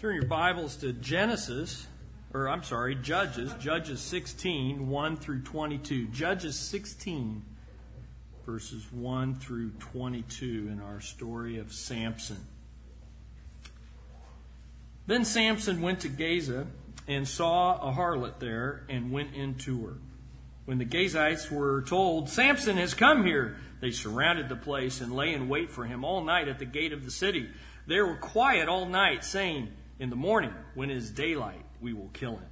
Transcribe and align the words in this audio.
Turn 0.00 0.14
your 0.14 0.24
Bibles 0.24 0.76
to 0.76 0.94
Genesis, 0.94 1.86
or 2.32 2.48
I'm 2.48 2.62
sorry, 2.62 2.94
Judges, 2.94 3.52
Judges 3.60 4.00
16, 4.00 4.88
1 4.88 5.16
through 5.18 5.42
22. 5.42 6.06
Judges 6.06 6.58
16, 6.58 7.42
verses 8.46 8.90
1 8.92 9.34
through 9.34 9.72
22 9.72 10.70
in 10.72 10.80
our 10.80 11.02
story 11.02 11.58
of 11.58 11.70
Samson. 11.74 12.38
Then 15.06 15.26
Samson 15.26 15.82
went 15.82 16.00
to 16.00 16.08
Gaza 16.08 16.66
and 17.06 17.28
saw 17.28 17.76
a 17.86 17.92
harlot 17.92 18.38
there 18.38 18.86
and 18.88 19.12
went 19.12 19.34
into 19.34 19.84
her. 19.84 19.98
When 20.64 20.78
the 20.78 20.86
Gazites 20.86 21.50
were 21.50 21.82
told, 21.82 22.30
Samson 22.30 22.78
has 22.78 22.94
come 22.94 23.26
here, 23.26 23.58
they 23.82 23.90
surrounded 23.90 24.48
the 24.48 24.56
place 24.56 25.02
and 25.02 25.12
lay 25.14 25.34
in 25.34 25.50
wait 25.50 25.70
for 25.70 25.84
him 25.84 26.04
all 26.06 26.24
night 26.24 26.48
at 26.48 26.58
the 26.58 26.64
gate 26.64 26.94
of 26.94 27.04
the 27.04 27.10
city. 27.10 27.50
They 27.86 28.00
were 28.00 28.16
quiet 28.16 28.66
all 28.66 28.86
night, 28.86 29.24
saying, 29.24 29.74
In 30.00 30.08
the 30.08 30.16
morning, 30.16 30.54
when 30.74 30.88
it 30.88 30.96
is 30.96 31.10
daylight, 31.10 31.62
we 31.78 31.92
will 31.92 32.08
kill 32.14 32.38
him. 32.38 32.48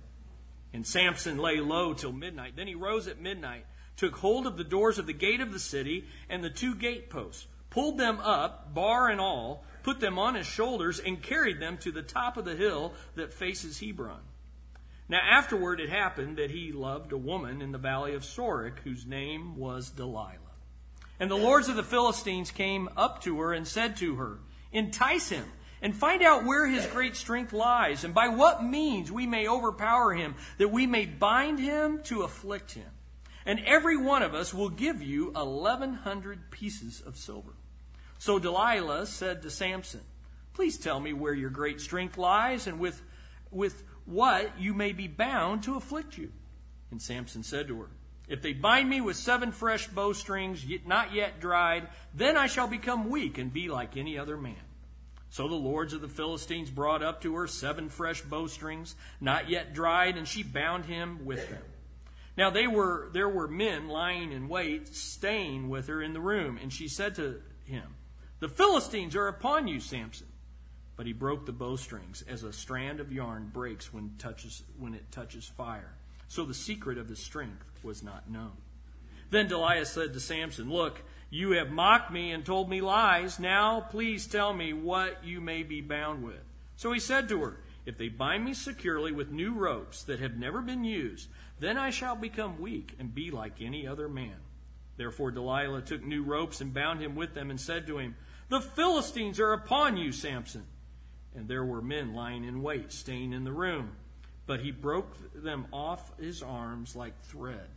And 0.74 0.86
Samson 0.86 1.38
lay 1.38 1.60
low 1.60 1.94
till 1.94 2.12
midnight. 2.12 2.56
Then 2.56 2.66
he 2.66 2.74
rose 2.74 3.08
at 3.08 3.22
midnight, 3.22 3.64
took 3.96 4.16
hold 4.16 4.46
of 4.46 4.58
the 4.58 4.64
doors 4.64 4.98
of 4.98 5.06
the 5.06 5.14
gate 5.14 5.40
of 5.40 5.50
the 5.50 5.58
city 5.58 6.04
and 6.28 6.44
the 6.44 6.50
two 6.50 6.74
gateposts, 6.74 7.46
pulled 7.70 7.96
them 7.96 8.20
up, 8.20 8.74
bar 8.74 9.08
and 9.08 9.18
all, 9.18 9.64
put 9.82 9.98
them 9.98 10.18
on 10.18 10.34
his 10.34 10.46
shoulders, 10.46 10.98
and 10.98 11.22
carried 11.22 11.58
them 11.58 11.78
to 11.78 11.90
the 11.90 12.02
top 12.02 12.36
of 12.36 12.44
the 12.44 12.54
hill 12.54 12.92
that 13.14 13.32
faces 13.32 13.80
Hebron. 13.80 14.20
Now 15.08 15.20
afterward 15.22 15.80
it 15.80 15.88
happened 15.88 16.36
that 16.36 16.50
he 16.50 16.70
loved 16.70 17.12
a 17.12 17.16
woman 17.16 17.62
in 17.62 17.72
the 17.72 17.78
valley 17.78 18.12
of 18.14 18.24
Sorek, 18.24 18.80
whose 18.84 19.06
name 19.06 19.56
was 19.56 19.88
Delilah. 19.88 20.36
And 21.18 21.30
the 21.30 21.36
lords 21.36 21.70
of 21.70 21.76
the 21.76 21.82
Philistines 21.82 22.50
came 22.50 22.90
up 22.94 23.22
to 23.22 23.40
her 23.40 23.54
and 23.54 23.66
said 23.66 23.96
to 23.96 24.16
her, 24.16 24.38
Entice 24.70 25.30
him, 25.30 25.46
and 25.80 25.94
find 25.94 26.22
out 26.22 26.44
where 26.44 26.66
his 26.66 26.86
great 26.86 27.16
strength 27.16 27.52
lies, 27.52 28.04
and 28.04 28.14
by 28.14 28.28
what 28.28 28.64
means 28.64 29.12
we 29.12 29.26
may 29.26 29.48
overpower 29.48 30.12
him, 30.12 30.34
that 30.58 30.72
we 30.72 30.86
may 30.86 31.06
bind 31.06 31.58
him 31.58 32.00
to 32.04 32.22
afflict 32.22 32.72
him. 32.72 32.88
And 33.46 33.60
every 33.64 33.96
one 33.96 34.22
of 34.22 34.34
us 34.34 34.52
will 34.52 34.68
give 34.68 35.02
you 35.02 35.32
eleven 35.34 35.94
hundred 35.94 36.50
pieces 36.50 37.00
of 37.00 37.16
silver. 37.16 37.54
So 38.18 38.38
Delilah 38.38 39.06
said 39.06 39.42
to 39.42 39.50
Samson, 39.50 40.02
Please 40.52 40.76
tell 40.76 40.98
me 40.98 41.12
where 41.12 41.34
your 41.34 41.50
great 41.50 41.80
strength 41.80 42.18
lies, 42.18 42.66
and 42.66 42.80
with, 42.80 43.00
with 43.50 43.84
what 44.04 44.60
you 44.60 44.74
may 44.74 44.92
be 44.92 45.06
bound 45.06 45.62
to 45.62 45.76
afflict 45.76 46.18
you. 46.18 46.32
And 46.90 47.00
Samson 47.00 47.42
said 47.42 47.68
to 47.68 47.80
her, 47.80 47.90
If 48.28 48.42
they 48.42 48.54
bind 48.54 48.90
me 48.90 49.00
with 49.00 49.16
seven 49.16 49.52
fresh 49.52 49.86
bowstrings, 49.86 50.66
not 50.84 51.14
yet 51.14 51.40
dried, 51.40 51.88
then 52.12 52.36
I 52.36 52.48
shall 52.48 52.66
become 52.66 53.08
weak 53.08 53.38
and 53.38 53.52
be 53.52 53.68
like 53.68 53.96
any 53.96 54.18
other 54.18 54.36
man. 54.36 54.56
So 55.30 55.46
the 55.46 55.54
lords 55.54 55.92
of 55.92 56.00
the 56.00 56.08
Philistines 56.08 56.70
brought 56.70 57.02
up 57.02 57.20
to 57.22 57.34
her 57.36 57.46
seven 57.46 57.88
fresh 57.88 58.22
bowstrings, 58.22 58.94
not 59.20 59.50
yet 59.50 59.74
dried, 59.74 60.16
and 60.16 60.26
she 60.26 60.42
bound 60.42 60.86
him 60.86 61.24
with 61.24 61.48
them. 61.50 61.62
Now 62.36 62.50
they 62.50 62.66
were, 62.66 63.10
there 63.12 63.28
were 63.28 63.48
men 63.48 63.88
lying 63.88 64.32
in 64.32 64.48
wait, 64.48 64.94
staying 64.94 65.68
with 65.68 65.88
her 65.88 66.00
in 66.00 66.12
the 66.12 66.20
room, 66.20 66.58
and 66.62 66.72
she 66.72 66.88
said 66.88 67.16
to 67.16 67.42
him, 67.64 67.96
The 68.38 68.48
Philistines 68.48 69.16
are 69.16 69.28
upon 69.28 69.68
you, 69.68 69.80
Samson. 69.80 70.28
But 70.96 71.06
he 71.06 71.12
broke 71.12 71.46
the 71.46 71.52
bowstrings 71.52 72.24
as 72.28 72.42
a 72.42 72.52
strand 72.52 72.98
of 72.98 73.12
yarn 73.12 73.50
breaks 73.52 73.92
when, 73.92 74.14
touches, 74.18 74.62
when 74.78 74.94
it 74.94 75.12
touches 75.12 75.46
fire. 75.46 75.94
So 76.26 76.44
the 76.44 76.54
secret 76.54 76.98
of 76.98 77.08
his 77.08 77.20
strength 77.20 77.64
was 77.82 78.02
not 78.02 78.30
known. 78.30 78.56
Then 79.30 79.46
Delilah 79.46 79.86
said 79.86 80.12
to 80.12 80.20
Samson, 80.20 80.70
Look, 80.70 81.02
you 81.30 81.52
have 81.52 81.70
mocked 81.70 82.10
me 82.10 82.32
and 82.32 82.44
told 82.44 82.70
me 82.70 82.80
lies. 82.80 83.38
Now 83.38 83.80
please 83.80 84.26
tell 84.26 84.52
me 84.54 84.72
what 84.72 85.24
you 85.24 85.40
may 85.40 85.62
be 85.62 85.80
bound 85.80 86.22
with. 86.22 86.40
So 86.76 86.92
he 86.92 87.00
said 87.00 87.28
to 87.28 87.42
her, 87.42 87.60
If 87.84 87.98
they 87.98 88.08
bind 88.08 88.44
me 88.44 88.54
securely 88.54 89.12
with 89.12 89.30
new 89.30 89.52
ropes 89.52 90.02
that 90.04 90.20
have 90.20 90.36
never 90.36 90.62
been 90.62 90.84
used, 90.84 91.28
then 91.60 91.76
I 91.76 91.90
shall 91.90 92.16
become 92.16 92.60
weak 92.60 92.94
and 92.98 93.14
be 93.14 93.30
like 93.30 93.60
any 93.60 93.86
other 93.86 94.08
man. 94.08 94.36
Therefore 94.96 95.30
Delilah 95.30 95.82
took 95.82 96.02
new 96.02 96.22
ropes 96.22 96.60
and 96.60 96.72
bound 96.72 97.00
him 97.00 97.14
with 97.14 97.34
them 97.34 97.50
and 97.50 97.60
said 97.60 97.86
to 97.86 97.98
him, 97.98 98.16
The 98.48 98.60
Philistines 98.60 99.38
are 99.38 99.52
upon 99.52 99.96
you, 99.96 100.12
Samson. 100.12 100.64
And 101.34 101.46
there 101.46 101.64
were 101.64 101.82
men 101.82 102.14
lying 102.14 102.44
in 102.44 102.62
wait, 102.62 102.90
staying 102.90 103.32
in 103.32 103.44
the 103.44 103.52
room. 103.52 103.92
But 104.46 104.60
he 104.60 104.70
broke 104.70 105.14
them 105.34 105.66
off 105.72 106.18
his 106.18 106.42
arms 106.42 106.96
like 106.96 107.20
thread. 107.22 107.68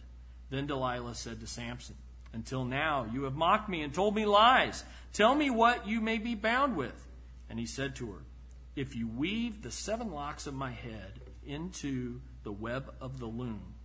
Then 0.50 0.68
Delilah 0.68 1.16
said 1.16 1.42
to 1.42 1.48
Samson, 1.48 1.96
Until 2.34 2.64
now 2.64 3.08
you 3.12 3.24
have 3.24 3.36
mocked 3.36 3.69
me 3.69 3.81
and 3.81 3.94
told 3.94 4.16
me 4.16 4.25
lies. 4.25 4.84
Tell 5.14 5.36
me 5.36 5.50
what 5.50 5.88
you 5.88 6.00
may 6.02 6.18
be 6.18 6.36
bound 6.36 6.75
with. 6.75 7.08
And 7.50 7.59
he 7.59 7.66
said 7.66 7.96
to 7.97 8.12
her, 8.12 8.24
If 8.75 8.96
you 8.96 9.08
weave 9.08 9.62
the 9.62 9.72
seven 9.72 10.12
locks 10.12 10.47
of 10.47 10.53
my 10.53 10.72
head 10.72 11.19
into 11.46 12.22
the 12.44 12.52
web 12.52 12.94
of 13.02 13.19
the 13.19 13.25
loom. 13.25 13.75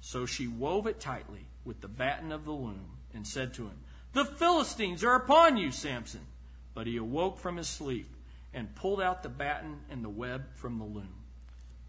So 0.00 0.26
she 0.26 0.46
wove 0.46 0.86
it 0.86 1.00
tightly 1.00 1.46
with 1.64 1.80
the 1.80 1.88
batten 1.88 2.32
of 2.32 2.44
the 2.44 2.52
loom 2.52 2.98
and 3.12 3.26
said 3.26 3.54
to 3.54 3.64
him, 3.64 3.80
The 4.12 4.24
Philistines 4.24 5.02
are 5.02 5.16
upon 5.16 5.56
you, 5.56 5.72
Samson. 5.72 6.26
But 6.74 6.86
he 6.86 6.96
awoke 6.96 7.38
from 7.38 7.56
his 7.56 7.68
sleep 7.68 8.14
and 8.54 8.74
pulled 8.74 9.00
out 9.00 9.22
the 9.22 9.28
batten 9.28 9.80
and 9.90 10.04
the 10.04 10.08
web 10.08 10.54
from 10.54 10.78
the 10.78 10.84
loom. 10.84 11.24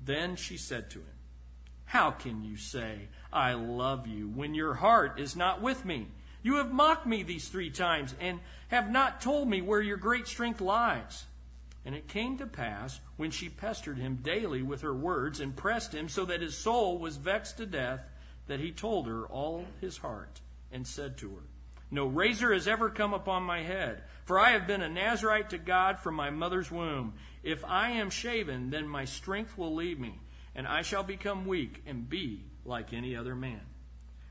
Then 0.04 0.36
she 0.36 0.58
said 0.58 0.90
to 0.92 1.00
him, 1.00 1.18
How 1.86 2.12
can 2.12 2.44
you 2.44 2.58
say, 2.58 3.10
I 3.32 3.54
love 3.54 4.08
you, 4.08 4.28
when 4.28 4.56
your 4.56 4.74
heart 4.74 5.20
is 5.20 5.36
not 5.36 5.62
with 5.62 5.86
me? 5.86 6.08
You 6.42 6.56
have 6.56 6.72
mocked 6.72 7.06
me 7.06 7.24
these 7.24 7.48
three 7.48 7.70
times 7.70 8.16
and 8.20 8.40
have 8.70 8.90
not 8.90 9.22
told 9.22 9.48
me 9.48 9.62
where 9.62 9.82
your 9.82 9.98
great 9.98 10.28
strength 10.28 10.62
lies. 10.62 11.26
And 11.86 11.96
it 11.96 12.08
came 12.08 12.38
to 12.38 12.48
pass, 12.48 13.00
when 13.18 13.32
she 13.32 13.50
pestered 13.50 13.98
him 13.98 14.18
daily 14.18 14.62
with 14.62 14.82
her 14.82 14.94
words 14.94 15.40
and 15.40 15.56
pressed 15.56 15.94
him 15.94 16.10
so 16.10 16.26
that 16.26 16.42
his 16.42 16.58
soul 16.58 16.98
was 16.98 17.18
vexed 17.18 17.58
to 17.58 17.66
death, 17.66 18.02
that 18.48 18.60
he 18.60 18.72
told 18.72 19.08
her 19.08 19.26
all 19.26 19.66
his 19.80 19.98
heart 19.98 20.42
and 20.72 20.86
said 20.86 21.18
to 21.18 21.30
her, 21.30 21.44
No 21.92 22.06
razor 22.06 22.54
has 22.54 22.68
ever 22.68 22.90
come 22.90 23.14
upon 23.14 23.44
my 23.44 23.64
head, 23.64 24.04
for 24.26 24.40
I 24.40 24.52
have 24.52 24.68
been 24.68 24.82
a 24.82 24.90
Nazarite 24.90 25.52
to 25.52 25.58
God 25.58 26.00
from 26.00 26.16
my 26.16 26.30
mother's 26.30 26.72
womb. 26.72 27.14
If 27.44 27.64
I 27.64 27.92
am 27.92 28.10
shaven, 28.10 28.70
then 28.70 28.88
my 28.88 29.06
strength 29.06 29.58
will 29.58 29.74
leave 29.74 30.00
me, 30.00 30.20
and 30.56 30.68
I 30.68 30.82
shall 30.82 31.04
become 31.04 31.46
weak 31.46 31.84
and 31.86 32.10
be 32.10 32.49
like 32.66 32.94
any 32.94 33.16
other 33.16 33.36
man. 33.36 33.62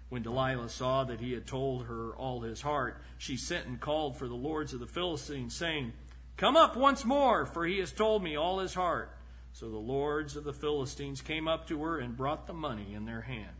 When 0.08 0.22
Delilah 0.22 0.70
saw 0.70 1.04
that 1.04 1.20
he 1.20 1.32
had 1.32 1.46
told 1.46 1.84
her 1.84 2.14
all 2.16 2.40
his 2.40 2.62
heart, 2.62 3.02
she 3.18 3.36
sent 3.36 3.66
and 3.66 3.80
called 3.80 4.16
for 4.16 4.26
the 4.26 4.34
lords 4.34 4.72
of 4.72 4.80
the 4.80 4.86
Philistines, 4.86 5.54
saying, 5.54 5.92
Come 6.36 6.56
up 6.56 6.76
once 6.76 7.04
more, 7.04 7.44
for 7.44 7.66
he 7.66 7.78
has 7.78 7.92
told 7.92 8.22
me 8.22 8.36
all 8.36 8.58
his 8.58 8.74
heart. 8.74 9.10
So 9.52 9.68
the 9.68 9.76
lords 9.76 10.36
of 10.36 10.44
the 10.44 10.52
Philistines 10.52 11.20
came 11.20 11.48
up 11.48 11.66
to 11.68 11.82
her 11.82 11.98
and 11.98 12.16
brought 12.16 12.46
the 12.46 12.54
money 12.54 12.94
in 12.94 13.04
their 13.04 13.22
hand. 13.22 13.56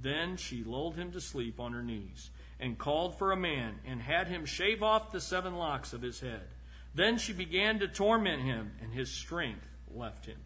Then 0.00 0.36
she 0.36 0.64
lulled 0.64 0.96
him 0.96 1.12
to 1.12 1.20
sleep 1.20 1.60
on 1.60 1.72
her 1.72 1.82
knees, 1.82 2.30
and 2.58 2.78
called 2.78 3.18
for 3.18 3.32
a 3.32 3.36
man, 3.36 3.80
and 3.84 4.00
had 4.00 4.28
him 4.28 4.44
shave 4.44 4.82
off 4.82 5.12
the 5.12 5.20
seven 5.20 5.54
locks 5.54 5.92
of 5.92 6.02
his 6.02 6.20
head. 6.20 6.48
Then 6.94 7.18
she 7.18 7.32
began 7.32 7.78
to 7.80 7.88
torment 7.88 8.42
him, 8.42 8.72
and 8.82 8.92
his 8.92 9.10
strength 9.10 9.66
left 9.90 10.26
him. 10.26 10.38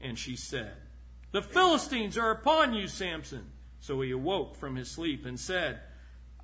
And 0.00 0.18
she 0.18 0.36
said, 0.36 0.76
The 1.32 1.42
Philistines 1.42 2.16
are 2.16 2.30
upon 2.30 2.72
you, 2.74 2.88
Samson. 2.88 3.50
So 3.80 4.00
he 4.00 4.10
awoke 4.10 4.56
from 4.56 4.76
his 4.76 4.90
sleep 4.90 5.26
and 5.26 5.38
said, 5.38 5.80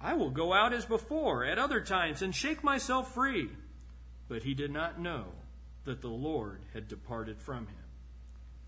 I 0.00 0.14
will 0.14 0.30
go 0.30 0.52
out 0.52 0.72
as 0.72 0.84
before 0.84 1.44
at 1.44 1.58
other 1.58 1.80
times 1.80 2.22
and 2.22 2.34
shake 2.34 2.62
myself 2.62 3.14
free. 3.14 3.48
But 4.28 4.42
he 4.42 4.54
did 4.54 4.70
not 4.70 5.00
know 5.00 5.26
that 5.84 6.00
the 6.00 6.08
Lord 6.08 6.60
had 6.72 6.88
departed 6.88 7.40
from 7.40 7.66
him. 7.66 7.84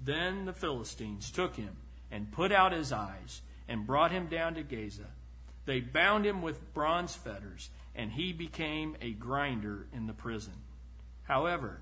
Then 0.01 0.47
the 0.47 0.53
Philistines 0.53 1.31
took 1.31 1.57
him 1.57 1.77
and 2.11 2.33
put 2.33 2.53
out 2.53 2.73
his 2.73 2.93
eyes 2.93 3.43
and 3.69 3.87
brought 3.87 4.13
him 4.13 4.27
down 4.27 4.55
to 4.55 4.63
Gaza. 4.63 5.09
They 5.65 5.81
bound 5.81 6.25
him 6.25 6.43
with 6.43 6.73
bronze 6.75 7.15
fetters, 7.15 7.71
and 7.95 8.13
he 8.13 8.33
became 8.33 8.97
a 9.01 9.13
grinder 9.13 9.87
in 9.93 10.07
the 10.07 10.13
prison. 10.13 10.53
However, 11.25 11.81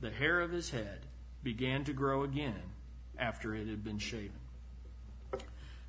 the 0.00 0.10
hair 0.10 0.40
of 0.40 0.52
his 0.52 0.70
head 0.70 1.06
began 1.42 1.84
to 1.84 1.92
grow 1.92 2.22
again 2.22 2.62
after 3.18 3.54
it 3.54 3.66
had 3.68 3.84
been 3.84 3.98
shaven. 3.98 4.38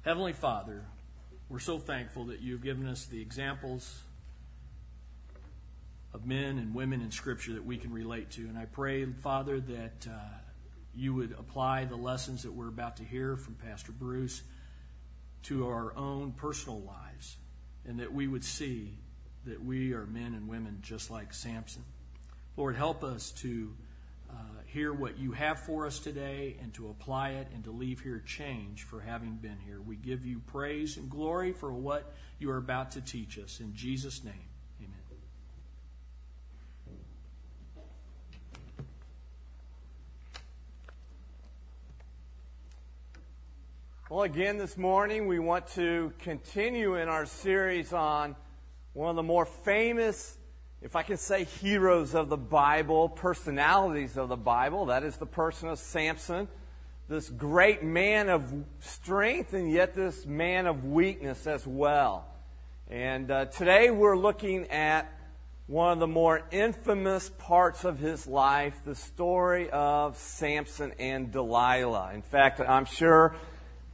Heavenly 0.03 0.33
Father, 0.33 0.83
we're 1.49 1.59
so 1.59 1.79
thankful 1.79 2.25
that 2.25 2.41
you've 2.41 2.63
given 2.63 2.87
us 2.87 3.05
the 3.05 3.21
examples 3.21 4.01
of 6.13 6.25
men 6.25 6.57
and 6.57 6.73
women 6.73 7.01
in 7.01 7.11
Scripture 7.11 7.53
that 7.53 7.65
we 7.65 7.77
can 7.77 7.91
relate 7.91 8.31
to. 8.31 8.41
And 8.41 8.57
I 8.57 8.65
pray, 8.65 9.05
Father, 9.05 9.59
that 9.59 10.07
uh, 10.09 10.17
you 10.95 11.13
would 11.13 11.33
apply 11.37 11.85
the 11.85 11.95
lessons 11.95 12.43
that 12.43 12.53
we're 12.53 12.69
about 12.69 12.97
to 12.97 13.03
hear 13.03 13.35
from 13.37 13.55
Pastor 13.55 13.91
Bruce 13.91 14.41
to 15.43 15.67
our 15.67 15.95
own 15.95 16.31
personal 16.31 16.79
lives, 16.81 17.37
and 17.85 17.99
that 17.99 18.11
we 18.11 18.27
would 18.27 18.43
see 18.43 18.97
that 19.45 19.63
we 19.63 19.93
are 19.93 20.05
men 20.05 20.33
and 20.33 20.47
women 20.47 20.79
just 20.81 21.11
like 21.11 21.33
Samson. 21.33 21.83
Lord, 22.57 22.75
help 22.75 23.03
us 23.03 23.31
to 23.41 23.73
hear 24.77 24.93
what 24.93 25.17
you 25.17 25.31
have 25.31 25.59
for 25.59 25.87
us 25.87 25.97
today 25.97 26.55
and 26.61 26.71
to 26.71 26.87
apply 26.89 27.31
it 27.31 27.47
and 27.51 27.63
to 27.63 27.71
leave 27.71 27.99
here 27.99 28.21
changed 28.23 28.83
for 28.83 28.99
having 29.01 29.33
been 29.33 29.57
here. 29.65 29.81
We 29.81 29.95
give 29.95 30.23
you 30.23 30.39
praise 30.45 30.97
and 30.97 31.09
glory 31.09 31.51
for 31.51 31.73
what 31.73 32.13
you 32.37 32.51
are 32.51 32.57
about 32.57 32.91
to 32.91 33.01
teach 33.01 33.39
us. 33.39 33.59
In 33.59 33.73
Jesus' 33.73 34.23
name. 34.23 34.35
Amen. 34.79 34.99
Well, 44.11 44.21
again, 44.21 44.59
this 44.59 44.77
morning 44.77 45.25
we 45.25 45.39
want 45.39 45.65
to 45.69 46.13
continue 46.19 46.97
in 46.97 47.07
our 47.07 47.25
series 47.25 47.93
on 47.93 48.35
one 48.93 49.09
of 49.09 49.15
the 49.15 49.23
more 49.23 49.47
famous 49.47 50.37
if 50.81 50.95
I 50.95 51.01
can 51.01 51.17
say, 51.17 51.43
heroes 51.43 52.13
of 52.13 52.29
the 52.29 52.37
Bible, 52.37 53.09
personalities 53.09 54.15
of 54.15 54.29
the 54.29 54.37
Bible. 54.37 54.85
That 54.87 55.03
is 55.03 55.17
the 55.17 55.25
person 55.25 55.69
of 55.69 55.79
Samson, 55.79 56.47
this 57.09 57.29
great 57.29 57.83
man 57.83 58.29
of 58.29 58.53
strength 58.79 59.53
and 59.53 59.71
yet 59.71 59.95
this 59.95 60.25
man 60.25 60.67
of 60.67 60.85
weakness 60.85 61.47
as 61.47 61.65
well. 61.65 62.25
And 62.89 63.31
uh, 63.31 63.45
today 63.45 63.89
we're 63.89 64.17
looking 64.17 64.67
at 64.67 65.11
one 65.65 65.91
of 65.91 65.99
the 65.99 66.07
more 66.07 66.43
infamous 66.51 67.29
parts 67.37 67.83
of 67.83 67.97
his 67.97 68.27
life, 68.27 68.79
the 68.85 68.95
story 68.95 69.69
of 69.71 70.15
Samson 70.15 70.93
and 70.99 71.31
Delilah. 71.31 72.11
In 72.13 72.21
fact, 72.21 72.61
I'm 72.61 72.85
sure 72.85 73.35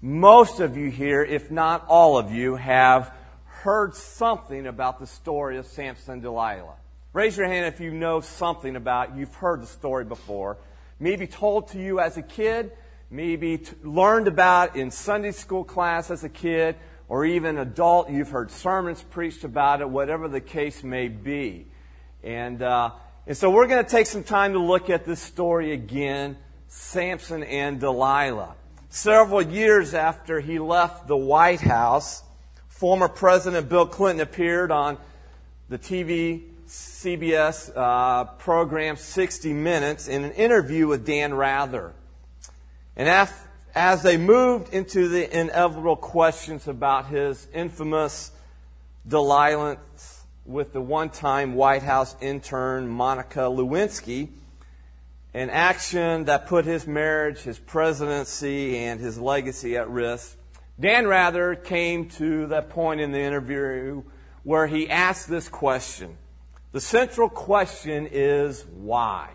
most 0.01 0.59
of 0.59 0.75
you 0.75 0.91
here, 0.91 1.23
if 1.23 1.49
not 1.49 1.85
all 1.87 2.17
of 2.17 2.31
you, 2.31 2.55
have 2.55 3.15
heard 3.63 3.95
something 3.95 4.67
about 4.67 4.99
the 4.99 5.07
story 5.07 5.57
of 5.57 5.65
Samson 5.65 6.15
and 6.15 6.21
Delilah. 6.21 6.75
Raise 7.13 7.37
your 7.37 7.47
hand 7.47 7.65
if 7.73 7.79
you 7.79 7.91
know 7.91 8.19
something 8.19 8.75
about, 8.75 9.15
you've 9.15 9.33
heard 9.35 9.61
the 9.61 9.67
story 9.67 10.03
before. 10.03 10.57
Maybe 10.99 11.27
told 11.27 11.69
to 11.69 11.79
you 11.79 12.01
as 12.01 12.17
a 12.17 12.21
kid, 12.21 12.73
maybe 13.09 13.59
t- 13.59 13.73
learned 13.81 14.27
about 14.27 14.75
in 14.75 14.91
Sunday 14.91 15.31
school 15.31 15.63
class 15.63 16.11
as 16.11 16.25
a 16.25 16.29
kid, 16.29 16.75
or 17.07 17.23
even 17.23 17.57
adult, 17.57 18.09
you've 18.09 18.31
heard 18.31 18.51
sermons 18.51 19.01
preached 19.01 19.45
about 19.45 19.79
it, 19.79 19.89
whatever 19.89 20.27
the 20.27 20.41
case 20.41 20.83
may 20.83 21.07
be. 21.07 21.67
And, 22.21 22.61
uh, 22.61 22.91
and 23.25 23.37
so 23.37 23.49
we're 23.49 23.67
going 23.67 23.83
to 23.83 23.89
take 23.89 24.07
some 24.07 24.25
time 24.25 24.53
to 24.53 24.59
look 24.59 24.89
at 24.89 25.05
this 25.05 25.21
story 25.21 25.71
again, 25.71 26.35
Samson 26.67 27.43
and 27.43 27.79
Delilah. 27.79 28.55
Several 28.89 29.41
years 29.41 29.93
after 29.93 30.41
he 30.41 30.59
left 30.59 31.07
the 31.07 31.15
White 31.15 31.61
House, 31.61 32.23
former 32.73 33.07
President 33.07 33.69
Bill 33.69 33.85
Clinton 33.85 34.21
appeared 34.21 34.71
on 34.71 34.97
the 35.69 35.77
TV 35.77 36.41
CBS 36.67 37.71
uh, 37.75 38.25
program 38.25 38.95
60 38.95 39.53
Minutes 39.53 40.07
in 40.07 40.23
an 40.23 40.31
interview 40.31 40.87
with 40.87 41.05
Dan 41.05 41.35
Rather. 41.35 41.93
And 42.95 43.07
as, 43.07 43.31
as 43.75 44.01
they 44.01 44.17
moved 44.17 44.73
into 44.73 45.07
the 45.07 45.39
inevitable 45.39 45.95
questions 45.95 46.67
about 46.67 47.07
his 47.07 47.47
infamous 47.53 48.31
dalliance 49.07 50.23
with 50.43 50.73
the 50.73 50.81
one 50.81 51.09
time 51.11 51.53
White 51.53 51.83
House 51.83 52.15
intern 52.21 52.87
Monica 52.87 53.41
Lewinsky, 53.41 54.29
an 55.35 55.51
action 55.51 56.25
that 56.25 56.47
put 56.47 56.65
his 56.65 56.87
marriage, 56.87 57.39
his 57.41 57.59
presidency, 57.59 58.77
and 58.77 58.99
his 58.99 59.19
legacy 59.19 59.77
at 59.77 59.89
risk. 59.89 60.37
Dan 60.79 61.07
Rather 61.07 61.55
came 61.55 62.09
to 62.09 62.47
that 62.47 62.69
point 62.69 62.99
in 62.99 63.11
the 63.11 63.19
interview 63.19 64.03
where 64.43 64.67
he 64.67 64.89
asked 64.89 65.29
this 65.29 65.47
question. 65.47 66.17
The 66.71 66.81
central 66.81 67.29
question 67.29 68.09
is 68.11 68.65
why? 68.65 69.29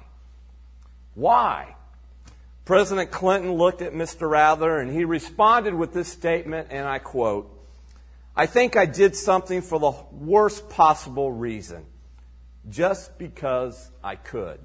Why? 1.15 1.77
President 2.65 3.11
Clinton 3.11 3.53
looked 3.53 3.81
at 3.81 3.93
Mr. 3.93 4.29
Rather 4.29 4.79
and 4.79 4.93
he 4.93 5.05
responded 5.05 5.73
with 5.73 5.93
this 5.93 6.09
statement, 6.09 6.69
and 6.71 6.87
I 6.87 6.99
quote, 6.99 7.55
I 8.37 8.47
think 8.47 8.77
I 8.77 8.87
did 8.87 9.17
something 9.17 9.63
for 9.63 9.79
the 9.81 9.93
worst 10.13 10.69
possible 10.69 11.33
reason, 11.33 11.87
just 12.69 13.17
because 13.19 13.91
I 14.05 14.17
could. 14.17 14.61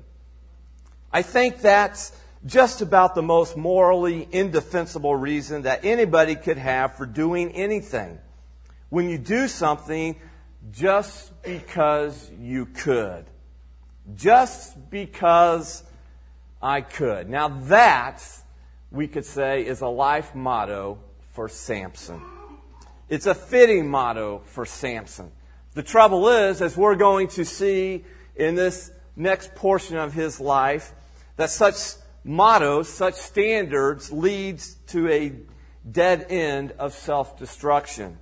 I 1.12 1.22
think 1.22 1.62
that's 1.62 2.12
just 2.46 2.82
about 2.82 3.16
the 3.16 3.22
most 3.22 3.56
morally 3.56 4.28
indefensible 4.32 5.16
reason 5.16 5.62
that 5.64 5.86
anybody 5.86 6.36
could 6.36 6.58
have 6.58 6.96
for 6.96 7.06
doing 7.06 7.52
anything. 7.52 8.20
When 8.90 9.10
you 9.10 9.18
do 9.18 9.48
something 9.48 10.16
just 10.72 11.32
because 11.42 12.32
you 12.40 12.66
could. 12.66 13.26
Just 14.16 14.90
because 14.90 15.84
I 16.62 16.82
could. 16.82 17.30
Now 17.30 17.48
that, 17.48 18.24
we 18.92 19.08
could 19.08 19.26
say, 19.26 19.66
is 19.66 19.82
a 19.82 19.88
life 19.88 20.36
motto 20.36 21.00
for 21.32 21.50
Samson. 21.50 22.22
It's 23.10 23.26
a 23.26 23.36
fitting 23.36 23.88
motto 23.88 24.42
for 24.46 24.66
Samson. 24.66 25.32
The 25.74 25.84
trouble 25.84 26.30
is, 26.30 26.62
as 26.62 26.78
we're 26.78 26.96
going 26.96 27.30
to 27.30 27.46
see 27.46 28.04
in 28.36 28.56
this 28.56 28.92
next 29.16 29.56
portion 29.56 29.98
of 29.98 30.14
his 30.14 30.40
life, 30.40 30.94
that 31.38 31.50
such 31.50 31.76
mottos, 32.24 32.90
such 32.90 33.16
standards 33.16 34.12
leads 34.12 34.76
to 34.88 35.10
a 35.10 35.34
dead 35.90 36.28
end 36.30 36.72
of 36.80 36.94
self-destruction. 36.94 38.18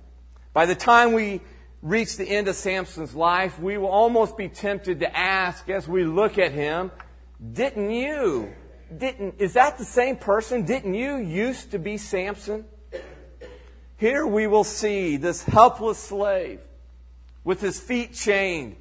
By 0.52 0.66
the 0.66 0.74
time 0.74 1.12
we 1.12 1.40
reach 1.80 2.16
the 2.16 2.28
end 2.28 2.48
of 2.48 2.56
Samson's 2.56 3.14
life, 3.14 3.58
we 3.58 3.78
will 3.78 3.88
almost 3.88 4.36
be 4.36 4.48
tempted 4.48 5.00
to 5.00 5.16
ask 5.16 5.68
as 5.68 5.88
we 5.88 6.04
look 6.04 6.38
at 6.38 6.52
him, 6.52 6.90
didn't 7.52 7.90
you? 7.90 8.52
Didn't, 8.96 9.36
is 9.38 9.54
that 9.54 9.78
the 9.78 9.84
same 9.84 10.16
person? 10.16 10.64
Didn't 10.64 10.94
you 10.94 11.16
used 11.16 11.70
to 11.70 11.78
be 11.78 11.96
Samson? 11.96 12.66
Here 13.96 14.26
we 14.26 14.46
will 14.46 14.64
see 14.64 15.16
this 15.16 15.42
helpless 15.44 15.98
slave 15.98 16.60
with 17.44 17.60
his 17.60 17.80
feet 17.80 18.12
chained, 18.12 18.76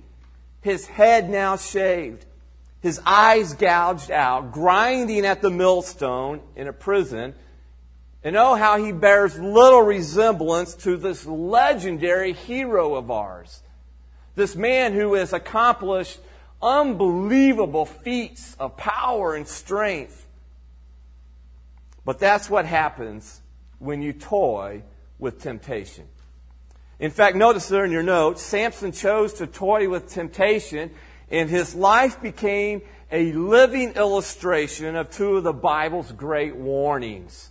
his 0.62 0.88
head 0.88 1.30
now 1.30 1.58
shaved, 1.58 2.26
his 2.82 3.00
eyes 3.06 3.54
gouged 3.54 4.10
out, 4.10 4.52
grinding 4.52 5.26
at 5.26 5.42
the 5.42 5.52
millstone 5.52 6.42
in 6.56 6.68
a 6.68 6.74
prison. 6.74 7.36
And 8.24 8.36
oh, 8.36 8.56
how 8.56 8.78
he 8.84 8.92
bears 8.92 9.38
little 9.40 9.82
resemblance 9.82 10.74
to 10.76 10.98
this 10.98 11.26
legendary 11.26 12.34
hero 12.34 12.96
of 12.96 13.10
ours. 13.12 13.62
This 14.36 14.56
man 14.56 14.94
who 14.94 15.14
has 15.14 15.32
accomplished 15.32 16.20
unbelievable 16.62 17.86
feats 17.86 18.56
of 18.60 18.78
power 18.78 19.36
and 19.36 19.48
strength. 19.48 20.28
But 22.04 22.20
that's 22.20 22.50
what 22.50 22.66
happens 22.66 23.42
when 23.78 24.02
you 24.02 24.14
toy 24.14 24.84
with 25.20 25.40
temptation. 25.40 26.06
In 27.00 27.12
fact, 27.12 27.36
notice 27.36 27.68
there 27.68 27.86
in 27.86 27.92
your 27.92 28.04
notes, 28.04 28.42
Samson 28.42 28.92
chose 28.92 29.34
to 29.34 29.48
toy 29.48 29.90
with 29.90 30.08
temptation 30.08 30.92
and 31.32 31.50
his 31.50 31.74
life 31.74 32.22
became 32.22 32.82
a 33.12 33.32
living 33.32 33.94
illustration 33.94 34.96
of 34.96 35.10
two 35.10 35.38
of 35.38 35.44
the 35.44 35.54
Bible's 35.54 36.12
great 36.12 36.56
warnings. 36.56 37.50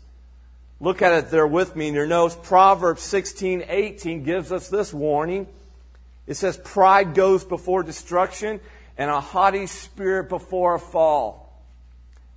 Look 0.81 1.02
at 1.02 1.12
it 1.12 1.31
there 1.31 1.47
with 1.47 1.76
me 1.76 1.88
in 1.88 1.95
your 1.95 2.07
notes. 2.07 2.37
Proverbs 2.43 3.02
16, 3.02 3.64
18 3.69 4.23
gives 4.23 4.52
us 4.52 4.69
this 4.69 4.95
warning. 4.95 5.47
It 6.26 6.35
says, 6.35 6.57
Pride 6.59 7.14
goes 7.14 7.45
before 7.45 7.83
destruction, 7.83 8.61
and 8.97 9.11
a 9.11 9.21
haughty 9.21 9.66
spirit 9.66 10.28
before 10.28 10.75
a 10.75 10.78
fall. 10.78 11.40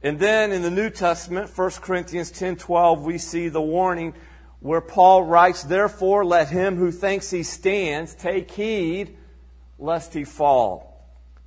And 0.02 0.20
then 0.20 0.52
in 0.52 0.62
the 0.62 0.72
New 0.72 0.90
Testament, 0.90 1.58
1 1.58 1.70
Corinthians 1.82 2.32
10, 2.32 2.58
12, 2.58 3.04
we 3.04 3.18
see 3.18 3.48
the 3.48 3.62
warning 3.62 4.14
where 4.60 4.82
Paul 4.82 5.24
writes, 5.24 5.64
Therefore 5.64 6.26
let 6.26 6.50
him 6.50 6.76
who 6.76 6.92
thinks 6.92 7.32
he 7.32 7.44
stands 7.44 8.14
take 8.14 8.52
heed 8.52 9.16
lest 9.80 10.14
he 10.14 10.26
fall. 10.26 10.93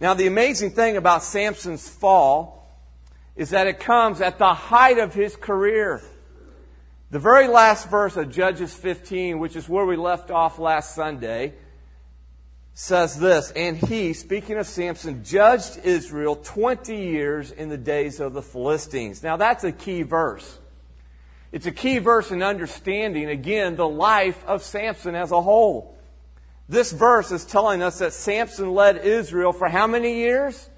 Now, 0.00 0.14
the 0.14 0.26
amazing 0.26 0.72
thing 0.72 0.96
about 0.96 1.22
Samson's 1.22 1.88
fall 1.88 2.56
is 3.34 3.50
that 3.50 3.66
it 3.66 3.80
comes 3.80 4.20
at 4.20 4.38
the 4.38 4.52
height 4.52 4.98
of 4.98 5.14
his 5.14 5.36
career. 5.36 6.02
The 7.10 7.18
very 7.18 7.48
last 7.48 7.88
verse 7.88 8.16
of 8.16 8.30
Judges 8.30 8.74
15, 8.74 9.38
which 9.38 9.56
is 9.56 9.68
where 9.68 9.86
we 9.86 9.96
left 9.96 10.30
off 10.30 10.58
last 10.58 10.94
Sunday, 10.94 11.54
says 12.74 13.18
this, 13.18 13.52
and 13.52 13.78
he, 13.78 14.12
speaking 14.12 14.58
of 14.58 14.66
Samson, 14.66 15.24
judged 15.24 15.78
Israel 15.82 16.36
20 16.36 16.94
years 16.94 17.50
in 17.50 17.70
the 17.70 17.78
days 17.78 18.20
of 18.20 18.34
the 18.34 18.42
Philistines. 18.42 19.22
Now 19.22 19.38
that's 19.38 19.64
a 19.64 19.72
key 19.72 20.02
verse. 20.02 20.58
It's 21.52 21.64
a 21.64 21.72
key 21.72 21.98
verse 21.98 22.30
in 22.30 22.42
understanding, 22.42 23.30
again, 23.30 23.76
the 23.76 23.88
life 23.88 24.44
of 24.44 24.62
Samson 24.62 25.14
as 25.14 25.32
a 25.32 25.40
whole. 25.40 25.95
This 26.68 26.92
verse 26.92 27.30
is 27.30 27.44
telling 27.44 27.82
us 27.82 28.00
that 28.00 28.12
Samson 28.12 28.74
led 28.74 28.98
Israel 28.98 29.52
for 29.52 29.68
how 29.68 29.86
many 29.86 30.16
years? 30.16 30.68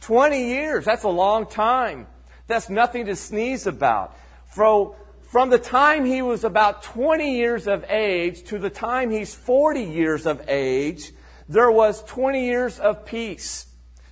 20 0.00 0.48
years. 0.48 0.84
That's 0.84 1.04
a 1.04 1.08
long 1.08 1.46
time. 1.46 2.06
That's 2.46 2.68
nothing 2.68 3.06
to 3.06 3.14
sneeze 3.14 3.66
about. 3.66 4.16
From, 4.46 4.92
from 5.22 5.50
the 5.50 5.58
time 5.58 6.04
he 6.04 6.20
was 6.20 6.42
about 6.42 6.82
20 6.82 7.36
years 7.36 7.68
of 7.68 7.84
age 7.88 8.42
to 8.44 8.58
the 8.58 8.70
time 8.70 9.10
he's 9.10 9.34
40 9.34 9.84
years 9.84 10.26
of 10.26 10.42
age, 10.48 11.12
there 11.48 11.70
was 11.70 12.02
20 12.04 12.44
years 12.44 12.80
of 12.80 13.04
peace, 13.04 13.66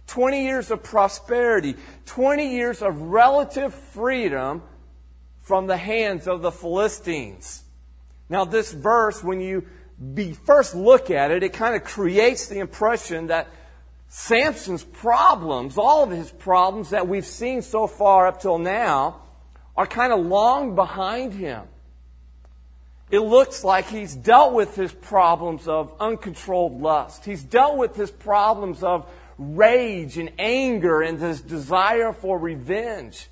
20 0.06 0.44
years 0.44 0.70
of 0.70 0.82
prosperity, 0.84 1.76
20 2.06 2.54
years 2.54 2.80
of 2.82 3.00
relative 3.00 3.74
freedom 3.74 4.62
from 5.40 5.66
the 5.66 5.76
hands 5.76 6.28
of 6.28 6.42
the 6.42 6.52
Philistines. 6.52 7.64
Now, 8.28 8.44
this 8.44 8.72
verse, 8.72 9.24
when 9.24 9.40
you 9.40 9.66
be 10.14 10.32
first 10.32 10.74
look 10.74 11.10
at 11.10 11.30
it, 11.30 11.42
it 11.42 11.52
kind 11.52 11.74
of 11.74 11.84
creates 11.84 12.46
the 12.46 12.58
impression 12.58 13.28
that 13.28 13.48
Samson's 14.08 14.84
problems, 14.84 15.76
all 15.76 16.02
of 16.04 16.10
his 16.10 16.30
problems 16.30 16.90
that 16.90 17.08
we've 17.08 17.26
seen 17.26 17.62
so 17.62 17.86
far 17.86 18.26
up 18.26 18.40
till 18.40 18.58
now, 18.58 19.22
are 19.76 19.86
kind 19.86 20.12
of 20.12 20.24
long 20.24 20.74
behind 20.74 21.34
him. 21.34 21.62
It 23.10 23.20
looks 23.20 23.64
like 23.64 23.88
he's 23.88 24.14
dealt 24.14 24.52
with 24.52 24.74
his 24.74 24.92
problems 24.92 25.66
of 25.66 25.94
uncontrolled 25.98 26.80
lust. 26.80 27.24
He's 27.24 27.42
dealt 27.42 27.76
with 27.76 27.96
his 27.96 28.10
problems 28.10 28.82
of 28.82 29.10
rage 29.38 30.18
and 30.18 30.30
anger 30.38 31.00
and 31.00 31.18
his 31.18 31.40
desire 31.40 32.12
for 32.12 32.38
revenge. 32.38 33.28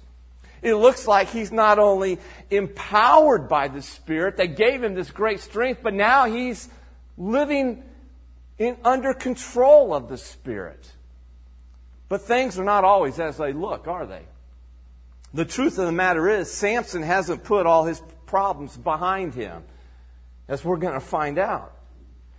It 0.63 0.75
looks 0.75 1.07
like 1.07 1.29
he's 1.29 1.53
not 1.53 1.79
only 1.79 2.19
empowered 2.51 3.49
by 3.49 3.69
the 3.69 3.83
Spirit 3.83 4.37
that 4.39 4.57
gave 4.57 4.83
him 4.83 4.95
this 4.95 5.11
great 5.11 5.41
strength, 5.41 5.81
but 5.83 5.95
now 5.95 6.25
he's 6.27 6.69
living 7.17 7.83
in, 8.59 8.77
under 8.85 9.13
control 9.15 9.95
of 9.95 10.09
the 10.09 10.19
Spirit. 10.19 10.93
But 12.09 12.23
things 12.23 12.59
are 12.59 12.65
not 12.65 12.85
always 12.85 13.19
as 13.19 13.37
they 13.37 13.53
look, 13.53 13.89
are 13.89 14.07
they? 14.07 14.23
The 15.35 15.45
truth 15.45 15.79
of 15.79 15.87
the 15.87 15.93
matter 15.93 16.29
is, 16.29 16.51
Samson 16.51 17.03
hasn't 17.03 17.45
put 17.45 17.67
all 17.67 17.85
his 17.85 18.01
problems 18.27 18.77
behind 18.77 19.35
him, 19.35 19.65
as 20.49 20.65
we're 20.65 20.77
going 20.77 20.95
to 20.95 21.01
find 21.01 21.39
out. 21.39 21.73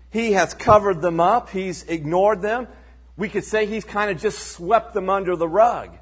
He 0.10 0.32
has 0.34 0.54
covered 0.54 1.02
them 1.02 1.20
up, 1.20 1.50
he's 1.50 1.84
ignored 1.84 2.42
them. 2.42 2.68
We 3.18 3.30
could 3.30 3.44
say 3.44 3.66
he's 3.66 3.84
kind 3.84 4.10
of 4.10 4.22
just 4.22 4.40
swept 4.52 4.94
them 4.94 5.10
under 5.10 5.36
the 5.36 5.48
rug. 5.48 5.98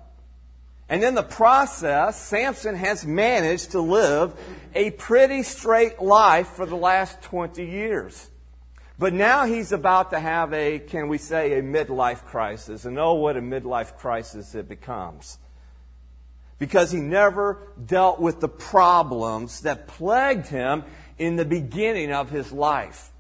And 0.88 1.04
in 1.04 1.16
the 1.16 1.24
process, 1.24 2.22
Samson 2.22 2.76
has 2.76 3.06
managed 3.06 3.72
to 3.72 3.82
live 3.82 4.34
a 4.76 4.92
pretty 4.92 5.42
straight 5.42 6.00
life 6.00 6.48
for 6.50 6.66
the 6.66 6.76
last 6.76 7.22
20 7.24 7.66
years. 7.66 8.30
But 8.98 9.14
now 9.14 9.46
he's 9.46 9.72
about 9.72 10.12
to 10.12 10.20
have 10.20 10.54
a, 10.54 10.80
can 10.80 11.08
we 11.08 11.18
say, 11.18 11.58
a 11.58 11.64
midlife 11.64 12.24
crisis. 12.26 12.86
And 12.86 12.98
oh, 13.00 13.16
what 13.16 13.36
a 13.36 13.42
midlife 13.42 13.98
crisis 13.98 14.56
it 14.56 14.70
becomes. 14.70 15.38
Because 16.60 16.92
he 16.92 17.00
never 17.00 17.58
dealt 17.84 18.22
with 18.22 18.40
the 18.40 18.48
problems 18.48 19.62
that 19.62 19.88
plagued 19.88 20.48
him 20.48 20.84
in 21.18 21.36
the 21.36 21.46
beginning 21.46 22.14
of 22.14 22.30
his 22.30 22.52
life. 22.52 23.12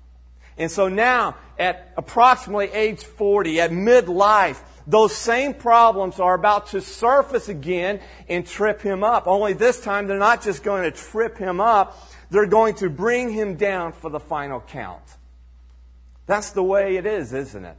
And 0.57 0.71
so 0.71 0.87
now, 0.87 1.35
at 1.59 1.91
approximately 1.97 2.71
age 2.71 3.03
40, 3.03 3.59
at 3.59 3.71
midlife, 3.71 4.61
those 4.87 5.15
same 5.15 5.53
problems 5.53 6.19
are 6.19 6.35
about 6.35 6.67
to 6.67 6.81
surface 6.81 7.49
again 7.49 7.99
and 8.29 8.45
trip 8.45 8.81
him 8.81 9.03
up. 9.03 9.27
Only 9.27 9.53
this 9.53 9.81
time 9.81 10.07
they're 10.07 10.19
not 10.19 10.43
just 10.43 10.63
going 10.63 10.83
to 10.83 10.91
trip 10.91 11.37
him 11.37 11.59
up, 11.59 11.97
they're 12.29 12.45
going 12.45 12.75
to 12.75 12.89
bring 12.89 13.31
him 13.31 13.55
down 13.55 13.93
for 13.93 14.09
the 14.09 14.19
final 14.19 14.61
count. 14.61 15.03
That's 16.27 16.51
the 16.51 16.63
way 16.63 16.97
it 16.97 17.05
is, 17.05 17.33
isn't 17.33 17.65
it? 17.65 17.77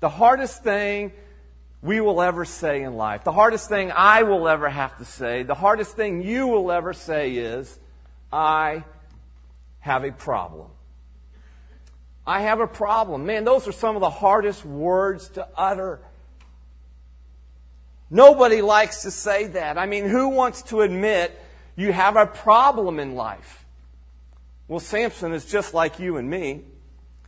The 0.00 0.08
hardest 0.08 0.62
thing 0.62 1.12
we 1.82 2.00
will 2.00 2.20
ever 2.20 2.44
say 2.44 2.82
in 2.82 2.94
life, 2.94 3.24
the 3.24 3.32
hardest 3.32 3.68
thing 3.68 3.90
I 3.94 4.22
will 4.22 4.48
ever 4.48 4.68
have 4.68 4.98
to 4.98 5.04
say, 5.04 5.42
the 5.42 5.54
hardest 5.54 5.96
thing 5.96 6.22
you 6.22 6.46
will 6.46 6.70
ever 6.70 6.92
say 6.92 7.32
is, 7.32 7.78
I 8.32 8.84
have 9.80 10.04
a 10.04 10.12
problem. 10.12 10.68
I 12.30 12.42
have 12.42 12.60
a 12.60 12.68
problem. 12.68 13.26
Man, 13.26 13.42
those 13.42 13.66
are 13.66 13.72
some 13.72 13.96
of 13.96 14.00
the 14.00 14.08
hardest 14.08 14.64
words 14.64 15.30
to 15.30 15.48
utter. 15.56 15.98
Nobody 18.08 18.62
likes 18.62 19.02
to 19.02 19.10
say 19.10 19.48
that. 19.48 19.76
I 19.76 19.86
mean, 19.86 20.04
who 20.04 20.28
wants 20.28 20.62
to 20.70 20.82
admit 20.82 21.36
you 21.74 21.92
have 21.92 22.14
a 22.14 22.26
problem 22.26 23.00
in 23.00 23.16
life? 23.16 23.64
Well, 24.68 24.78
Samson 24.78 25.32
is 25.32 25.44
just 25.44 25.74
like 25.74 25.98
you 25.98 26.18
and 26.18 26.30
me. 26.30 26.62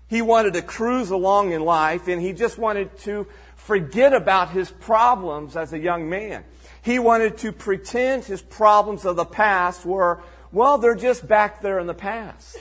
He 0.07 0.23
wanted 0.23 0.53
to 0.53 0.63
cruise 0.63 1.11
along 1.11 1.51
in 1.51 1.65
life 1.65 2.07
and 2.07 2.23
he 2.23 2.33
just 2.33 2.57
wanted 2.57 2.97
to 2.99 3.27
forget 3.57 4.13
about 4.13 4.51
his 4.51 4.71
problems 4.71 5.57
as 5.57 5.73
a 5.73 5.81
young 5.81 6.09
man. 6.09 6.45
He 6.81 7.01
wanted 7.01 7.39
to 7.39 7.51
pretend 7.51 8.25
his 8.25 8.41
problems 8.41 9.05
of 9.05 9.17
the 9.17 9.25
past 9.25 9.85
were, 9.85 10.23
well, 10.53 10.79
they're 10.79 10.95
just 10.95 11.27
back 11.27 11.61
there 11.61 11.81
in 11.81 11.89
the 11.89 11.93
past. 11.93 12.57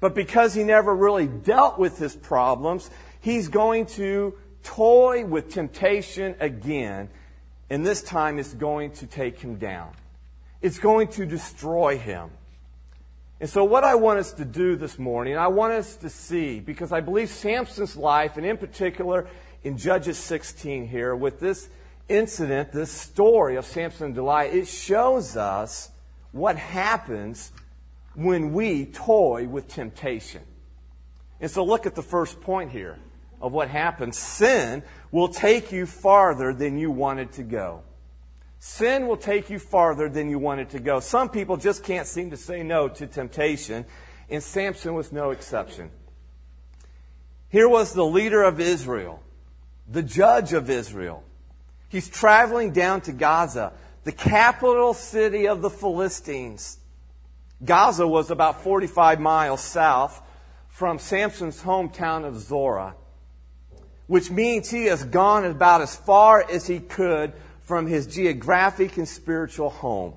But 0.00 0.14
because 0.14 0.54
he 0.54 0.62
never 0.62 0.94
really 0.94 1.26
dealt 1.26 1.78
with 1.78 1.98
his 1.98 2.14
problems, 2.14 2.90
he's 3.20 3.48
going 3.48 3.86
to 3.86 4.34
toy 4.62 5.24
with 5.24 5.50
temptation 5.50 6.34
again, 6.40 7.08
and 7.70 7.84
this 7.84 8.02
time 8.02 8.38
it's 8.38 8.54
going 8.54 8.90
to 8.92 9.06
take 9.06 9.38
him 9.38 9.56
down. 9.56 9.92
It's 10.60 10.78
going 10.78 11.08
to 11.08 11.26
destroy 11.26 11.98
him. 11.98 12.30
And 13.38 13.48
so, 13.48 13.64
what 13.64 13.84
I 13.84 13.94
want 13.96 14.18
us 14.18 14.32
to 14.34 14.44
do 14.44 14.76
this 14.76 14.98
morning, 14.98 15.36
I 15.36 15.48
want 15.48 15.74
us 15.74 15.96
to 15.96 16.08
see, 16.08 16.58
because 16.58 16.90
I 16.90 17.00
believe 17.00 17.28
Samson's 17.28 17.94
life, 17.96 18.36
and 18.36 18.46
in 18.46 18.56
particular 18.56 19.28
in 19.62 19.76
Judges 19.76 20.16
16 20.18 20.88
here, 20.88 21.14
with 21.14 21.38
this 21.38 21.68
incident, 22.08 22.72
this 22.72 22.90
story 22.90 23.56
of 23.56 23.66
Samson 23.66 24.06
and 24.06 24.14
Delilah, 24.14 24.46
it 24.46 24.68
shows 24.68 25.36
us 25.36 25.90
what 26.32 26.56
happens 26.56 27.52
when 28.16 28.52
we 28.52 28.86
toy 28.86 29.46
with 29.46 29.68
temptation. 29.68 30.42
And 31.40 31.50
so 31.50 31.64
look 31.64 31.86
at 31.86 31.94
the 31.94 32.02
first 32.02 32.40
point 32.40 32.72
here 32.72 32.98
of 33.40 33.52
what 33.52 33.68
happens. 33.68 34.18
Sin 34.18 34.82
will 35.12 35.28
take 35.28 35.70
you 35.70 35.86
farther 35.86 36.52
than 36.54 36.78
you 36.78 36.90
wanted 36.90 37.32
to 37.32 37.42
go. 37.42 37.82
Sin 38.58 39.06
will 39.06 39.18
take 39.18 39.50
you 39.50 39.58
farther 39.58 40.08
than 40.08 40.30
you 40.30 40.38
wanted 40.38 40.70
to 40.70 40.80
go. 40.80 40.98
Some 40.98 41.28
people 41.28 41.58
just 41.58 41.84
can't 41.84 42.06
seem 42.06 42.30
to 42.30 42.38
say 42.38 42.62
no 42.62 42.88
to 42.88 43.06
temptation, 43.06 43.84
and 44.30 44.42
Samson 44.42 44.94
was 44.94 45.12
no 45.12 45.30
exception. 45.30 45.90
Here 47.50 47.68
was 47.68 47.92
the 47.92 48.04
leader 48.04 48.42
of 48.42 48.58
Israel, 48.60 49.22
the 49.86 50.02
judge 50.02 50.54
of 50.54 50.70
Israel. 50.70 51.22
He's 51.90 52.08
traveling 52.08 52.72
down 52.72 53.02
to 53.02 53.12
Gaza, 53.12 53.74
the 54.04 54.12
capital 54.12 54.94
city 54.94 55.46
of 55.46 55.60
the 55.60 55.70
Philistines. 55.70 56.78
Gaza 57.64 58.06
was 58.06 58.30
about 58.30 58.62
45 58.62 59.20
miles 59.20 59.62
south 59.62 60.22
from 60.68 60.98
Samson's 60.98 61.62
hometown 61.62 62.24
of 62.24 62.38
Zorah, 62.38 62.94
which 64.06 64.30
means 64.30 64.70
he 64.70 64.86
has 64.86 65.04
gone 65.04 65.44
about 65.44 65.80
as 65.80 65.96
far 65.96 66.44
as 66.50 66.66
he 66.66 66.80
could 66.80 67.32
from 67.62 67.86
his 67.86 68.06
geographic 68.06 68.96
and 68.98 69.08
spiritual 69.08 69.70
home. 69.70 70.14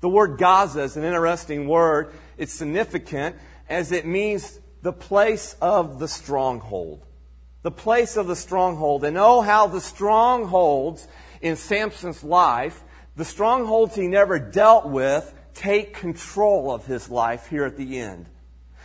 The 0.00 0.08
word 0.08 0.38
Gaza 0.38 0.82
is 0.82 0.96
an 0.96 1.04
interesting 1.04 1.66
word. 1.66 2.12
It's 2.36 2.52
significant 2.52 3.36
as 3.68 3.92
it 3.92 4.06
means 4.06 4.60
the 4.82 4.92
place 4.92 5.56
of 5.60 5.98
the 5.98 6.08
stronghold. 6.08 7.04
The 7.62 7.70
place 7.70 8.16
of 8.16 8.26
the 8.26 8.36
stronghold. 8.36 9.04
And 9.04 9.18
oh, 9.18 9.40
how 9.40 9.66
the 9.66 9.80
strongholds 9.80 11.06
in 11.40 11.56
Samson's 11.56 12.22
life, 12.22 12.82
the 13.16 13.24
strongholds 13.24 13.94
he 13.94 14.08
never 14.08 14.38
dealt 14.38 14.88
with, 14.88 15.34
take 15.54 15.94
control 15.94 16.70
of 16.70 16.86
his 16.86 17.10
life 17.10 17.46
here 17.48 17.64
at 17.64 17.76
the 17.76 17.98
end. 17.98 18.26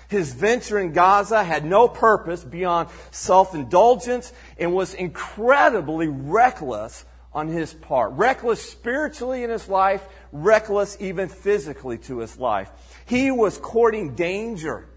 His 0.08 0.34
venture 0.34 0.80
in 0.80 0.94
Gaza 0.94 1.44
had 1.44 1.66
no 1.66 1.88
purpose 1.88 2.44
beyond 2.44 2.90
self 3.12 3.56
indulgence 3.56 4.34
and 4.58 4.74
was 4.74 4.94
incredibly 4.94 6.08
reckless 6.08 7.06
on 7.34 7.48
his 7.48 7.74
part. 7.74 8.14
Reckless 8.14 8.62
spiritually 8.62 9.44
in 9.44 9.50
his 9.50 9.68
life, 9.68 10.08
reckless 10.32 10.96
even 11.00 11.28
physically 11.28 11.98
to 12.00 12.20
his 12.20 12.38
life. 12.38 12.70
He 13.06 13.32
was 13.32 13.58
courting 13.58 14.16
danger. 14.16 14.88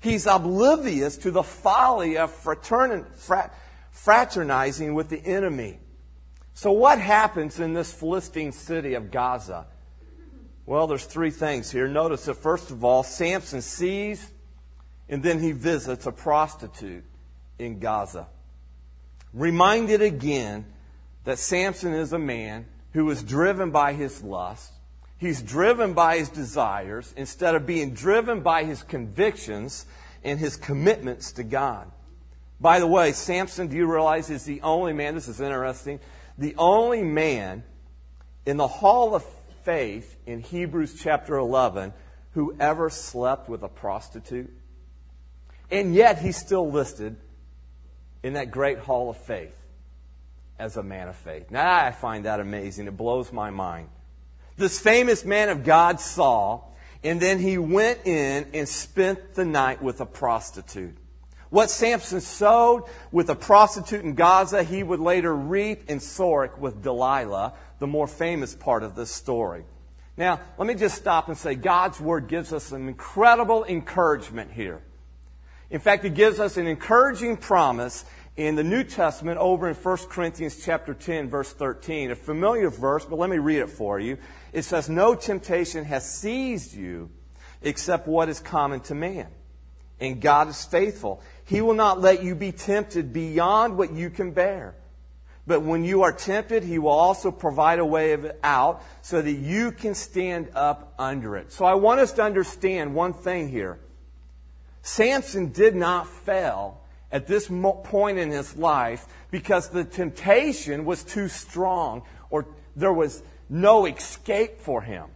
He's 0.00 0.26
oblivious 0.26 1.16
to 1.18 1.30
the 1.30 1.42
folly 1.42 2.18
of 2.18 2.30
fraternizing 3.90 4.94
with 4.94 5.08
the 5.08 5.24
enemy. 5.24 5.80
So, 6.54 6.72
what 6.72 7.00
happens 7.00 7.58
in 7.58 7.72
this 7.72 7.92
Philistine 7.92 8.52
city 8.52 8.94
of 8.94 9.10
Gaza? 9.10 9.66
Well, 10.68 10.86
there's 10.86 11.06
three 11.06 11.30
things 11.30 11.70
here. 11.70 11.88
Notice 11.88 12.26
that 12.26 12.34
first 12.34 12.70
of 12.70 12.84
all, 12.84 13.02
Samson 13.02 13.62
sees 13.62 14.30
and 15.08 15.22
then 15.22 15.38
he 15.38 15.52
visits 15.52 16.04
a 16.04 16.12
prostitute 16.12 17.04
in 17.58 17.78
Gaza. 17.78 18.26
Reminded 19.32 20.02
again 20.02 20.66
that 21.24 21.38
Samson 21.38 21.94
is 21.94 22.12
a 22.12 22.18
man 22.18 22.66
who 22.92 23.08
is 23.08 23.22
driven 23.22 23.70
by 23.70 23.94
his 23.94 24.22
lust. 24.22 24.74
He's 25.16 25.40
driven 25.40 25.94
by 25.94 26.18
his 26.18 26.28
desires 26.28 27.14
instead 27.16 27.54
of 27.54 27.64
being 27.64 27.94
driven 27.94 28.40
by 28.40 28.64
his 28.64 28.82
convictions 28.82 29.86
and 30.22 30.38
his 30.38 30.58
commitments 30.58 31.32
to 31.32 31.44
God. 31.44 31.90
By 32.60 32.78
the 32.78 32.86
way, 32.86 33.12
Samson, 33.12 33.68
do 33.68 33.76
you 33.76 33.90
realize, 33.90 34.28
is 34.28 34.44
the 34.44 34.60
only 34.60 34.92
man, 34.92 35.14
this 35.14 35.28
is 35.28 35.40
interesting, 35.40 35.98
the 36.36 36.54
only 36.58 37.02
man 37.02 37.64
in 38.44 38.58
the 38.58 38.68
hall 38.68 39.14
of 39.14 39.24
faith 39.68 40.16
in 40.24 40.40
Hebrews 40.40 40.98
chapter 40.98 41.36
11 41.36 41.92
who 42.30 42.56
ever 42.58 42.88
slept 42.88 43.50
with 43.50 43.62
a 43.62 43.68
prostitute. 43.68 44.50
And 45.70 45.94
yet 45.94 46.22
he's 46.22 46.38
still 46.38 46.70
listed 46.70 47.16
in 48.22 48.32
that 48.32 48.50
great 48.50 48.78
hall 48.78 49.10
of 49.10 49.18
faith 49.18 49.54
as 50.58 50.78
a 50.78 50.82
man 50.82 51.08
of 51.08 51.16
faith. 51.16 51.50
Now 51.50 51.84
I 51.84 51.92
find 51.92 52.24
that 52.24 52.40
amazing. 52.40 52.86
It 52.86 52.96
blows 52.96 53.30
my 53.30 53.50
mind. 53.50 53.90
This 54.56 54.80
famous 54.80 55.22
man 55.26 55.50
of 55.50 55.64
God 55.64 56.00
saw, 56.00 56.62
and 57.04 57.20
then 57.20 57.38
he 57.38 57.58
went 57.58 58.06
in 58.06 58.46
and 58.54 58.66
spent 58.66 59.34
the 59.34 59.44
night 59.44 59.82
with 59.82 60.00
a 60.00 60.06
prostitute. 60.06 60.96
What 61.50 61.70
Samson 61.70 62.20
sowed 62.20 62.84
with 63.10 63.30
a 63.30 63.34
prostitute 63.34 64.04
in 64.04 64.14
Gaza, 64.14 64.62
he 64.62 64.82
would 64.82 65.00
later 65.00 65.34
reap 65.34 65.88
in 65.88 65.98
Sorek 65.98 66.58
with 66.58 66.82
Delilah, 66.82 67.54
the 67.78 67.86
more 67.86 68.06
famous 68.06 68.54
part 68.54 68.82
of 68.82 68.94
this 68.94 69.10
story. 69.10 69.64
Now, 70.16 70.40
let 70.58 70.66
me 70.66 70.74
just 70.74 70.96
stop 70.96 71.28
and 71.28 71.38
say 71.38 71.54
God's 71.54 72.00
Word 72.00 72.26
gives 72.28 72.52
us 72.52 72.72
an 72.72 72.88
incredible 72.88 73.64
encouragement 73.64 74.50
here. 74.52 74.82
In 75.70 75.80
fact, 75.80 76.04
it 76.04 76.14
gives 76.14 76.40
us 76.40 76.56
an 76.56 76.66
encouraging 76.66 77.36
promise 77.36 78.04
in 78.36 78.54
the 78.54 78.64
New 78.64 78.84
Testament 78.84 79.38
over 79.38 79.68
in 79.68 79.74
1 79.74 79.96
Corinthians 80.08 80.62
chapter 80.64 80.94
10 80.94 81.28
verse 81.28 81.52
13. 81.52 82.10
A 82.10 82.16
familiar 82.16 82.70
verse, 82.70 83.04
but 83.04 83.18
let 83.18 83.30
me 83.30 83.38
read 83.38 83.58
it 83.58 83.70
for 83.70 83.98
you. 83.98 84.18
It 84.52 84.62
says, 84.62 84.88
No 84.88 85.14
temptation 85.14 85.84
has 85.84 86.08
seized 86.08 86.74
you 86.74 87.10
except 87.62 88.06
what 88.06 88.28
is 88.28 88.40
common 88.40 88.80
to 88.80 88.94
man. 88.94 89.28
And 90.00 90.20
God 90.20 90.48
is 90.48 90.64
faithful. 90.64 91.22
He 91.48 91.62
will 91.62 91.74
not 91.74 91.98
let 91.98 92.22
you 92.22 92.34
be 92.34 92.52
tempted 92.52 93.10
beyond 93.10 93.78
what 93.78 93.92
you 93.92 94.10
can 94.10 94.32
bear. 94.32 94.74
But 95.46 95.62
when 95.62 95.82
you 95.82 96.02
are 96.02 96.12
tempted, 96.12 96.62
He 96.62 96.78
will 96.78 96.90
also 96.90 97.30
provide 97.30 97.78
a 97.78 97.86
way 97.86 98.14
out 98.44 98.82
so 99.00 99.22
that 99.22 99.32
you 99.32 99.72
can 99.72 99.94
stand 99.94 100.50
up 100.54 100.92
under 100.98 101.38
it. 101.38 101.50
So 101.50 101.64
I 101.64 101.72
want 101.72 102.00
us 102.00 102.12
to 102.12 102.22
understand 102.22 102.94
one 102.94 103.14
thing 103.14 103.48
here. 103.48 103.78
Samson 104.82 105.50
did 105.50 105.74
not 105.74 106.06
fail 106.06 106.82
at 107.10 107.26
this 107.26 107.48
point 107.48 108.18
in 108.18 108.30
his 108.30 108.54
life 108.54 109.06
because 109.30 109.70
the 109.70 109.84
temptation 109.84 110.84
was 110.84 111.02
too 111.02 111.28
strong 111.28 112.02
or 112.28 112.46
there 112.76 112.92
was 112.92 113.22
no 113.48 113.86
escape 113.86 114.60
for 114.60 114.82
him. 114.82 115.06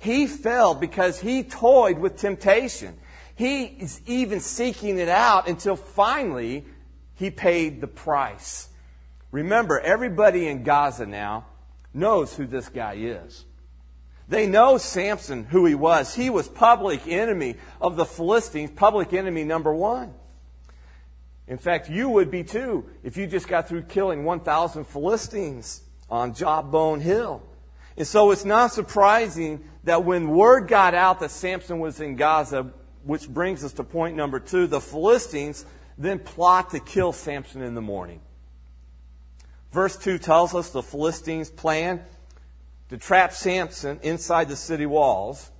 He 0.00 0.26
fell 0.26 0.74
because 0.74 1.20
he 1.20 1.44
toyed 1.44 1.98
with 1.98 2.16
temptation. 2.16 2.98
He 3.36 3.64
is 3.64 4.00
even 4.06 4.40
seeking 4.40 4.98
it 4.98 5.08
out 5.08 5.48
until 5.48 5.76
finally 5.76 6.64
he 7.14 7.30
paid 7.30 7.80
the 7.80 7.86
price. 7.86 8.68
Remember, 9.32 9.80
everybody 9.80 10.46
in 10.46 10.62
Gaza 10.62 11.06
now 11.06 11.46
knows 11.92 12.36
who 12.36 12.46
this 12.46 12.68
guy 12.68 12.94
is. 12.94 13.44
They 14.28 14.46
know 14.46 14.78
Samson, 14.78 15.44
who 15.44 15.66
he 15.66 15.74
was. 15.74 16.14
He 16.14 16.30
was 16.30 16.48
public 16.48 17.06
enemy 17.06 17.56
of 17.80 17.96
the 17.96 18.06
Philistines, 18.06 18.70
public 18.70 19.12
enemy 19.12 19.44
number 19.44 19.74
one. 19.74 20.14
In 21.46 21.58
fact, 21.58 21.90
you 21.90 22.08
would 22.08 22.30
be 22.30 22.42
too 22.42 22.86
if 23.02 23.16
you 23.16 23.26
just 23.26 23.48
got 23.48 23.68
through 23.68 23.82
killing 23.82 24.24
1,000 24.24 24.84
Philistines 24.86 25.82
on 26.08 26.34
Jawbone 26.34 27.00
Hill. 27.00 27.42
And 27.96 28.06
so 28.06 28.30
it's 28.30 28.44
not 28.44 28.72
surprising 28.72 29.68
that 29.84 30.04
when 30.04 30.30
word 30.30 30.68
got 30.68 30.94
out 30.94 31.20
that 31.20 31.30
Samson 31.30 31.80
was 31.80 32.00
in 32.00 32.16
Gaza, 32.16 32.72
which 33.04 33.28
brings 33.28 33.64
us 33.64 33.72
to 33.74 33.84
point 33.84 34.16
number 34.16 34.40
two, 34.40 34.66
the 34.66 34.80
Philistines 34.80 35.64
then 35.96 36.18
plot 36.18 36.70
to 36.70 36.80
kill 36.80 37.12
Samson 37.12 37.62
in 37.62 37.74
the 37.74 37.80
morning. 37.80 38.20
Verse 39.72 39.96
2 39.96 40.18
tells 40.18 40.54
us 40.54 40.70
the 40.70 40.82
Philistines 40.82 41.50
plan 41.50 42.02
to 42.88 42.98
trap 42.98 43.32
Samson 43.32 43.98
inside 44.02 44.48
the 44.48 44.56
city 44.56 44.86
walls, 44.86 45.50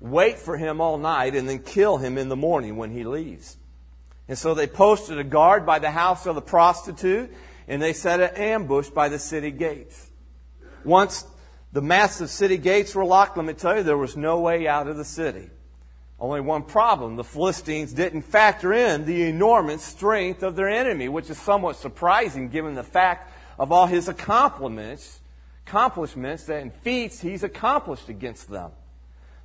wait 0.00 0.38
for 0.38 0.56
him 0.56 0.80
all 0.80 0.98
night, 0.98 1.34
and 1.34 1.48
then 1.48 1.58
kill 1.58 1.96
him 1.96 2.18
in 2.18 2.28
the 2.28 2.36
morning 2.36 2.76
when 2.76 2.90
he 2.90 3.04
leaves. 3.04 3.56
And 4.28 4.38
so 4.38 4.54
they 4.54 4.66
posted 4.66 5.18
a 5.18 5.24
guard 5.24 5.66
by 5.66 5.78
the 5.78 5.90
house 5.90 6.26
of 6.26 6.34
the 6.34 6.42
prostitute, 6.42 7.32
and 7.68 7.82
they 7.82 7.92
set 7.92 8.20
an 8.20 8.36
ambush 8.36 8.88
by 8.88 9.08
the 9.08 9.18
city 9.18 9.50
gates. 9.50 10.10
Once 10.84 11.24
the 11.72 11.82
massive 11.82 12.30
city 12.30 12.58
gates 12.58 12.94
were 12.94 13.04
locked, 13.04 13.36
let 13.36 13.46
me 13.46 13.54
tell 13.54 13.76
you, 13.76 13.82
there 13.82 13.98
was 13.98 14.16
no 14.16 14.40
way 14.40 14.68
out 14.68 14.88
of 14.88 14.96
the 14.96 15.04
city. 15.04 15.50
Only 16.22 16.40
one 16.40 16.62
problem. 16.62 17.16
The 17.16 17.24
Philistines 17.24 17.92
didn't 17.92 18.22
factor 18.22 18.72
in 18.72 19.06
the 19.06 19.24
enormous 19.24 19.82
strength 19.82 20.44
of 20.44 20.54
their 20.54 20.68
enemy, 20.68 21.08
which 21.08 21.28
is 21.28 21.36
somewhat 21.36 21.74
surprising 21.74 22.48
given 22.48 22.76
the 22.76 22.84
fact 22.84 23.32
of 23.58 23.72
all 23.72 23.86
his 23.88 24.06
accomplishments, 24.06 25.20
accomplishments 25.66 26.48
and 26.48 26.72
feats 26.72 27.20
he's 27.20 27.42
accomplished 27.42 28.08
against 28.08 28.48
them. 28.48 28.70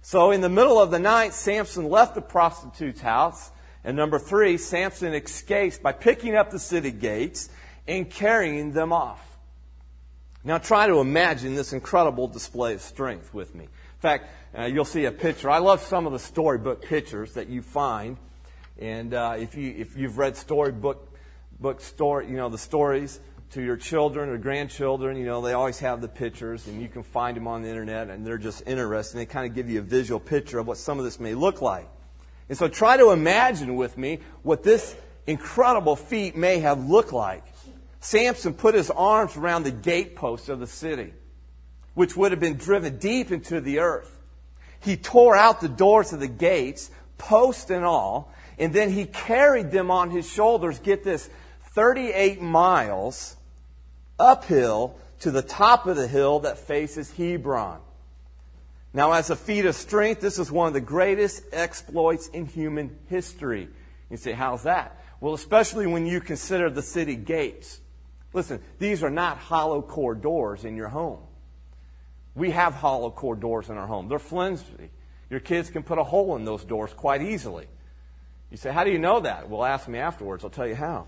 So 0.04 0.30
in 0.30 0.42
the 0.42 0.50
middle 0.50 0.80
of 0.80 0.92
the 0.92 1.00
night, 1.00 1.34
Samson 1.34 1.90
left 1.90 2.14
the 2.14 2.22
prostitute's 2.22 3.02
house. 3.02 3.50
And 3.84 3.98
number 3.98 4.20
three, 4.20 4.60
Samson 4.60 5.16
escapes 5.16 5.80
by 5.80 5.94
picking 5.94 6.36
up 6.36 6.52
the 6.52 6.60
city 6.60 6.92
gates 6.92 7.50
and 7.88 8.08
carrying 8.08 8.74
them 8.74 8.94
off. 8.94 9.24
Now 10.44 10.60
try 10.60 10.86
to 10.86 11.00
imagine 11.00 11.56
this 11.56 11.74
incredible 11.74 12.28
display 12.28 12.76
of 12.76 12.82
strength 12.82 13.34
with 13.34 13.56
me. 13.56 13.64
In 13.64 14.00
fact, 14.00 14.30
uh, 14.58 14.66
you'll 14.66 14.86
see 14.86 15.06
a 15.06 15.12
picture. 15.12 15.50
I 15.50 15.60
love 15.60 15.82
some 15.82 16.08
of 16.08 16.14
the 16.14 16.20
storybook 16.20 16.84
pictures 16.84 17.34
that 17.34 17.48
you 17.48 17.62
find. 17.62 18.18
And 18.80 19.14
uh, 19.14 19.36
if, 19.38 19.56
you, 19.56 19.74
if 19.78 19.96
you've 19.96 20.18
read 20.18 20.36
storybook 20.36 21.14
book 21.60 21.82
story, 21.82 22.28
you 22.28 22.38
know, 22.38 22.50
the 22.50 22.58
stories 22.58 23.20
to 23.52 23.62
your 23.62 23.78
children 23.78 24.30
or 24.30 24.38
grandchildren, 24.38 25.18
you 25.18 25.26
know, 25.26 25.42
they 25.42 25.54
always 25.54 25.80
have 25.80 26.02
the 26.02 26.08
pictures 26.08 26.68
and 26.68 26.82
you 26.82 26.88
can 26.88 27.04
find 27.04 27.38
them 27.38 27.48
on 27.48 27.62
the 27.62 27.70
internet 27.70 28.10
and 28.10 28.26
they're 28.26 28.38
just 28.38 28.64
interesting. 28.68 29.20
They 29.20 29.26
kind 29.26 29.48
of 29.48 29.56
give 29.56 29.70
you 29.70 29.80
a 29.80 29.84
visual 29.84 30.20
picture 30.20 30.60
of 30.60 30.68
what 30.68 30.78
some 30.78 31.00
of 31.00 31.06
this 31.06 31.20
may 31.20 31.34
look 31.34 31.62
like. 31.62 31.88
And 32.50 32.58
so 32.58 32.68
try 32.68 32.98
to 32.98 33.12
imagine 33.12 33.76
with 33.76 33.98
me 33.98 34.20
what 34.44 34.64
this 34.64 34.96
incredible 35.26 35.96
feat 35.96 36.36
may 36.36 36.60
have 36.60 36.88
looked 36.88 37.14
like. 37.14 37.44
Samson 38.00 38.54
put 38.54 38.76
his 38.76 38.90
arms 38.92 39.36
around 39.36 39.64
the 39.64 39.72
gateposts 39.72 40.50
of 40.50 40.60
the 40.60 40.68
city 40.68 41.14
which 41.98 42.16
would 42.16 42.32
have 42.32 42.40
been 42.40 42.58
driven 42.58 43.00
deep 43.00 43.32
into 43.32 43.60
the 43.60 43.80
earth. 43.80 44.17
He 44.80 44.98
tore 44.98 45.36
out 45.36 45.62
the 45.62 45.70
doors 45.70 46.14
of 46.14 46.20
the 46.20 46.28
gates, 46.28 46.92
post 47.18 47.72
and 47.72 47.84
all, 47.84 48.34
and 48.60 48.74
then 48.74 48.92
he 48.92 49.06
carried 49.06 49.72
them 49.72 49.92
on 49.92 50.10
his 50.10 50.30
shoulders, 50.30 50.80
get 50.80 51.04
this, 51.04 51.30
38 51.74 52.42
miles 52.42 53.36
uphill 54.20 54.96
to 55.20 55.32
the 55.32 55.42
top 55.42 55.86
of 55.86 55.96
the 55.96 56.08
hill 56.08 56.40
that 56.42 56.58
faces 56.58 57.12
Hebron. 57.12 57.80
Now, 58.94 59.12
as 59.12 59.30
a 59.30 59.36
feat 59.36 59.66
of 59.66 59.76
strength, 59.76 60.22
this 60.22 60.40
is 60.40 60.52
one 60.52 60.68
of 60.68 60.74
the 60.74 60.82
greatest 60.82 61.44
exploits 61.52 62.30
in 62.30 62.46
human 62.46 62.98
history. 63.10 63.70
You 64.10 64.18
say, 64.18 64.32
how's 64.32 64.64
that? 64.64 65.04
Well, 65.20 65.34
especially 65.34 65.86
when 65.86 66.06
you 66.06 66.22
consider 66.22 66.70
the 66.70 66.82
city 66.82 67.16
gates. 67.16 67.80
Listen, 68.34 68.60
these 68.80 69.04
are 69.04 69.10
not 69.10 69.38
hollow 69.38 69.82
core 69.82 70.16
doors 70.16 70.66
in 70.66 70.76
your 70.76 70.88
home. 70.88 71.20
We 72.38 72.52
have 72.52 72.76
hollow 72.76 73.10
core 73.10 73.36
doors 73.36 73.70
in 73.70 73.78
our 73.78 73.88
home. 73.88 74.08
They're 74.08 74.20
flimsy. 74.20 74.92
Your 75.30 75.40
kids 75.40 75.72
can 75.72 75.82
put 75.82 75.98
a 75.98 76.04
hole 76.04 76.36
in 76.36 76.46
those 76.46 76.64
doors 76.64 76.94
quite 76.94 77.24
easily. 77.24 77.66
You 78.52 78.58
say, 78.58 78.72
How 78.72 78.84
do 78.84 78.92
you 78.92 79.00
know 79.00 79.22
that? 79.22 79.50
Well, 79.50 79.66
ask 79.66 79.88
me 79.88 79.98
afterwards. 79.98 80.44
I'll 80.44 80.52
tell 80.52 80.68
you 80.68 80.76
how. 80.76 81.08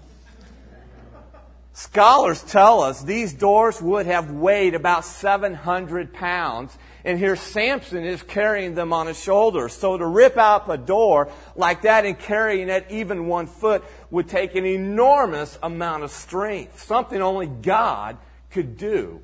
Scholars 1.71 2.41
tell 2.43 2.81
us 2.81 3.03
these 3.03 3.31
doors 3.31 3.79
would 3.79 4.07
have 4.07 4.31
weighed 4.31 4.73
about 4.73 5.05
700 5.05 6.13
pounds, 6.13 6.75
and 7.05 7.19
here 7.19 7.35
Samson 7.35 8.03
is 8.03 8.23
carrying 8.23 8.73
them 8.73 8.91
on 8.91 9.05
his 9.05 9.21
shoulders. 9.21 9.73
So 9.73 9.97
to 9.97 10.05
rip 10.05 10.35
out 10.35 10.65
a 10.67 10.77
door 10.77 11.31
like 11.55 11.83
that 11.83 12.05
and 12.05 12.17
carrying 12.17 12.69
it 12.69 12.87
even 12.89 13.27
one 13.27 13.45
foot 13.45 13.83
would 14.09 14.27
take 14.27 14.55
an 14.55 14.65
enormous 14.65 15.59
amount 15.61 16.03
of 16.03 16.11
strength, 16.11 16.81
something 16.81 17.21
only 17.21 17.45
God 17.45 18.17
could 18.49 18.75
do 18.75 19.21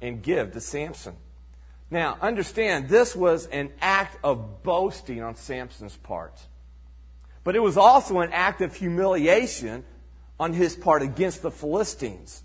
and 0.00 0.22
give 0.22 0.52
to 0.52 0.60
Samson. 0.60 1.16
Now, 1.90 2.16
understand, 2.20 2.88
this 2.88 3.16
was 3.16 3.46
an 3.46 3.72
act 3.80 4.18
of 4.22 4.62
boasting 4.62 5.22
on 5.22 5.34
Samson's 5.34 5.96
part. 5.96 6.38
But 7.42 7.56
it 7.56 7.60
was 7.60 7.76
also 7.76 8.20
an 8.20 8.32
act 8.32 8.60
of 8.60 8.74
humiliation 8.74 9.84
on 10.38 10.52
his 10.52 10.76
part 10.76 11.02
against 11.02 11.42
the 11.42 11.50
Philistines. 11.50 12.42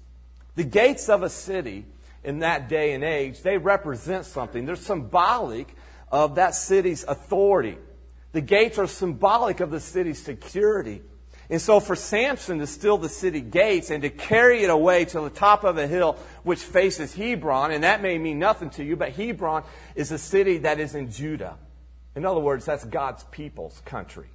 The 0.55 0.63
gates 0.63 1.09
of 1.09 1.21
a 1.21 1.29
city 1.29 1.85
in 2.23 2.39
that 2.39 2.69
day 2.69 2.93
and 2.93 3.03
age, 3.03 3.41
they 3.41 3.57
represent 3.57 4.25
something. 4.25 4.65
They're 4.65 4.75
symbolic 4.75 5.75
of 6.11 6.35
that 6.35 6.55
city's 6.55 7.03
authority. 7.03 7.77
The 8.31 8.41
gates 8.41 8.79
are 8.79 8.87
symbolic 8.87 9.59
of 9.59 9.69
the 9.69 9.79
city's 9.79 10.21
security. 10.21 11.01
And 11.49 11.61
so 11.61 11.79
for 11.79 11.95
Samson 11.95 12.59
to 12.59 12.67
steal 12.67 12.97
the 12.97 13.09
city 13.09 13.41
gates 13.41 13.91
and 13.91 14.01
to 14.01 14.09
carry 14.09 14.63
it 14.63 14.69
away 14.69 15.05
to 15.05 15.21
the 15.21 15.29
top 15.29 15.63
of 15.63 15.77
a 15.77 15.85
hill 15.85 16.17
which 16.43 16.59
faces 16.59 17.13
Hebron, 17.13 17.71
and 17.71 17.83
that 17.83 18.01
may 18.01 18.17
mean 18.17 18.39
nothing 18.39 18.71
to 18.71 18.83
you, 18.83 18.95
but 18.95 19.11
Hebron 19.11 19.63
is 19.93 20.11
a 20.11 20.17
city 20.17 20.59
that 20.59 20.79
is 20.79 20.95
in 20.95 21.11
Judah. 21.11 21.57
In 22.15 22.25
other 22.25 22.39
words, 22.39 22.65
that's 22.65 22.85
God's 22.85 23.23
people's 23.25 23.79
country. 23.85 24.27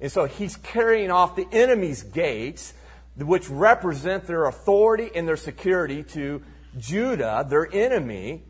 And 0.00 0.12
so 0.12 0.26
he's 0.26 0.56
carrying 0.56 1.10
off 1.10 1.36
the 1.36 1.48
enemy's 1.50 2.02
gates, 2.02 2.74
which 3.16 3.48
represent 3.48 4.26
their 4.26 4.44
authority 4.44 5.10
and 5.14 5.26
their 5.26 5.38
security 5.38 6.02
to 6.04 6.42
Judah, 6.78 7.46
their 7.48 7.66
enemy, 7.72 8.42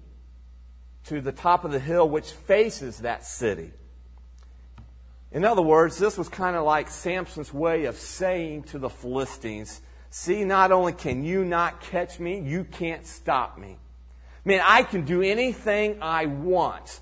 to 1.04 1.20
the 1.20 1.32
top 1.32 1.64
of 1.64 1.70
the 1.70 1.78
hill 1.78 2.08
which 2.08 2.32
faces 2.32 2.98
that 2.98 3.24
city. 3.24 3.70
In 5.36 5.44
other 5.44 5.60
words, 5.60 5.98
this 5.98 6.16
was 6.16 6.30
kind 6.30 6.56
of 6.56 6.64
like 6.64 6.88
Samson's 6.88 7.52
way 7.52 7.84
of 7.84 7.96
saying 7.96 8.62
to 8.68 8.78
the 8.78 8.88
Philistines, 8.88 9.82
See, 10.08 10.46
not 10.46 10.72
only 10.72 10.94
can 10.94 11.24
you 11.24 11.44
not 11.44 11.82
catch 11.82 12.18
me, 12.18 12.40
you 12.40 12.64
can't 12.64 13.06
stop 13.06 13.58
me. 13.58 13.76
Man, 14.46 14.62
I 14.64 14.82
can 14.82 15.04
do 15.04 15.20
anything 15.20 15.98
I 16.00 16.24
want. 16.24 17.00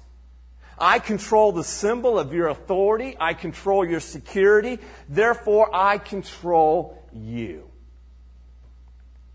I 0.76 0.98
control 0.98 1.52
the 1.52 1.62
symbol 1.62 2.18
of 2.18 2.34
your 2.34 2.48
authority. 2.48 3.16
I 3.20 3.34
control 3.34 3.88
your 3.88 4.00
security. 4.00 4.80
Therefore, 5.08 5.70
I 5.72 5.98
control 5.98 7.06
you. 7.12 7.70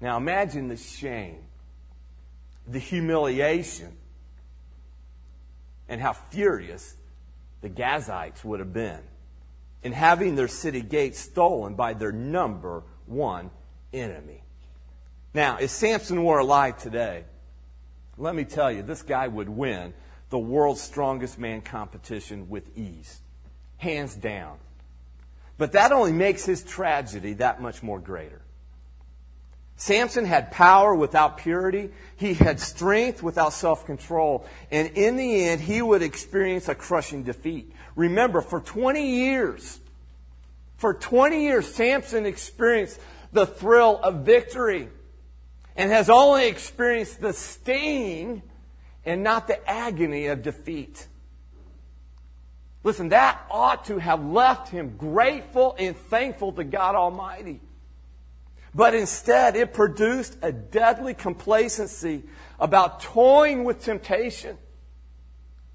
Now 0.02 0.18
imagine 0.18 0.68
the 0.68 0.76
shame, 0.76 1.38
the 2.68 2.80
humiliation, 2.80 3.96
and 5.88 6.02
how 6.02 6.12
furious 6.12 6.96
the 7.62 7.70
Gazites 7.70 8.44
would 8.44 8.60
have 8.60 8.74
been 8.74 9.02
in 9.84 9.92
having 9.92 10.36
their 10.36 10.48
city 10.48 10.82
gates 10.82 11.20
stolen 11.20 11.76
by 11.76 11.94
their 11.94 12.12
number 12.12 12.84
one 13.06 13.52
enemy. 13.94 14.44
Now, 15.34 15.58
if 15.58 15.70
Samson 15.70 16.24
were 16.24 16.40
alive 16.40 16.78
today, 16.78 17.26
let 18.18 18.36
me 18.36 18.44
tell 18.44 18.72
you, 18.72 18.82
this 18.82 19.02
guy 19.02 19.28
would 19.28 19.50
win 19.50 19.94
the 20.30 20.40
world's 20.40 20.82
strongest 20.82 21.40
man 21.40 21.62
competition 21.62 22.50
with 22.50 22.78
ease. 22.78 23.22
Hands 23.78 24.14
down. 24.16 24.58
But 25.58 25.72
that 25.74 25.92
only 25.92 26.12
makes 26.12 26.46
his 26.46 26.64
tragedy 26.64 27.34
that 27.34 27.62
much 27.62 27.82
more 27.82 28.00
greater. 28.00 28.42
Samson 29.80 30.26
had 30.26 30.52
power 30.52 30.94
without 30.94 31.38
purity. 31.38 31.90
He 32.18 32.34
had 32.34 32.60
strength 32.60 33.24
without 33.24 33.54
self 33.54 33.86
control. 33.86 34.46
And 34.72 34.90
in 34.90 35.16
the 35.16 35.46
end, 35.46 35.62
he 35.62 35.82
would 35.82 36.02
experience 36.02 36.68
a 36.68 36.76
crushing 36.76 37.24
defeat. 37.24 37.74
Remember, 37.96 38.42
for 38.42 38.60
20 38.60 39.10
years, 39.10 39.80
for 40.76 40.94
20 40.94 41.44
years, 41.44 41.74
Samson 41.74 42.26
experienced 42.26 43.00
the 43.32 43.46
thrill 43.46 43.98
of 44.04 44.26
victory 44.26 44.90
and 45.78 45.92
has 45.92 46.10
only 46.10 46.50
experienced 46.50 47.22
the 47.22 47.32
sting 47.32 48.42
and 49.06 49.24
not 49.24 49.48
the 49.48 49.66
agony 49.70 50.28
of 50.28 50.44
defeat. 50.44 51.08
Listen, 52.84 53.10
that 53.10 53.40
ought 53.50 53.86
to 53.86 53.98
have 53.98 54.26
left 54.26 54.68
him 54.68 54.98
grateful 54.98 55.74
and 55.80 55.96
thankful 55.96 56.52
to 56.52 56.66
God 56.66 56.96
Almighty. 56.96 57.62
But 58.74 58.94
instead, 58.94 59.56
it 59.56 59.74
produced 59.74 60.38
a 60.42 60.52
deadly 60.52 61.14
complacency 61.14 62.24
about 62.60 63.02
toying 63.02 63.64
with 63.64 63.84
temptation. 63.84 64.58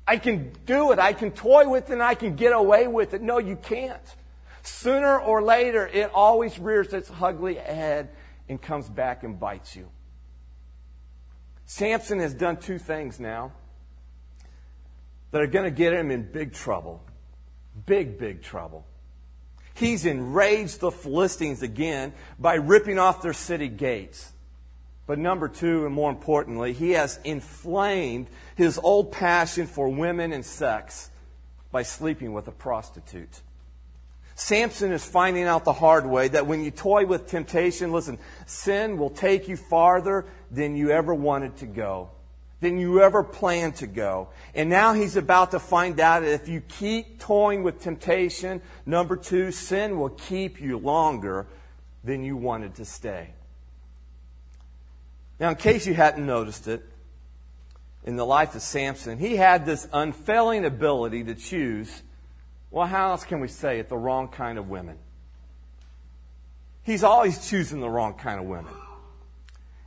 I 0.07 0.19
can 0.19 0.53
do 0.67 0.93
it. 0.93 0.99
I 0.99 1.13
can 1.13 1.31
toy 1.31 1.69
with 1.69 1.91
it 1.91 1.95
and 1.95 2.03
I 2.03 2.15
can 2.15 2.37
get 2.37 2.53
away 2.53 2.87
with 2.87 3.15
it. 3.15 3.23
No, 3.23 3.39
you 3.39 3.57
can't. 3.57 4.15
Sooner 4.63 5.19
or 5.19 5.43
later, 5.43 5.87
it 5.87 6.11
always 6.15 6.59
rears 6.59 6.93
its 6.93 7.11
ugly 7.21 7.55
head 7.55 8.11
and 8.49 8.61
comes 8.61 8.89
back 8.89 9.25
and 9.25 9.39
bites 9.39 9.75
you. 9.75 9.89
Samson 11.67 12.19
has 12.21 12.35
done 12.35 12.59
two 12.59 12.79
things 12.79 13.19
now 13.19 13.53
that 15.31 15.41
are 15.41 15.47
going 15.47 15.65
to 15.65 15.71
get 15.71 15.93
him 15.93 16.11
in 16.11 16.31
big 16.31 16.53
trouble. 16.53 17.03
Big, 17.87 18.19
big 18.19 18.43
trouble. 18.43 18.87
He's 19.75 20.07
enraged 20.07 20.81
the 20.81 20.91
Philistines 20.91 21.63
again 21.63 22.13
by 22.39 22.55
ripping 22.55 22.99
off 22.99 23.23
their 23.23 23.33
city 23.33 23.69
gates. 23.69 24.33
But 25.07 25.19
number 25.19 25.49
two, 25.49 25.85
and 25.85 25.95
more 25.95 26.11
importantly, 26.11 26.73
he 26.73 26.93
has 26.93 27.19
inflamed 27.25 28.29
his 28.57 28.79
old 28.79 29.13
passion 29.13 29.67
for 29.67 29.89
women 29.89 30.33
and 30.33 30.45
sex 30.45 31.11
by 31.71 31.83
sleeping 31.83 32.33
with 32.33 32.49
a 32.49 32.53
prostitute. 32.53 33.43
Samson 34.37 34.93
is 34.93 35.05
finding 35.05 35.45
out 35.45 35.65
the 35.65 35.73
hard 35.73 36.07
way 36.07 36.29
that 36.29 36.47
when 36.47 36.65
you 36.65 36.71
toy 36.71 37.07
with 37.07 37.27
temptation, 37.27 37.93
listen, 37.93 38.19
sin 38.47 38.97
will 38.97 39.11
take 39.11 39.47
you 39.47 39.57
farther 39.57 40.25
than 40.51 40.77
you 40.77 40.91
ever 40.91 41.15
wanted 41.15 41.57
to 41.59 41.67
go, 41.67 42.11
than 42.65 42.79
you 42.79 43.01
ever 43.01 43.23
planned 43.23 43.77
to 43.77 43.87
go. 43.87 44.29
And 44.55 44.69
now 44.69 44.93
he's 44.93 45.17
about 45.17 45.53
to 45.53 45.59
find 45.59 46.01
out 46.01 46.21
that 46.21 46.33
if 46.33 46.49
you 46.49 46.61
keep 46.61 47.21
toying 47.21 47.63
with 47.63 47.81
temptation, 47.81 48.61
number 48.85 49.17
two, 49.17 49.53
sin 49.53 49.99
will 49.99 50.11
keep 50.11 50.61
you 50.61 50.79
longer 50.79 51.47
than 52.03 52.25
you 52.25 52.37
wanted 52.37 52.75
to 52.77 52.85
stay. 52.85 53.31
Now, 55.39 55.51
in 55.51 55.57
case 55.57 55.87
you 55.87 55.95
hadn't 55.95 56.25
noticed 56.25 56.67
it, 56.69 56.83
in 58.05 58.17
the 58.17 58.27
life 58.27 58.55
of 58.55 58.63
Samson, 58.63 59.19
he 59.19 59.37
had 59.37 59.65
this 59.65 59.89
unfailing 59.93 60.65
ability 60.65 61.25
to 61.25 61.35
choose 61.35 62.03
well, 62.75 62.89
how 62.89 63.11
else 63.11 63.23
can 63.23 63.39
we 63.39 63.47
say 63.47 63.79
it? 63.79 63.89
The 63.89 63.97
wrong 63.97 64.27
kind 64.27 64.59
of 64.59 64.69
women. 64.69 64.99
He's 66.83 67.05
always 67.05 67.49
choosing 67.49 67.79
the 67.79 67.89
wrong 67.89 68.15
kind 68.15 68.41
of 68.41 68.47
women. 68.47 68.75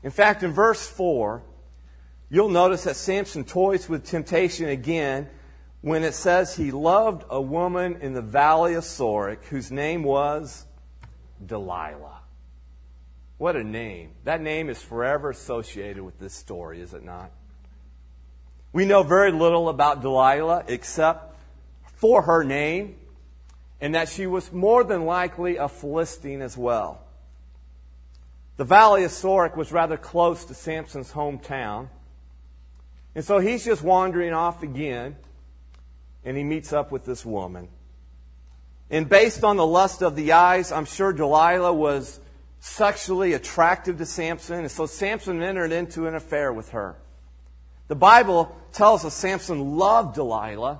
In 0.04 0.12
fact, 0.12 0.42
in 0.42 0.54
verse 0.54 0.88
4, 0.88 1.44
you'll 2.30 2.50
notice 2.50 2.84
that 2.84 2.96
Samson 2.96 3.44
toys 3.44 3.88
with 3.88 4.06
temptation 4.06 4.68
again 4.70 5.30
when 5.82 6.04
it 6.04 6.14
says 6.14 6.56
he 6.56 6.72
loved 6.72 7.24
a 7.30 7.42
woman 7.42 7.98
in 8.02 8.14
the 8.14 8.22
valley 8.22 8.74
of 8.74 8.84
Sorek 8.84 9.44
whose 9.46 9.72
name 9.72 10.04
was 10.04 10.66
Delilah. 11.46 12.22
What 13.38 13.56
a 13.56 13.64
name. 13.64 14.12
That 14.24 14.42
name 14.42 14.70
is 14.70 14.82
forever 14.82 15.30
associated 15.30 16.04
with 16.04 16.20
this 16.20 16.34
story, 16.34 16.82
is 16.82 16.94
it 16.94 17.04
not? 17.04 17.32
We 18.74 18.86
know 18.86 19.04
very 19.04 19.32
little 19.32 19.70
about 19.70 20.02
Delilah 20.02 20.66
except 20.68 21.36
for 21.96 22.24
her 22.24 22.44
name, 22.44 22.96
and 23.80 23.96
that 23.96 24.10
she 24.10 24.28
was 24.28 24.52
more 24.52 24.84
than 24.84 25.06
likely 25.06 25.58
a 25.58 25.68
Philistine 25.68 26.42
as 26.42 26.58
well. 26.58 27.02
The 28.58 28.64
valley 28.64 29.04
of 29.04 29.12
Sorek 29.12 29.56
was 29.56 29.72
rather 29.72 29.98
close 29.98 30.46
to 30.46 30.54
Samson's 30.54 31.12
hometown. 31.12 31.90
And 33.18 33.26
so 33.26 33.40
he's 33.40 33.66
just 33.66 33.82
wandering 33.82 34.32
off 34.32 34.62
again, 34.62 35.16
and 36.24 36.38
he 36.38 36.44
meets 36.44 36.72
up 36.72 36.92
with 36.92 37.04
this 37.04 37.26
woman. 37.26 37.68
And 38.92 39.10
based 39.10 39.44
on 39.44 39.58
the 39.58 39.66
lust 39.66 40.04
of 40.04 40.16
the 40.16 40.34
eyes, 40.34 40.72
I'm 40.72 40.86
sure 40.86 41.12
Delilah 41.12 41.74
was 41.74 42.20
sexually 42.60 43.34
attractive 43.34 43.98
to 43.98 44.06
Samson, 44.06 44.60
and 44.60 44.70
so 44.70 44.86
Samson 44.86 45.42
entered 45.42 45.72
into 45.72 46.06
an 46.06 46.14
affair 46.14 46.54
with 46.54 46.70
her. 46.70 46.96
The 47.88 47.96
Bible 47.96 48.56
tells 48.72 49.04
us 49.04 49.16
Samson 49.16 49.78
loved 49.78 50.14
Delilah, 50.14 50.80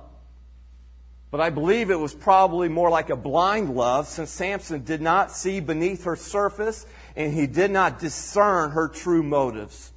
but 1.32 1.40
I 1.40 1.50
believe 1.50 1.90
it 1.90 1.98
was 1.98 2.14
probably 2.14 2.68
more 2.68 2.88
like 2.88 3.10
a 3.10 3.16
blind 3.16 3.74
love 3.74 4.06
since 4.06 4.30
Samson 4.30 4.84
did 4.84 5.02
not 5.02 5.32
see 5.32 5.58
beneath 5.58 6.04
her 6.04 6.14
surface 6.14 6.86
and 7.16 7.34
he 7.34 7.48
did 7.48 7.72
not 7.72 7.98
discern 7.98 8.70
her 8.70 8.86
true 8.86 9.24
motives. 9.24 9.90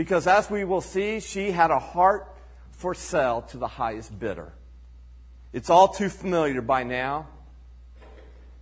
Because 0.00 0.26
as 0.26 0.50
we 0.50 0.64
will 0.64 0.80
see, 0.80 1.20
she 1.20 1.50
had 1.50 1.70
a 1.70 1.78
heart 1.78 2.26
for 2.70 2.94
sale 2.94 3.42
to 3.50 3.58
the 3.58 3.66
highest 3.66 4.18
bidder. 4.18 4.50
It's 5.52 5.68
all 5.68 5.88
too 5.88 6.08
familiar 6.08 6.62
by 6.62 6.84
now. 6.84 7.26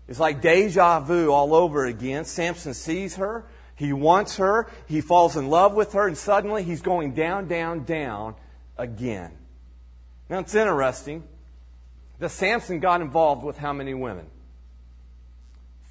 It's 0.09 0.19
like 0.19 0.43
deja 0.43 0.99
vu 0.99 1.31
all 1.31 1.55
over 1.55 1.87
again. 1.87 2.25
Samson 2.25 2.75
sees 2.75 3.15
her, 3.15 3.45
he 3.77 3.93
wants 3.93 4.39
her, 4.39 4.67
he 4.89 5.01
falls 5.01 5.37
in 5.37 5.49
love 5.49 5.75
with 5.75 5.93
her, 5.93 6.09
and 6.09 6.19
suddenly 6.19 6.65
he's 6.65 6.83
going 6.83 7.15
down, 7.15 7.47
down, 7.47 7.85
down 7.85 8.35
again. 8.77 9.31
Now 10.29 10.41
it's 10.41 10.57
interesting 10.57 11.23
that 12.19 12.31
Samson 12.31 12.81
got 12.81 13.01
involved 13.01 13.45
with 13.45 13.59
how 13.59 13.73
many 13.73 13.95
women? 13.95 14.27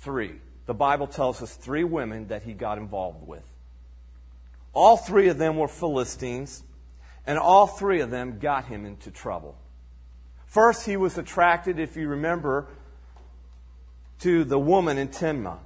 Three. 0.02 0.42
The 0.66 0.74
Bible 0.74 1.08
tells 1.08 1.42
us 1.42 1.56
three 1.56 1.86
women 1.86 2.28
that 2.28 2.44
he 2.44 2.52
got 2.52 2.78
involved 2.78 3.26
with. 3.26 3.46
All 4.74 4.98
three 4.98 5.30
of 5.30 5.38
them 5.38 5.58
were 5.58 5.68
Philistines, 5.68 6.64
and 7.26 7.38
all 7.38 7.68
three 7.68 8.02
of 8.02 8.12
them 8.12 8.40
got 8.40 8.66
him 8.66 8.86
into 8.86 9.12
trouble. 9.12 9.58
First, 10.46 10.86
he 10.86 10.98
was 10.98 11.18
attracted, 11.18 11.80
if 11.80 11.98
you 11.98 12.08
remember, 12.08 12.68
to 14.20 14.44
the 14.44 14.58
woman 14.58 14.98
in 14.98 15.10
Timnah. 15.10 15.60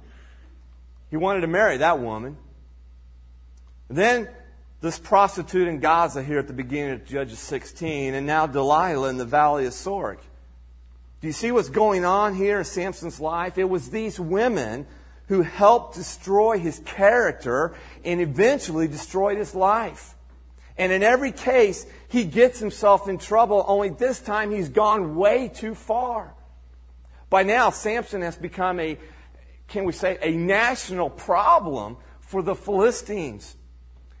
He 1.10 1.16
wanted 1.16 1.42
to 1.42 1.46
marry 1.46 1.78
that 1.78 2.00
woman. 2.00 2.36
Then, 3.88 4.28
this 4.80 4.98
prostitute 4.98 5.68
in 5.68 5.78
Gaza 5.78 6.22
here 6.22 6.38
at 6.38 6.48
the 6.48 6.52
beginning 6.52 6.94
of 6.94 7.04
Judges 7.04 7.38
16, 7.38 8.14
and 8.14 8.26
now 8.26 8.46
Delilah 8.46 9.08
in 9.10 9.16
the 9.16 9.24
valley 9.24 9.66
of 9.66 9.72
Sorek. 9.72 10.18
Do 11.20 11.28
you 11.28 11.32
see 11.32 11.52
what's 11.52 11.68
going 11.68 12.04
on 12.04 12.34
here 12.34 12.58
in 12.58 12.64
Samson's 12.64 13.20
life? 13.20 13.56
It 13.56 13.68
was 13.68 13.90
these 13.90 14.18
women 14.18 14.86
who 15.32 15.40
helped 15.40 15.94
destroy 15.94 16.58
his 16.58 16.78
character 16.80 17.74
and 18.04 18.20
eventually 18.20 18.86
destroyed 18.86 19.38
his 19.38 19.54
life. 19.54 20.14
And 20.76 20.92
in 20.92 21.02
every 21.02 21.32
case, 21.32 21.86
he 22.10 22.24
gets 22.24 22.58
himself 22.58 23.08
in 23.08 23.16
trouble, 23.16 23.64
only 23.66 23.88
this 23.88 24.20
time 24.20 24.50
he's 24.50 24.68
gone 24.68 25.16
way 25.16 25.48
too 25.48 25.74
far. 25.74 26.34
By 27.30 27.44
now, 27.44 27.70
Samson 27.70 28.20
has 28.20 28.36
become 28.36 28.78
a, 28.78 28.98
can 29.68 29.84
we 29.84 29.94
say, 29.94 30.18
a 30.20 30.32
national 30.32 31.08
problem 31.08 31.96
for 32.20 32.42
the 32.42 32.54
Philistines. 32.54 33.56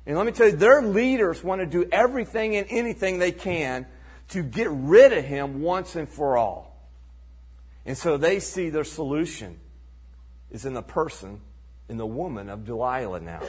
And 0.06 0.16
let 0.16 0.24
me 0.24 0.32
tell 0.32 0.46
you, 0.46 0.56
their 0.56 0.80
leaders 0.80 1.44
want 1.44 1.60
to 1.60 1.66
do 1.66 1.86
everything 1.92 2.56
and 2.56 2.66
anything 2.70 3.18
they 3.18 3.32
can 3.32 3.84
to 4.30 4.42
get 4.42 4.70
rid 4.70 5.12
of 5.12 5.26
him 5.26 5.60
once 5.60 5.94
and 5.94 6.08
for 6.08 6.38
all. 6.38 6.74
And 7.84 7.98
so 7.98 8.16
they 8.16 8.40
see 8.40 8.70
their 8.70 8.84
solution 8.84 9.60
is 10.52 10.64
in 10.64 10.74
the 10.74 10.82
person, 10.82 11.40
in 11.88 11.96
the 11.96 12.06
woman 12.06 12.48
of 12.48 12.64
Delilah 12.64 13.20
now. 13.20 13.40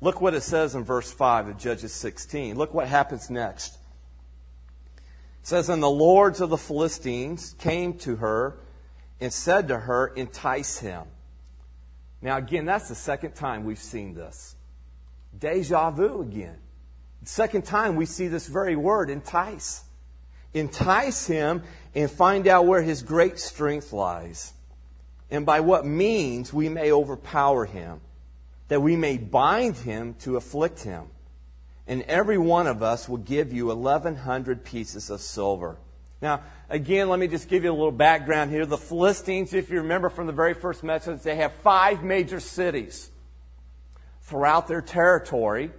Look 0.00 0.22
what 0.22 0.32
it 0.32 0.40
says 0.40 0.74
in 0.74 0.84
verse 0.84 1.12
5 1.12 1.48
of 1.48 1.58
Judges 1.58 1.92
16. 1.92 2.56
Look 2.56 2.72
what 2.72 2.88
happens 2.88 3.28
next. 3.28 3.74
It 4.96 5.46
says, 5.46 5.68
And 5.68 5.82
the 5.82 5.90
lords 5.90 6.40
of 6.40 6.48
the 6.48 6.56
Philistines 6.56 7.54
came 7.58 7.98
to 7.98 8.16
her 8.16 8.56
and 9.20 9.30
said 9.30 9.68
to 9.68 9.78
her, 9.78 10.06
Entice 10.06 10.78
him. 10.78 11.02
Now, 12.22 12.38
again, 12.38 12.64
that's 12.64 12.88
the 12.88 12.94
second 12.94 13.34
time 13.34 13.64
we've 13.64 13.78
seen 13.78 14.14
this. 14.14 14.56
Deja 15.38 15.90
vu 15.90 16.22
again. 16.22 16.56
Second 17.24 17.64
time 17.64 17.96
we 17.96 18.06
see 18.06 18.28
this 18.28 18.46
very 18.46 18.76
word, 18.76 19.10
entice. 19.10 19.84
Entice 20.54 21.26
him 21.26 21.62
and 21.94 22.10
find 22.10 22.46
out 22.48 22.66
where 22.66 22.82
his 22.82 23.02
great 23.02 23.38
strength 23.38 23.92
lies, 23.92 24.52
and 25.30 25.46
by 25.46 25.60
what 25.60 25.86
means 25.86 26.52
we 26.52 26.68
may 26.68 26.92
overpower 26.92 27.64
him, 27.64 28.00
that 28.68 28.82
we 28.82 28.96
may 28.96 29.16
bind 29.16 29.76
him 29.76 30.14
to 30.20 30.36
afflict 30.36 30.82
him. 30.82 31.04
And 31.86 32.02
every 32.02 32.38
one 32.38 32.66
of 32.66 32.82
us 32.82 33.08
will 33.08 33.18
give 33.18 33.52
you 33.52 33.66
1,100 33.66 34.64
pieces 34.64 35.10
of 35.10 35.20
silver. 35.20 35.76
Now, 36.22 36.42
again, 36.68 37.08
let 37.08 37.18
me 37.18 37.26
just 37.26 37.48
give 37.48 37.64
you 37.64 37.70
a 37.70 37.74
little 37.74 37.90
background 37.90 38.50
here. 38.50 38.66
The 38.66 38.76
Philistines, 38.76 39.54
if 39.54 39.70
you 39.70 39.78
remember 39.78 40.08
from 40.08 40.26
the 40.26 40.32
very 40.32 40.54
first 40.54 40.84
message, 40.84 41.22
they 41.22 41.36
have 41.36 41.52
five 41.52 42.04
major 42.04 42.40
cities 42.40 43.10
throughout 44.22 44.68
their 44.68 44.82
territory. 44.82 45.70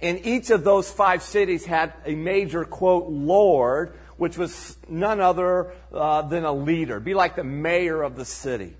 And 0.00 0.26
each 0.26 0.50
of 0.50 0.64
those 0.64 0.90
five 0.90 1.22
cities 1.22 1.64
had 1.64 1.92
a 2.04 2.16
major, 2.16 2.64
quote, 2.64 3.08
Lord, 3.08 3.96
which 4.16 4.36
was 4.36 4.76
none 4.88 5.20
other 5.20 5.72
uh, 5.92 6.22
than 6.22 6.44
a 6.44 6.52
leader, 6.52 7.00
be 7.00 7.14
like 7.14 7.36
the 7.36 7.44
mayor 7.44 8.02
of 8.02 8.16
the 8.16 8.24
city. 8.24 8.76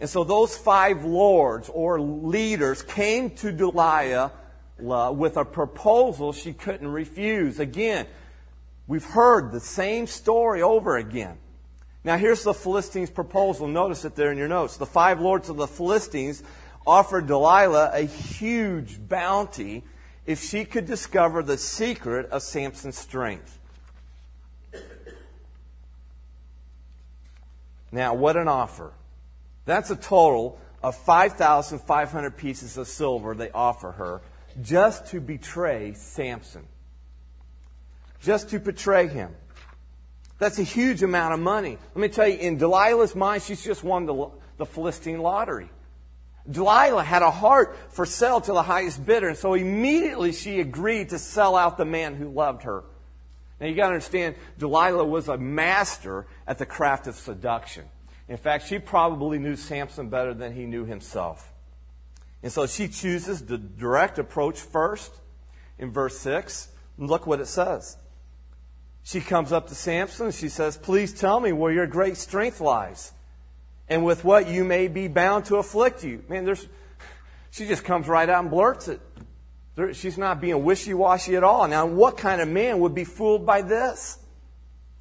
And 0.00 0.08
so 0.08 0.24
those 0.24 0.56
five 0.56 1.04
lords 1.04 1.68
or 1.68 2.00
leaders 2.00 2.82
came 2.82 3.30
to 3.36 3.52
Delilah 3.52 4.32
with 4.78 5.36
a 5.36 5.44
proposal 5.44 6.32
she 6.32 6.52
couldn't 6.52 6.88
refuse. 6.88 7.58
Again, 7.58 8.06
we've 8.86 9.04
heard 9.04 9.50
the 9.50 9.60
same 9.60 10.06
story 10.06 10.62
over 10.62 10.96
again. 10.96 11.36
Now 12.04 12.16
here's 12.16 12.44
the 12.44 12.54
Philistines' 12.54 13.10
proposal. 13.10 13.66
Notice 13.66 14.04
it 14.04 14.14
there 14.14 14.30
in 14.30 14.38
your 14.38 14.48
notes. 14.48 14.76
The 14.76 14.86
five 14.86 15.20
lords 15.20 15.48
of 15.48 15.56
the 15.56 15.66
Philistines 15.66 16.42
offered 16.86 17.26
Delilah 17.26 17.90
a 17.92 18.02
huge 18.02 18.98
bounty 19.08 19.82
if 20.26 20.42
she 20.42 20.64
could 20.64 20.86
discover 20.86 21.42
the 21.42 21.58
secret 21.58 22.30
of 22.30 22.42
Samson's 22.42 22.96
strength. 22.96 23.57
Now, 27.90 28.14
what 28.14 28.36
an 28.36 28.48
offer. 28.48 28.92
That's 29.64 29.90
a 29.90 29.96
total 29.96 30.58
of 30.82 30.96
5,500 30.96 32.36
pieces 32.36 32.76
of 32.76 32.88
silver 32.88 33.34
they 33.34 33.50
offer 33.50 33.92
her 33.92 34.20
just 34.62 35.08
to 35.08 35.20
betray 35.20 35.94
Samson. 35.94 36.66
Just 38.20 38.50
to 38.50 38.58
betray 38.58 39.06
him. 39.06 39.34
That's 40.38 40.58
a 40.58 40.64
huge 40.64 41.02
amount 41.02 41.34
of 41.34 41.40
money. 41.40 41.78
Let 41.94 42.00
me 42.00 42.08
tell 42.08 42.28
you, 42.28 42.38
in 42.38 42.58
Delilah's 42.58 43.14
mind, 43.14 43.42
she's 43.42 43.62
just 43.62 43.82
won 43.82 44.06
the, 44.06 44.30
the 44.56 44.66
Philistine 44.66 45.20
lottery. 45.20 45.70
Delilah 46.48 47.04
had 47.04 47.22
a 47.22 47.30
heart 47.30 47.76
for 47.90 48.06
sale 48.06 48.40
to 48.40 48.52
the 48.52 48.62
highest 48.62 49.04
bidder, 49.04 49.28
and 49.28 49.36
so 49.36 49.54
immediately 49.54 50.32
she 50.32 50.60
agreed 50.60 51.10
to 51.10 51.18
sell 51.18 51.56
out 51.56 51.76
the 51.76 51.84
man 51.84 52.14
who 52.14 52.28
loved 52.28 52.62
her. 52.62 52.84
Now 53.60 53.66
you 53.66 53.74
gotta 53.74 53.94
understand, 53.94 54.36
Delilah 54.58 55.04
was 55.04 55.28
a 55.28 55.36
master 55.36 56.26
at 56.46 56.58
the 56.58 56.66
craft 56.66 57.06
of 57.06 57.16
seduction. 57.16 57.84
In 58.28 58.36
fact, 58.36 58.66
she 58.66 58.78
probably 58.78 59.38
knew 59.38 59.56
Samson 59.56 60.08
better 60.08 60.34
than 60.34 60.54
he 60.54 60.66
knew 60.66 60.84
himself. 60.84 61.52
And 62.42 62.52
so 62.52 62.66
she 62.66 62.88
chooses 62.88 63.42
the 63.42 63.58
direct 63.58 64.18
approach 64.18 64.60
first 64.60 65.12
in 65.78 65.90
verse 65.90 66.18
6. 66.18 66.68
And 66.98 67.08
look 67.08 67.26
what 67.26 67.40
it 67.40 67.46
says. 67.46 67.96
She 69.02 69.20
comes 69.20 69.52
up 69.52 69.68
to 69.68 69.74
Samson 69.74 70.26
and 70.26 70.34
she 70.34 70.48
says, 70.48 70.76
Please 70.76 71.12
tell 71.12 71.40
me 71.40 71.52
where 71.52 71.72
your 71.72 71.86
great 71.86 72.16
strength 72.16 72.60
lies 72.60 73.12
and 73.88 74.04
with 74.04 74.24
what 74.24 74.48
you 74.48 74.64
may 74.64 74.88
be 74.88 75.08
bound 75.08 75.46
to 75.46 75.56
afflict 75.56 76.04
you. 76.04 76.22
Man, 76.28 76.44
there's, 76.44 76.66
she 77.50 77.66
just 77.66 77.84
comes 77.84 78.06
right 78.06 78.28
out 78.28 78.42
and 78.42 78.50
blurts 78.50 78.88
it. 78.88 79.00
She's 79.92 80.18
not 80.18 80.40
being 80.40 80.64
wishy-washy 80.64 81.36
at 81.36 81.44
all. 81.44 81.68
Now, 81.68 81.86
what 81.86 82.16
kind 82.16 82.40
of 82.40 82.48
man 82.48 82.80
would 82.80 82.94
be 82.94 83.04
fooled 83.04 83.46
by 83.46 83.62
this? 83.62 84.18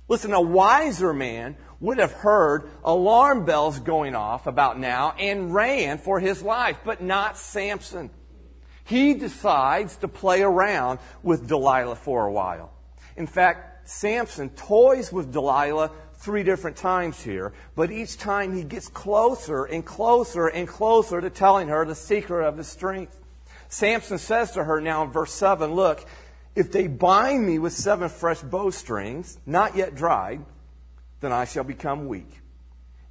Listen, 0.08 0.34
a 0.34 0.42
wiser 0.42 1.14
man 1.14 1.58
would 1.80 2.00
have 2.00 2.12
heard 2.12 2.70
alarm 2.84 3.46
bells 3.46 3.80
going 3.80 4.16
off 4.16 4.48
about 4.48 4.80
now 4.80 5.12
and 5.20 5.54
ran 5.54 5.98
for 5.98 6.20
his 6.20 6.42
life, 6.42 6.80
but 6.84 7.02
not 7.02 7.38
Samson. 7.38 8.10
He 8.84 9.14
decides 9.14 9.98
to 9.98 10.08
play 10.08 10.42
around 10.42 11.00
with 11.22 11.48
Delilah 11.48 11.98
for 11.98 12.26
a 12.26 12.32
while. 12.32 12.72
In 13.16 13.28
fact, 13.28 13.90
Samson 13.90 14.50
toys 14.52 15.12
with 15.12 15.34
Delilah 15.34 15.92
three 16.16 16.44
different 16.44 16.78
times 16.78 17.22
here, 17.22 17.54
but 17.76 17.92
each 17.92 18.18
time 18.18 18.56
he 18.56 18.64
gets 18.64 18.88
closer 18.88 19.66
and 19.66 19.86
closer 19.86 20.48
and 20.48 20.68
closer 20.68 21.20
to 21.20 21.30
telling 21.30 21.68
her 21.68 21.86
the 21.86 21.96
secret 21.96 22.48
of 22.48 22.58
his 22.58 22.68
strength. 22.68 23.20
Samson 23.70 24.18
says 24.18 24.52
to 24.52 24.64
her 24.64 24.80
now 24.82 25.04
in 25.04 25.12
verse 25.12 25.34
7, 25.34 25.74
Look, 25.74 26.06
if 26.56 26.72
they 26.72 26.88
bind 26.88 27.46
me 27.46 27.60
with 27.60 27.74
seven 27.74 28.10
fresh 28.10 28.42
bowstrings, 28.42 29.38
not 29.46 29.76
yet 29.76 29.96
dried, 29.96 30.44
then 31.20 31.32
I 31.32 31.46
shall 31.46 31.64
become 31.64 32.08
weak 32.08 32.40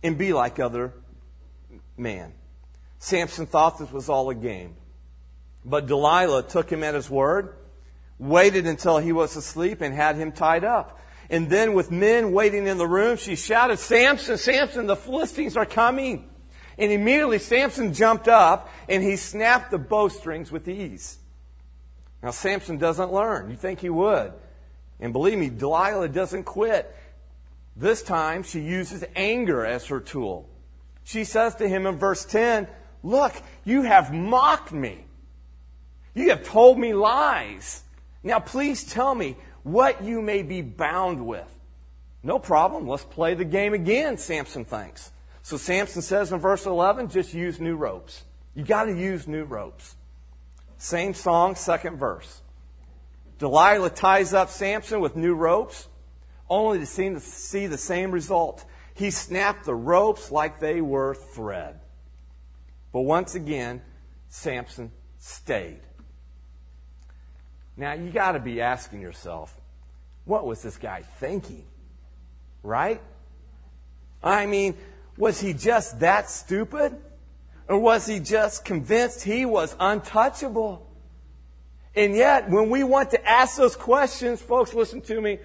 and 0.02 0.16
be 0.16 0.32
like 0.32 0.58
other 0.58 0.92
men. 1.96 2.32
Samson 2.98 3.46
thought 3.46 3.78
this 3.78 3.90
was 3.92 4.08
all 4.08 4.30
a 4.30 4.34
game. 4.34 4.76
But 5.64 5.86
Delilah 5.86 6.44
took 6.44 6.70
him 6.70 6.82
at 6.82 6.94
his 6.94 7.10
word, 7.10 7.56
waited 8.18 8.66
until 8.66 8.98
he 8.98 9.12
was 9.12 9.36
asleep, 9.36 9.80
and 9.80 9.94
had 9.94 10.16
him 10.16 10.32
tied 10.32 10.64
up. 10.64 11.00
And 11.28 11.50
then 11.50 11.74
with 11.74 11.90
men 11.90 12.32
waiting 12.32 12.66
in 12.66 12.78
the 12.78 12.86
room, 12.86 13.16
she 13.16 13.34
shouted, 13.34 13.78
Samson, 13.78 14.38
Samson, 14.38 14.86
the 14.86 14.96
Philistines 14.96 15.56
are 15.56 15.66
coming. 15.66 16.30
And 16.78 16.92
immediately 16.92 17.38
Samson 17.38 17.94
jumped 17.94 18.28
up 18.28 18.70
and 18.88 19.02
he 19.02 19.16
snapped 19.16 19.70
the 19.70 19.78
bowstrings 19.78 20.52
with 20.52 20.68
ease. 20.68 21.18
Now 22.22 22.30
Samson 22.30 22.78
doesn't 22.78 23.12
learn. 23.12 23.50
You 23.50 23.56
think 23.56 23.80
he 23.80 23.90
would. 23.90 24.32
And 25.00 25.12
believe 25.12 25.38
me, 25.38 25.48
Delilah 25.48 26.08
doesn't 26.08 26.44
quit. 26.44 26.94
This 27.76 28.02
time 28.02 28.42
she 28.42 28.60
uses 28.60 29.04
anger 29.14 29.64
as 29.64 29.86
her 29.86 30.00
tool. 30.00 30.48
She 31.04 31.24
says 31.24 31.54
to 31.56 31.68
him 31.68 31.86
in 31.86 31.98
verse 31.98 32.24
10, 32.24 32.66
Look, 33.02 33.34
you 33.64 33.82
have 33.82 34.12
mocked 34.12 34.72
me. 34.72 35.04
You 36.14 36.30
have 36.30 36.44
told 36.44 36.78
me 36.78 36.94
lies. 36.94 37.82
Now 38.22 38.40
please 38.40 38.84
tell 38.84 39.14
me, 39.14 39.36
what 39.66 40.04
you 40.04 40.22
may 40.22 40.42
be 40.42 40.62
bound 40.62 41.26
with. 41.26 41.52
No 42.22 42.38
problem. 42.38 42.86
Let's 42.86 43.02
play 43.02 43.34
the 43.34 43.44
game 43.44 43.74
again, 43.74 44.16
Samson 44.16 44.64
thinks. 44.64 45.10
So 45.46 45.56
Samson 45.56 46.02
says 46.02 46.32
in 46.32 46.40
verse 46.40 46.66
11, 46.66 47.08
just 47.08 47.32
use 47.32 47.60
new 47.60 47.76
ropes. 47.76 48.24
You 48.56 48.64
got 48.64 48.86
to 48.86 48.98
use 48.98 49.28
new 49.28 49.44
ropes. 49.44 49.94
Same 50.76 51.14
song, 51.14 51.54
second 51.54 51.98
verse. 51.98 52.42
Delilah 53.38 53.90
ties 53.90 54.34
up 54.34 54.50
Samson 54.50 54.98
with 54.98 55.14
new 55.14 55.36
ropes, 55.36 55.86
only 56.50 56.80
to 56.80 56.86
see, 56.86 57.10
to 57.10 57.20
see 57.20 57.68
the 57.68 57.78
same 57.78 58.10
result. 58.10 58.64
He 58.94 59.12
snapped 59.12 59.66
the 59.66 59.74
ropes 59.76 60.32
like 60.32 60.58
they 60.58 60.80
were 60.80 61.14
thread. 61.14 61.78
But 62.92 63.02
once 63.02 63.36
again, 63.36 63.82
Samson 64.28 64.90
stayed. 65.16 65.78
Now, 67.76 67.92
you 67.92 68.10
got 68.10 68.32
to 68.32 68.40
be 68.40 68.60
asking 68.60 69.00
yourself, 69.00 69.56
what 70.24 70.44
was 70.44 70.60
this 70.60 70.76
guy 70.76 71.02
thinking? 71.02 71.66
Right? 72.64 73.00
I 74.24 74.46
mean, 74.46 74.76
was 75.16 75.40
he 75.40 75.52
just 75.52 76.00
that 76.00 76.28
stupid? 76.30 76.96
Or 77.68 77.78
was 77.78 78.06
he 78.06 78.20
just 78.20 78.64
convinced 78.64 79.22
he 79.22 79.44
was 79.44 79.74
untouchable? 79.80 80.86
And 81.94 82.14
yet, 82.14 82.50
when 82.50 82.70
we 82.70 82.84
want 82.84 83.10
to 83.10 83.28
ask 83.28 83.56
those 83.56 83.74
questions, 83.74 84.40
folks, 84.40 84.74
listen 84.74 85.00
to 85.02 85.20
me, 85.20 85.38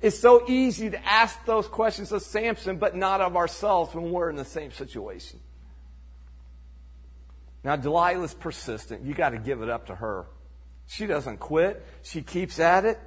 it's 0.00 0.18
so 0.18 0.48
easy 0.48 0.90
to 0.90 1.04
ask 1.04 1.44
those 1.44 1.66
questions 1.66 2.12
of 2.12 2.22
Samson, 2.22 2.76
but 2.76 2.94
not 2.94 3.20
of 3.20 3.36
ourselves 3.36 3.94
when 3.94 4.10
we're 4.10 4.30
in 4.30 4.36
the 4.36 4.44
same 4.44 4.70
situation. 4.70 5.40
Now, 7.64 7.76
Delilah's 7.76 8.34
persistent. 8.34 9.04
You 9.04 9.14
got 9.14 9.30
to 9.30 9.38
give 9.38 9.62
it 9.62 9.68
up 9.68 9.86
to 9.86 9.94
her. 9.96 10.26
She 10.86 11.06
doesn't 11.06 11.38
quit. 11.38 11.84
She 12.02 12.22
keeps 12.22 12.60
at 12.60 12.84
it. 12.84 13.00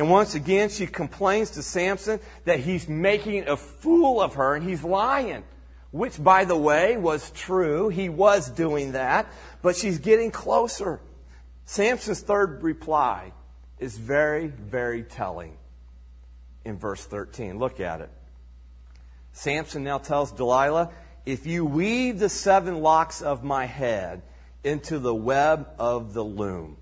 And 0.00 0.08
once 0.08 0.34
again, 0.34 0.70
she 0.70 0.86
complains 0.86 1.50
to 1.50 1.62
Samson 1.62 2.20
that 2.46 2.60
he's 2.60 2.88
making 2.88 3.46
a 3.48 3.54
fool 3.54 4.22
of 4.22 4.32
her 4.36 4.54
and 4.54 4.66
he's 4.66 4.82
lying. 4.82 5.44
Which, 5.90 6.24
by 6.24 6.46
the 6.46 6.56
way, 6.56 6.96
was 6.96 7.30
true. 7.32 7.90
He 7.90 8.08
was 8.08 8.48
doing 8.48 8.92
that. 8.92 9.30
But 9.60 9.76
she's 9.76 9.98
getting 9.98 10.30
closer. 10.30 11.02
Samson's 11.66 12.22
third 12.22 12.62
reply 12.62 13.34
is 13.78 13.98
very, 13.98 14.46
very 14.46 15.02
telling 15.02 15.58
in 16.64 16.78
verse 16.78 17.04
13. 17.04 17.58
Look 17.58 17.78
at 17.78 18.00
it. 18.00 18.10
Samson 19.32 19.84
now 19.84 19.98
tells 19.98 20.32
Delilah, 20.32 20.92
If 21.26 21.46
you 21.46 21.66
weave 21.66 22.18
the 22.18 22.30
seven 22.30 22.80
locks 22.80 23.20
of 23.20 23.44
my 23.44 23.66
head 23.66 24.22
into 24.64 24.98
the 24.98 25.14
web 25.14 25.68
of 25.78 26.14
the 26.14 26.24
loom, 26.24 26.78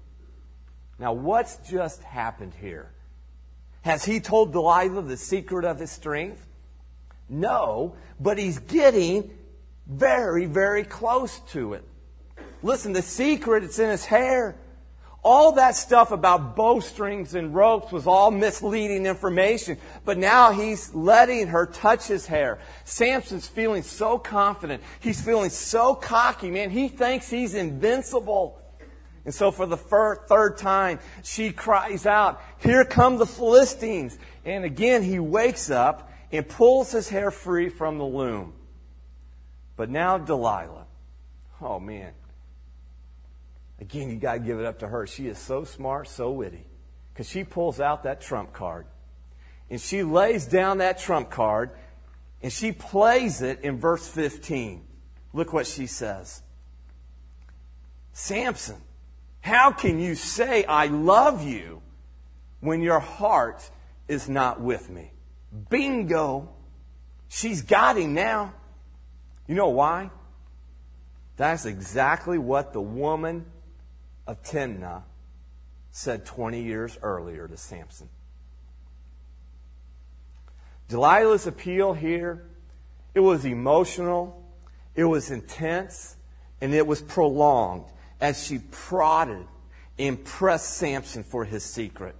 now, 1.00 1.12
what's 1.12 1.57
just 1.68 2.02
happened 2.02 2.54
here? 2.61 2.92
Has 3.82 4.04
he 4.04 4.20
told 4.20 4.52
Delilah 4.52 5.02
the 5.02 5.16
secret 5.16 5.64
of 5.64 5.78
his 5.78 5.90
strength? 5.90 6.46
No, 7.28 7.94
but 8.18 8.38
he's 8.38 8.58
getting 8.58 9.30
very, 9.86 10.46
very 10.46 10.84
close 10.84 11.40
to 11.50 11.74
it. 11.74 11.84
Listen, 12.62 12.92
the 12.92 13.02
secret, 13.02 13.64
it's 13.64 13.78
in 13.78 13.88
his 13.88 14.04
hair. 14.04 14.56
All 15.24 15.52
that 15.52 15.74
stuff 15.74 16.10
about 16.10 16.56
bowstrings 16.56 17.34
and 17.34 17.54
ropes 17.54 17.92
was 17.92 18.06
all 18.06 18.30
misleading 18.30 19.04
information. 19.04 19.76
But 20.04 20.16
now 20.16 20.52
he's 20.52 20.94
letting 20.94 21.48
her 21.48 21.66
touch 21.66 22.06
his 22.06 22.26
hair. 22.26 22.58
Samson's 22.84 23.46
feeling 23.46 23.82
so 23.82 24.18
confident. 24.18 24.82
He's 25.00 25.20
feeling 25.20 25.50
so 25.50 25.94
cocky, 25.94 26.50
man. 26.50 26.70
He 26.70 26.88
thinks 26.88 27.28
he's 27.28 27.54
invincible. 27.54 28.60
And 29.24 29.35
so 29.35 29.50
for 29.50 29.66
the 29.66 29.76
third 29.76 30.57
time, 30.59 31.00
she 31.22 31.52
cries 31.52 32.07
out, 32.07 32.40
Here 32.59 32.85
come 32.85 33.18
the 33.18 33.26
Philistines. 33.26 34.18
And 34.44 34.64
again, 34.64 35.02
he 35.02 35.18
wakes 35.18 35.70
up 35.70 36.11
and 36.33 36.48
pulls 36.48 36.92
his 36.92 37.09
hair 37.09 37.31
free 37.31 37.68
from 37.68 37.98
the 37.98 38.04
loom. 38.04 38.54
But 39.76 39.90
now 39.90 40.18
Delilah. 40.18 40.87
Oh 41.61 41.78
man. 41.78 42.12
Again, 43.81 44.11
you 44.11 44.16
got 44.16 44.35
to 44.35 44.38
give 44.40 44.59
it 44.59 44.66
up 44.66 44.81
to 44.81 44.88
her. 44.88 45.07
She 45.07 45.28
is 45.28 45.38
so 45.38 45.64
smart, 45.64 46.09
so 46.09 46.31
witty. 46.31 46.64
Because 47.12 47.28
she 47.28 47.44
pulls 47.44 47.81
out 47.81 48.02
that 48.04 48.20
trump 48.20 48.52
card. 48.52 48.87
And 49.70 49.81
she 49.81 50.02
lays 50.02 50.46
down 50.46 50.78
that 50.78 50.98
trump 50.98 51.31
card 51.31 51.70
and 52.42 52.52
she 52.52 52.72
plays 52.72 53.42
it 53.42 53.61
in 53.62 53.78
verse 53.78 54.07
15. 54.09 54.85
Look 55.33 55.52
what 55.52 55.66
she 55.66 55.87
says 55.87 56.42
Samson, 58.12 58.81
how 59.48 59.72
can 59.72 59.98
you 59.98 60.14
say, 60.14 60.64
I 60.64 60.87
love 60.87 61.42
you, 61.42 61.80
when 62.61 62.82
your 62.82 63.00
heart 63.00 63.68
is 64.06 64.28
not 64.28 64.61
with 64.61 64.90
me? 64.90 65.11
Bingo. 65.70 66.50
She's 67.28 67.62
got 67.62 67.96
him 67.96 68.14
now. 68.14 68.52
You 69.46 69.54
know 69.54 69.70
why? 69.70 70.11
That's 71.37 71.64
exactly 71.64 72.38
what 72.38 72.72
the 72.72 72.80
woman 72.80 73.46
of 74.26 74.42
Timnah 74.42 75.02
said 75.90 76.26
20 76.26 76.62
years 76.62 76.98
earlier 77.02 77.48
to 77.48 77.56
Samson. 77.56 78.08
Delilah's 80.88 81.46
appeal 81.46 81.94
here, 81.94 82.46
it 83.14 83.20
was 83.20 83.44
emotional, 83.44 84.42
it 84.94 85.04
was 85.04 85.30
intense, 85.30 86.16
and 86.61 86.74
it 86.74 86.87
was 86.87 87.00
prolonged 87.00 87.84
as 88.20 88.44
she 88.44 88.59
prodded 88.59 89.46
and 89.98 90.22
pressed 90.24 90.74
Samson 90.74 91.24
for 91.24 91.44
his 91.44 91.64
secret. 91.64 92.14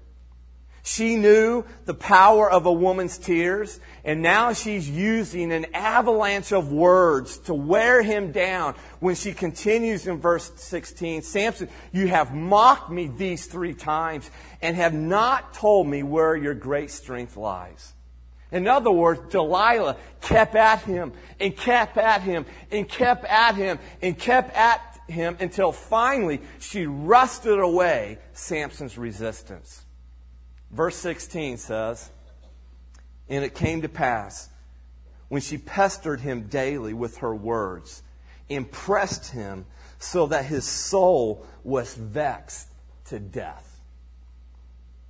She 0.89 1.17
knew 1.17 1.65
the 1.85 1.93
power 1.93 2.51
of 2.51 2.65
a 2.65 2.73
woman's 2.73 3.19
tears, 3.19 3.79
and 4.07 4.23
now 4.23 4.55
she's 4.55 4.89
using 4.89 5.53
an 5.53 5.67
avalanche 5.75 6.51
of 6.51 6.73
words 6.73 7.37
to 7.41 7.53
wear 7.53 8.01
him 8.01 8.33
down 8.33 8.75
when 8.99 9.15
she 9.15 9.35
continues 9.35 10.07
in 10.07 10.19
verse 10.19 10.51
16 10.57 11.21
Samson, 11.21 11.69
you 11.93 12.09
have 12.09 12.35
mocked 12.35 12.91
me 12.91 13.07
these 13.07 13.45
three 13.45 13.75
times 13.75 14.31
and 14.63 14.77
have 14.77 14.95
not 14.95 15.53
told 15.53 15.87
me 15.87 16.03
where 16.03 16.35
your 16.35 16.55
great 16.55 16.91
strength 16.91 17.37
lies. 17.37 17.93
In 18.51 18.67
other 18.67 18.91
words, 18.91 19.21
Delilah 19.31 19.99
kept 20.23 20.55
at 20.55 20.81
him 20.81 21.13
and 21.39 21.55
kept 21.55 21.99
at 21.99 22.23
him 22.23 22.47
and 22.71 22.89
kept 22.89 23.27
at 23.27 23.57
him 23.57 23.79
and 24.01 24.19
kept 24.19 24.57
at 24.57 24.88
him 25.09 25.37
until 25.41 25.73
finally 25.73 26.41
she 26.61 26.87
rusted 26.87 27.59
away 27.59 28.19
Samson's 28.33 28.97
resistance. 28.99 29.85
Verse 30.71 30.97
16 30.97 31.57
says, 31.57 32.11
And 33.29 33.45
it 33.45 33.55
came 33.55 33.83
to 33.83 33.89
pass 33.89 34.49
when 35.29 35.43
she 35.43 35.59
pestered 35.59 36.21
him 36.21 36.49
daily 36.49 36.93
with 36.93 37.19
her 37.19 37.35
words, 37.35 38.03
impressed 38.49 39.31
him 39.33 39.67
so 39.99 40.27
that 40.27 40.45
his 40.45 40.65
soul 40.65 41.47
was 41.65 41.95
vexed 41.95 42.69
to 43.07 43.19
death. 43.19 43.81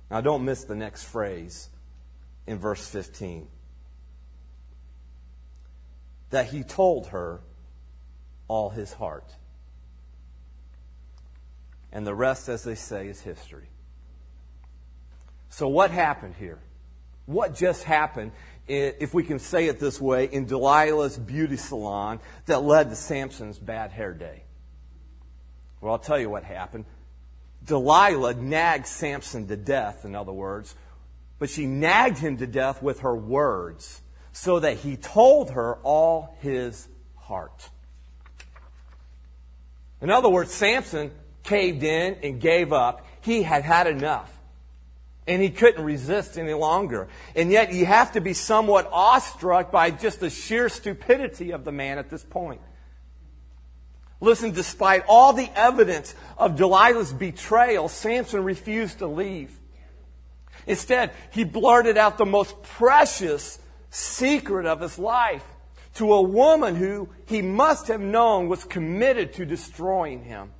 Now, 0.09 0.21
don't 0.21 0.43
miss 0.43 0.63
the 0.63 0.75
next 0.75 1.03
phrase 1.03 1.69
in 2.47 2.57
verse 2.57 2.87
15. 2.87 3.47
That 6.31 6.47
he 6.47 6.63
told 6.63 7.07
her 7.07 7.41
all 8.47 8.69
his 8.69 8.93
heart. 8.93 9.35
And 11.91 12.05
the 12.05 12.13
rest, 12.13 12.49
as 12.49 12.63
they 12.63 12.75
say, 12.75 13.07
is 13.07 13.21
history. 13.21 13.69
So, 15.49 15.67
what 15.67 15.91
happened 15.91 16.35
here? 16.37 16.59
What 17.25 17.55
just 17.55 17.83
happened, 17.83 18.31
if 18.67 19.13
we 19.13 19.23
can 19.23 19.39
say 19.39 19.67
it 19.67 19.79
this 19.79 19.99
way, 19.99 20.25
in 20.25 20.45
Delilah's 20.45 21.17
beauty 21.17 21.57
salon 21.57 22.19
that 22.45 22.63
led 22.63 22.89
to 22.89 22.95
Samson's 22.95 23.57
bad 23.57 23.91
hair 23.91 24.13
day? 24.13 24.43
Well, 25.81 25.93
I'll 25.93 25.99
tell 25.99 26.19
you 26.19 26.29
what 26.29 26.43
happened. 26.43 26.85
Delilah 27.63 28.35
nagged 28.35 28.87
Samson 28.87 29.47
to 29.47 29.55
death, 29.55 30.05
in 30.05 30.15
other 30.15 30.31
words, 30.31 30.75
but 31.39 31.49
she 31.49 31.65
nagged 31.65 32.17
him 32.17 32.37
to 32.37 32.47
death 32.47 32.81
with 32.81 33.01
her 33.01 33.15
words 33.15 34.01
so 34.31 34.59
that 34.59 34.77
he 34.77 34.95
told 34.97 35.51
her 35.51 35.75
all 35.83 36.37
his 36.41 36.87
heart. 37.15 37.69
In 40.01 40.09
other 40.09 40.29
words, 40.29 40.53
Samson 40.53 41.11
caved 41.43 41.83
in 41.83 42.17
and 42.23 42.39
gave 42.39 42.73
up. 42.73 43.05
He 43.21 43.43
had 43.43 43.63
had 43.63 43.87
enough 43.87 44.39
and 45.29 45.43
he 45.43 45.51
couldn't 45.51 45.85
resist 45.85 46.39
any 46.39 46.53
longer. 46.53 47.07
And 47.35 47.51
yet 47.51 47.71
you 47.71 47.85
have 47.85 48.13
to 48.13 48.21
be 48.21 48.33
somewhat 48.33 48.89
awestruck 48.91 49.71
by 49.71 49.91
just 49.91 50.19
the 50.19 50.29
sheer 50.31 50.69
stupidity 50.69 51.51
of 51.51 51.63
the 51.63 51.71
man 51.71 51.99
at 51.99 52.09
this 52.09 52.23
point. 52.23 52.61
Listen, 54.19 54.51
despite 54.51 55.03
all 55.07 55.31
the 55.33 55.49
evidence 55.55 56.15
of 56.35 56.55
Delilah's 56.55 57.13
betrayal, 57.13 57.87
Samson 57.87 58.43
refused 58.43 58.99
to 58.99 59.07
leave. 59.07 59.55
Instead, 60.65 61.11
he 61.31 61.43
blurted 61.43 61.95
out 61.95 62.17
the 62.17 62.25
most 62.25 62.61
precious 62.63 63.59
secret 63.91 64.65
of 64.65 64.81
his 64.81 64.97
life 64.97 65.45
to 65.95 66.11
a 66.11 66.21
woman 66.21 66.75
who 66.75 67.09
he 67.27 67.43
must 67.43 67.87
have 67.87 68.01
known 68.01 68.49
was 68.49 68.63
committed 68.63 69.33
to 69.33 69.45
destroying 69.45 70.23
him. 70.23 70.51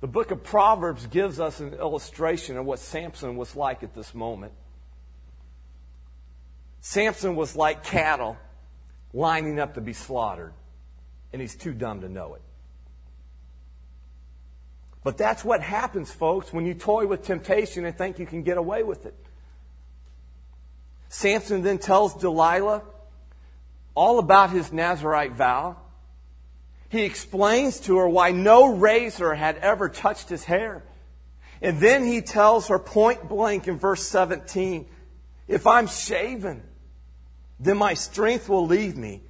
The 0.00 0.06
book 0.06 0.30
of 0.30 0.42
Proverbs 0.42 1.06
gives 1.06 1.38
us 1.38 1.60
an 1.60 1.74
illustration 1.74 2.56
of 2.56 2.64
what 2.64 2.78
Samson 2.78 3.36
was 3.36 3.54
like 3.54 3.82
at 3.82 3.94
this 3.94 4.14
moment. 4.14 4.52
Samson 6.80 7.36
was 7.36 7.54
like 7.54 7.84
cattle 7.84 8.38
lining 9.12 9.58
up 9.58 9.74
to 9.74 9.82
be 9.82 9.92
slaughtered, 9.92 10.54
and 11.32 11.42
he's 11.42 11.54
too 11.54 11.74
dumb 11.74 12.00
to 12.00 12.08
know 12.08 12.34
it. 12.34 12.42
But 15.02 15.18
that's 15.18 15.44
what 15.44 15.62
happens, 15.62 16.10
folks, 16.10 16.52
when 16.52 16.66
you 16.66 16.74
toy 16.74 17.06
with 17.06 17.22
temptation 17.22 17.84
and 17.84 17.96
think 17.96 18.18
you 18.18 18.26
can 18.26 18.42
get 18.42 18.56
away 18.56 18.82
with 18.82 19.06
it. 19.06 19.14
Samson 21.08 21.62
then 21.62 21.78
tells 21.78 22.14
Delilah 22.14 22.82
all 23.94 24.18
about 24.18 24.50
his 24.50 24.72
Nazarite 24.72 25.32
vow. 25.32 25.76
He 26.90 27.04
explains 27.04 27.78
to 27.80 27.98
her 27.98 28.08
why 28.08 28.32
no 28.32 28.74
razor 28.74 29.32
had 29.32 29.56
ever 29.58 29.88
touched 29.88 30.28
his 30.28 30.44
hair. 30.44 30.82
And 31.62 31.78
then 31.80 32.04
he 32.04 32.20
tells 32.20 32.66
her 32.68 32.80
point 32.80 33.28
blank 33.28 33.68
in 33.68 33.78
verse 33.78 34.06
17 34.08 34.86
If 35.46 35.68
I'm 35.68 35.86
shaven, 35.86 36.62
then 37.60 37.76
my 37.76 37.94
strength 37.94 38.48
will 38.48 38.66
leave 38.66 38.96
me, 38.96 39.22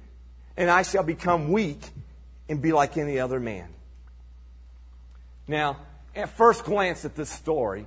and 0.57 0.71
I 0.71 0.81
shall 0.81 1.03
become 1.03 1.51
weak 1.51 1.81
and 2.49 2.61
be 2.61 2.71
like 2.71 2.97
any 2.97 3.19
other 3.19 3.39
man. 3.39 3.69
Now, 5.47 5.77
at 6.15 6.29
first 6.29 6.65
glance 6.65 7.05
at 7.05 7.15
this 7.15 7.29
story, 7.29 7.85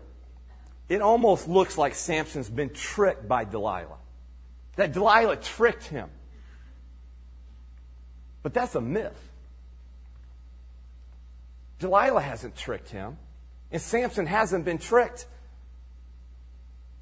it 0.88 1.02
almost 1.02 1.48
looks 1.48 1.76
like 1.76 1.96
Samson's 1.96 2.48
been 2.48 2.70
tricked 2.70 3.26
by 3.26 3.44
Delilah. 3.44 3.98
That 4.76 4.92
Delilah 4.92 5.36
tricked 5.36 5.84
him. 5.84 6.10
But 8.44 8.54
that's 8.54 8.76
a 8.76 8.80
myth. 8.80 9.18
Delilah 11.78 12.20
hasn't 12.20 12.56
tricked 12.56 12.90
him, 12.90 13.18
and 13.70 13.80
Samson 13.80 14.26
hasn't 14.26 14.64
been 14.64 14.78
tricked. 14.78 15.26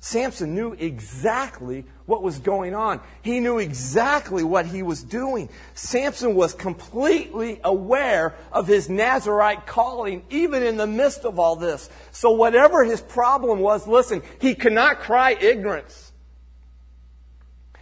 Samson 0.00 0.56
knew 0.56 0.72
exactly 0.72 1.84
what 2.06 2.24
was 2.24 2.40
going 2.40 2.74
on. 2.74 3.00
He 3.22 3.38
knew 3.38 3.58
exactly 3.58 4.42
what 4.42 4.66
he 4.66 4.82
was 4.82 5.00
doing. 5.00 5.48
Samson 5.74 6.34
was 6.34 6.54
completely 6.54 7.60
aware 7.62 8.34
of 8.50 8.66
his 8.66 8.90
Nazarite 8.90 9.64
calling, 9.64 10.24
even 10.28 10.64
in 10.64 10.76
the 10.76 10.88
midst 10.88 11.24
of 11.24 11.38
all 11.38 11.54
this. 11.54 11.88
So, 12.10 12.32
whatever 12.32 12.82
his 12.82 13.00
problem 13.00 13.60
was, 13.60 13.86
listen, 13.86 14.22
he 14.40 14.56
could 14.56 14.72
not 14.72 14.98
cry 14.98 15.36
ignorance. 15.40 16.10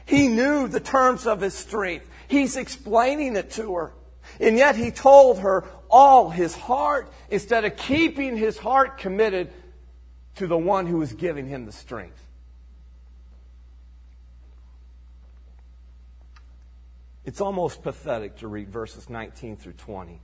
He 0.05 0.28
knew 0.28 0.68
the 0.68 0.80
terms 0.80 1.26
of 1.26 1.41
his 1.41 1.55
strength. 1.55 2.07
He's 2.28 2.57
explaining 2.59 3.34
it 3.34 3.53
to 3.53 3.74
her. 3.76 3.93
And 4.38 4.59
yet 4.59 4.76
he 4.76 4.91
told 4.91 5.38
her 5.38 5.64
all 5.91 6.30
his 6.30 6.55
heart 6.55 7.12
instead 7.30 7.64
of 7.64 7.76
keeping 7.76 8.36
his 8.36 8.57
heart 8.57 8.99
committed 8.99 9.51
to 10.36 10.47
the 10.47 10.57
one 10.57 10.86
who 10.86 11.03
is 11.03 11.12
giving 11.12 11.47
him 11.47 11.66
the 11.66 11.72
strength. 11.72 12.24
It's 17.24 17.41
almost 17.41 17.82
pathetic 17.82 18.38
to 18.38 18.49
read 18.49 18.70
verses 18.70 19.11
19 19.11 19.57
through 19.57 19.74
20. 19.74 20.20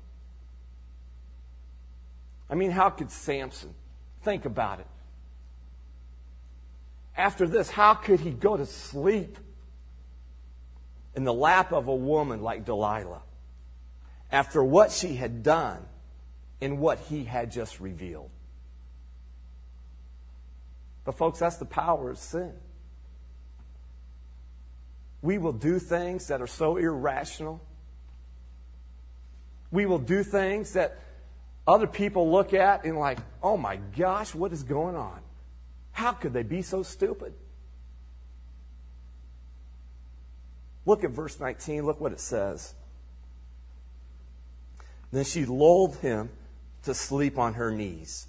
I 2.48 2.54
mean, 2.54 2.70
how 2.70 2.90
could 2.90 3.10
Samson 3.10 3.74
think 4.22 4.44
about 4.44 4.80
it? 4.80 4.86
After 7.16 7.46
this, 7.46 7.70
how 7.70 7.94
could 7.94 8.20
he 8.20 8.30
go 8.30 8.56
to 8.56 8.66
sleep 8.66 9.38
in 11.14 11.24
the 11.24 11.32
lap 11.32 11.72
of 11.72 11.88
a 11.88 11.94
woman 11.94 12.42
like 12.42 12.64
Delilah 12.64 13.22
after 14.30 14.62
what 14.62 14.90
she 14.90 15.14
had 15.14 15.42
done 15.42 15.84
and 16.60 16.78
what 16.78 16.98
he 16.98 17.24
had 17.24 17.50
just 17.50 17.80
revealed? 17.80 18.30
But, 21.04 21.16
folks, 21.16 21.38
that's 21.38 21.56
the 21.56 21.64
power 21.64 22.10
of 22.10 22.18
sin. 22.18 22.52
We 25.22 25.38
will 25.38 25.52
do 25.52 25.78
things 25.78 26.28
that 26.28 26.42
are 26.42 26.46
so 26.46 26.76
irrational. 26.76 27.60
We 29.70 29.86
will 29.86 29.98
do 29.98 30.22
things 30.22 30.72
that 30.72 30.98
other 31.66 31.86
people 31.86 32.30
look 32.30 32.54
at 32.54 32.84
and, 32.84 32.98
like, 32.98 33.18
oh 33.42 33.56
my 33.56 33.76
gosh, 33.96 34.34
what 34.34 34.52
is 34.52 34.62
going 34.62 34.96
on? 34.96 35.20
How 35.92 36.12
could 36.12 36.32
they 36.32 36.42
be 36.42 36.62
so 36.62 36.82
stupid? 36.82 37.34
Look 40.84 41.02
at 41.04 41.10
verse 41.10 41.40
19. 41.40 41.84
Look 41.84 42.00
what 42.00 42.12
it 42.12 42.20
says. 42.20 42.74
Then 45.16 45.24
she 45.24 45.46
lulled 45.46 45.96
him 45.96 46.28
to 46.82 46.92
sleep 46.92 47.38
on 47.38 47.54
her 47.54 47.70
knees 47.70 48.26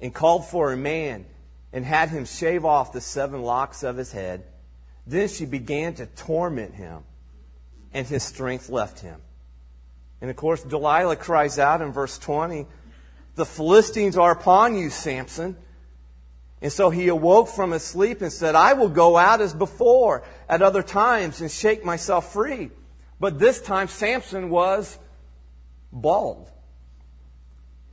and 0.00 0.14
called 0.14 0.46
for 0.46 0.72
a 0.72 0.76
man 0.76 1.26
and 1.72 1.84
had 1.84 2.10
him 2.10 2.26
shave 2.26 2.64
off 2.64 2.92
the 2.92 3.00
seven 3.00 3.42
locks 3.42 3.82
of 3.82 3.96
his 3.96 4.12
head. 4.12 4.44
Then 5.04 5.26
she 5.26 5.46
began 5.46 5.94
to 5.94 6.06
torment 6.06 6.74
him, 6.74 7.02
and 7.92 8.06
his 8.06 8.22
strength 8.22 8.70
left 8.70 9.00
him. 9.00 9.20
And 10.20 10.30
of 10.30 10.36
course, 10.36 10.62
Delilah 10.62 11.16
cries 11.16 11.58
out 11.58 11.82
in 11.82 11.90
verse 11.90 12.18
20, 12.18 12.64
The 13.34 13.44
Philistines 13.44 14.16
are 14.16 14.30
upon 14.30 14.76
you, 14.76 14.90
Samson. 14.90 15.56
And 16.62 16.70
so 16.70 16.88
he 16.90 17.08
awoke 17.08 17.48
from 17.48 17.72
his 17.72 17.82
sleep 17.82 18.22
and 18.22 18.32
said, 18.32 18.54
I 18.54 18.74
will 18.74 18.90
go 18.90 19.16
out 19.16 19.40
as 19.40 19.54
before 19.54 20.22
at 20.48 20.62
other 20.62 20.84
times 20.84 21.40
and 21.40 21.50
shake 21.50 21.84
myself 21.84 22.32
free. 22.32 22.70
But 23.18 23.40
this 23.40 23.60
time 23.60 23.88
Samson 23.88 24.50
was 24.50 24.96
bald. 25.92 26.50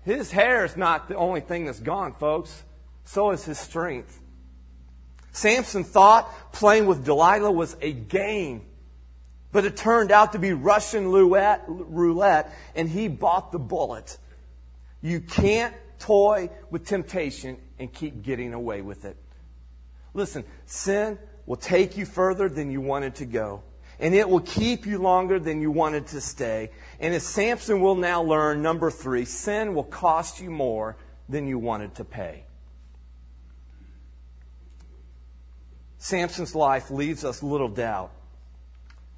His 0.03 0.31
hair 0.31 0.65
is 0.65 0.77
not 0.77 1.07
the 1.07 1.15
only 1.15 1.41
thing 1.41 1.65
that's 1.65 1.79
gone, 1.79 2.13
folks. 2.13 2.63
So 3.05 3.31
is 3.31 3.43
his 3.45 3.59
strength. 3.59 4.19
Samson 5.31 5.83
thought 5.83 6.53
playing 6.53 6.85
with 6.85 7.03
Delilah 7.03 7.51
was 7.51 7.75
a 7.81 7.91
game. 7.91 8.61
But 9.51 9.65
it 9.65 9.77
turned 9.77 10.11
out 10.11 10.33
to 10.33 10.39
be 10.39 10.53
Russian 10.53 11.07
roulette, 11.09 12.53
and 12.75 12.89
he 12.89 13.07
bought 13.07 13.51
the 13.51 13.59
bullet. 13.59 14.17
You 15.01 15.21
can't 15.21 15.73
toy 15.99 16.49
with 16.69 16.85
temptation 16.85 17.57
and 17.79 17.91
keep 17.91 18.21
getting 18.21 18.53
away 18.53 18.81
with 18.81 19.05
it. 19.05 19.17
Listen, 20.13 20.43
sin 20.65 21.17
will 21.45 21.55
take 21.55 21.97
you 21.97 22.05
further 22.05 22.49
than 22.49 22.71
you 22.71 22.81
wanted 22.81 23.15
to 23.15 23.25
go. 23.25 23.63
And 23.99 24.13
it 24.13 24.29
will 24.29 24.41
keep 24.41 24.85
you 24.85 24.97
longer 24.97 25.39
than 25.39 25.61
you 25.61 25.71
wanted 25.71 26.07
to 26.07 26.21
stay. 26.21 26.71
And 26.99 27.13
as 27.13 27.23
Samson 27.23 27.79
will 27.79 27.95
now 27.95 28.21
learn, 28.21 28.61
number 28.61 28.91
three, 28.91 29.25
sin 29.25 29.73
will 29.73 29.83
cost 29.83 30.41
you 30.41 30.49
more 30.49 30.97
than 31.29 31.47
you 31.47 31.57
wanted 31.57 31.95
to 31.95 32.05
pay. 32.05 32.43
Samson's 35.97 36.53
life 36.53 36.91
leaves 36.91 37.25
us 37.25 37.41
little 37.41 37.69
doubt 37.69 38.11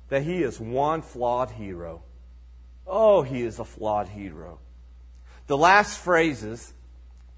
that 0.09 0.23
he 0.23 0.43
is 0.43 0.59
one 0.59 1.01
flawed 1.01 1.51
hero. 1.51 2.03
Oh, 2.85 3.23
he 3.23 3.41
is 3.41 3.59
a 3.59 3.65
flawed 3.65 4.07
hero. 4.07 4.59
The 5.47 5.57
last 5.57 5.99
phrases 5.99 6.73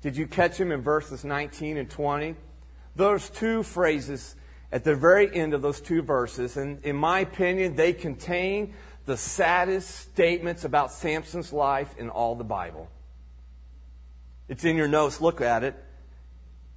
did 0.02 0.16
you 0.16 0.28
catch 0.28 0.58
him 0.58 0.72
in 0.72 0.82
verses 0.82 1.26
19 1.26 1.78
and 1.78 1.90
20? 1.90 2.36
Those 2.96 3.30
two 3.30 3.64
phrases 3.64 4.36
at 4.72 4.84
the 4.84 4.95
very 4.95 5.34
end 5.34 5.53
of 5.53 5.61
those 5.61 5.82
two 5.82 6.01
verses, 6.01 6.57
and 6.57 6.84
in 6.84 6.95
my 6.95 7.20
opinion, 7.20 7.76
they 7.76 7.93
contain 7.93 8.74
the 9.05 9.17
saddest 9.17 9.89
statements 9.89 10.63
about 10.63 10.91
Samson's 10.91 11.51
life 11.51 11.95
in 11.97 12.09
all 12.09 12.36
the 12.36 12.43
Bible. 12.43 12.89
It's 14.47 14.63
in 14.63 14.76
your 14.76 14.88
notes. 14.88 15.22
Look 15.22 15.41
at 15.41 15.63
it. 15.63 15.76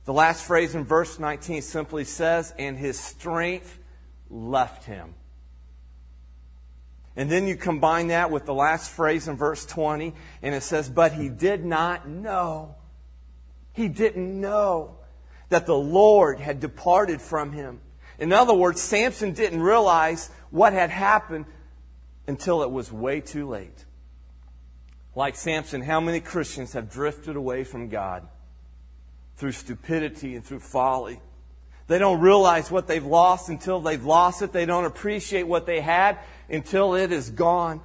The 0.04 0.12
last 0.12 0.44
phrase 0.44 0.74
in 0.74 0.84
verse 0.84 1.18
19 1.18 1.62
simply 1.62 2.04
says, 2.04 2.54
and 2.58 2.76
his 2.76 2.98
strength 2.98 3.78
left 4.30 4.84
him. 4.84 5.14
And 7.14 7.30
then 7.30 7.46
you 7.46 7.56
combine 7.56 8.08
that 8.08 8.30
with 8.30 8.46
the 8.46 8.54
last 8.54 8.90
phrase 8.90 9.28
in 9.28 9.36
verse 9.36 9.66
20, 9.66 10.14
and 10.40 10.54
it 10.54 10.62
says, 10.62 10.88
but 10.88 11.12
he 11.12 11.28
did 11.28 11.64
not 11.64 12.08
know 12.08 12.74
he 13.72 13.88
didn't 13.88 14.40
know 14.40 14.96
that 15.52 15.66
the 15.66 15.76
Lord 15.76 16.40
had 16.40 16.60
departed 16.60 17.22
from 17.22 17.52
him. 17.52 17.80
In 18.18 18.32
other 18.32 18.54
words, 18.54 18.80
Samson 18.80 19.32
didn't 19.32 19.62
realize 19.62 20.30
what 20.50 20.72
had 20.72 20.90
happened 20.90 21.46
until 22.26 22.62
it 22.62 22.70
was 22.70 22.92
way 22.92 23.20
too 23.20 23.48
late. 23.48 23.84
Like 25.14 25.36
Samson, 25.36 25.82
how 25.82 26.00
many 26.00 26.20
Christians 26.20 26.72
have 26.72 26.90
drifted 26.90 27.36
away 27.36 27.64
from 27.64 27.88
God 27.88 28.26
through 29.36 29.52
stupidity 29.52 30.34
and 30.34 30.44
through 30.44 30.60
folly? 30.60 31.20
They 31.86 31.98
don't 31.98 32.20
realize 32.20 32.70
what 32.70 32.86
they've 32.86 33.04
lost 33.04 33.48
until 33.48 33.80
they've 33.80 34.04
lost 34.04 34.40
it. 34.40 34.52
They 34.52 34.64
don't 34.64 34.84
appreciate 34.84 35.42
what 35.42 35.66
they 35.66 35.80
had 35.80 36.18
until 36.48 36.94
it 36.94 37.12
is 37.12 37.30
gone. 37.30 37.80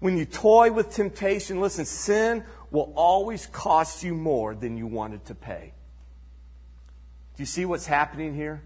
When 0.00 0.18
you 0.18 0.24
toy 0.24 0.72
with 0.72 0.90
temptation, 0.90 1.60
listen, 1.60 1.84
sin 1.84 2.44
will 2.70 2.92
always 2.96 3.46
cost 3.46 4.02
you 4.02 4.14
more 4.14 4.54
than 4.54 4.76
you 4.76 4.86
wanted 4.86 5.24
to 5.26 5.34
pay. 5.34 5.72
Do 7.40 7.42
you 7.42 7.46
see 7.46 7.64
what's 7.64 7.86
happening 7.86 8.34
here? 8.34 8.60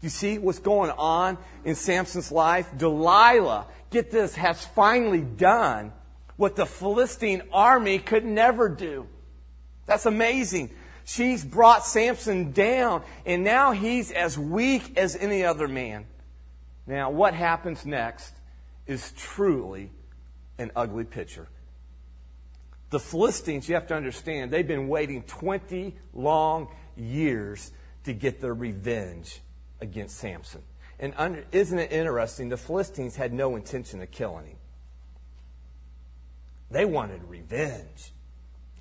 Do 0.00 0.06
you 0.06 0.08
see 0.08 0.38
what's 0.38 0.58
going 0.58 0.90
on 0.90 1.36
in 1.66 1.74
Samson's 1.74 2.32
life? 2.32 2.66
Delilah, 2.78 3.66
get 3.90 4.10
this, 4.10 4.34
has 4.36 4.64
finally 4.64 5.20
done 5.20 5.92
what 6.36 6.56
the 6.56 6.64
Philistine 6.64 7.42
army 7.52 7.98
could 7.98 8.24
never 8.24 8.70
do. 8.70 9.06
That's 9.84 10.06
amazing. 10.06 10.70
She's 11.04 11.44
brought 11.44 11.84
Samson 11.84 12.52
down, 12.52 13.02
and 13.26 13.44
now 13.44 13.72
he's 13.72 14.10
as 14.12 14.38
weak 14.38 14.96
as 14.96 15.14
any 15.14 15.44
other 15.44 15.68
man. 15.68 16.06
Now, 16.86 17.10
what 17.10 17.34
happens 17.34 17.84
next 17.84 18.32
is 18.86 19.12
truly 19.12 19.90
an 20.56 20.70
ugly 20.74 21.04
picture. 21.04 21.48
The 22.88 22.98
Philistines, 22.98 23.68
you 23.68 23.74
have 23.74 23.88
to 23.88 23.94
understand, 23.94 24.50
they've 24.50 24.66
been 24.66 24.88
waiting 24.88 25.22
20 25.24 25.94
long 26.14 26.74
years 26.96 27.72
to 28.04 28.12
get 28.12 28.40
their 28.40 28.54
revenge 28.54 29.40
against 29.80 30.16
Samson. 30.16 30.62
And 30.98 31.14
under, 31.16 31.44
isn't 31.52 31.78
it 31.78 31.92
interesting? 31.92 32.48
The 32.48 32.56
Philistines 32.56 33.16
had 33.16 33.32
no 33.32 33.56
intention 33.56 34.02
of 34.02 34.10
killing 34.10 34.46
him. 34.46 34.56
They 36.70 36.84
wanted 36.84 37.22
revenge. 37.24 38.12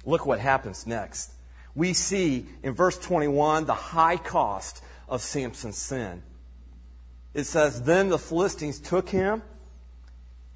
Look 0.05 0.25
what 0.25 0.39
happens 0.39 0.85
next. 0.85 1.33
We 1.75 1.93
see 1.93 2.45
in 2.61 2.73
verse 2.73 2.97
21 2.97 3.65
the 3.65 3.73
high 3.73 4.17
cost 4.17 4.83
of 5.07 5.21
Samson's 5.21 5.77
sin. 5.77 6.23
It 7.33 7.45
says, 7.45 7.81
Then 7.81 8.09
the 8.09 8.19
Philistines 8.19 8.79
took 8.79 9.09
him 9.09 9.41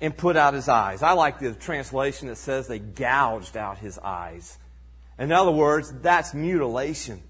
and 0.01 0.16
put 0.16 0.36
out 0.36 0.53
his 0.53 0.68
eyes. 0.68 1.01
I 1.01 1.14
like 1.14 1.39
the 1.39 1.53
translation 1.53 2.28
that 2.28 2.38
says 2.38 2.68
they 2.68 2.80
gouged 2.80 3.55
out 3.55 3.78
his 3.78 3.97
eyes. 3.99 4.57
In 5.18 5.32
other 5.32 5.51
words, 5.51 5.93
that's 6.01 6.34
mutilation. 6.34 7.22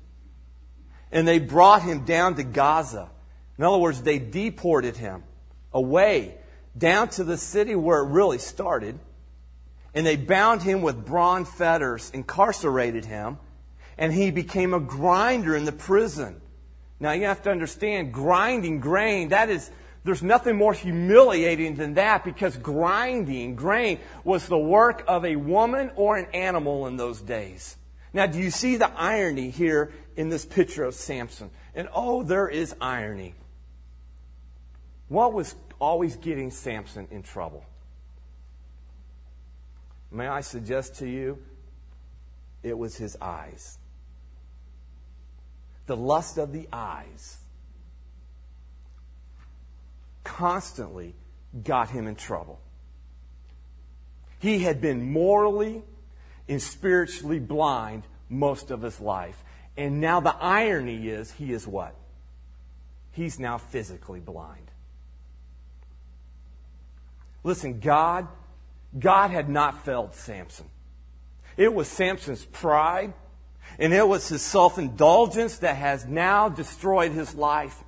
And 1.14 1.26
they 1.26 1.39
brought 1.39 1.84
him 1.84 2.03
down 2.03 2.36
to 2.36 2.43
Gaza. 2.43 3.09
In 3.57 3.64
other 3.64 3.78
words, 3.78 4.01
they 4.01 4.20
deported 4.20 4.97
him 4.97 5.24
away 5.72 6.36
down 6.76 7.07
to 7.09 7.24
the 7.24 7.38
city 7.38 7.76
where 7.76 7.99
it 7.99 8.07
really 8.07 8.39
started. 8.39 8.99
And 9.93 10.05
they 10.05 10.18
bound 10.18 10.64
him 10.64 10.82
with 10.82 11.05
bronze 11.05 11.49
fetters, 11.49 12.09
incarcerated 12.16 13.05
him, 13.05 13.38
and 13.95 14.11
he 14.11 14.32
became 14.32 14.74
a 14.74 14.80
grinder 14.80 15.55
in 15.55 15.66
the 15.66 15.72
prison. 15.72 16.41
Now 16.99 17.11
you 17.11 17.26
have 17.26 17.43
to 17.43 17.51
understand, 17.51 18.11
grinding 18.11 18.80
grain, 18.80 19.30
that 19.30 19.51
is, 19.51 19.70
there's 20.03 20.24
nothing 20.24 20.55
more 20.55 20.74
humiliating 20.74 21.76
than 21.76 21.93
that 21.93 22.24
because 22.26 22.57
grinding 22.57 23.55
grain 23.55 23.99
was 24.24 24.47
the 24.47 24.57
work 24.57 25.03
of 25.07 25.26
a 25.26 25.36
woman 25.36 25.91
or 25.95 26.18
an 26.18 26.26
animal 26.34 26.88
in 26.88 26.97
those 26.97 27.22
days. 27.22 27.78
Now, 28.14 28.28
do 28.28 28.39
you 28.39 28.51
see 28.51 28.78
the 28.78 28.91
irony 28.91 29.49
here 29.49 29.91
in 30.16 30.30
this 30.30 30.45
picture 30.45 30.84
of 30.84 30.95
Samson? 30.95 31.49
And 31.76 31.89
oh, 31.93 32.24
there 32.24 32.47
is 32.47 32.76
irony. 32.80 33.36
What 35.07 35.34
was 35.34 35.55
always 35.80 36.16
getting 36.16 36.51
Samson 36.51 37.07
in 37.11 37.24
trouble? 37.24 37.66
May 40.11 40.28
I 40.28 40.41
suggest 40.41 40.95
to 40.95 41.07
you, 41.07 41.39
it 42.61 42.78
was 42.78 42.95
his 42.95 43.18
eyes. 43.22 43.78
the 45.86 45.97
lust 45.97 46.38
of 46.38 46.53
the 46.53 46.68
eyes, 46.72 47.38
constantly 50.24 51.14
got 51.64 51.89
him 51.89 52.07
in 52.07 52.16
trouble. 52.16 52.59
He 54.39 54.59
had 54.59 54.82
been 54.82 55.11
morally 55.11 55.84
and 56.47 56.61
spiritually 56.61 57.39
blind 57.39 58.03
most 58.30 58.72
of 58.72 58.82
his 58.82 58.99
life. 58.99 59.43
And 59.76 59.99
now 59.99 60.19
the 60.19 60.36
irony 60.36 61.09
is 61.09 61.32
he 61.32 61.51
is 61.51 61.67
what? 61.67 61.95
He's 63.11 63.39
now 63.39 63.57
physically 63.57 64.19
blind. 64.19 64.71
Listen, 67.43 67.80
God, 67.80 68.28
God 68.97 69.32
had 69.32 69.49
not 69.49 69.86
failed 69.86 70.15
Samson. 70.15 70.67
It 71.57 71.74
was 71.74 71.88
Samson's 71.88 72.45
pride 72.45 73.13
and 73.80 73.93
it 73.93 74.07
was 74.07 74.28
his 74.30 74.41
self-indulgence 74.41 75.59
that 75.59 75.76
has 75.76 76.05
now 76.05 76.49
destroyed 76.49 77.11
his 77.11 77.34
life. 77.36 77.84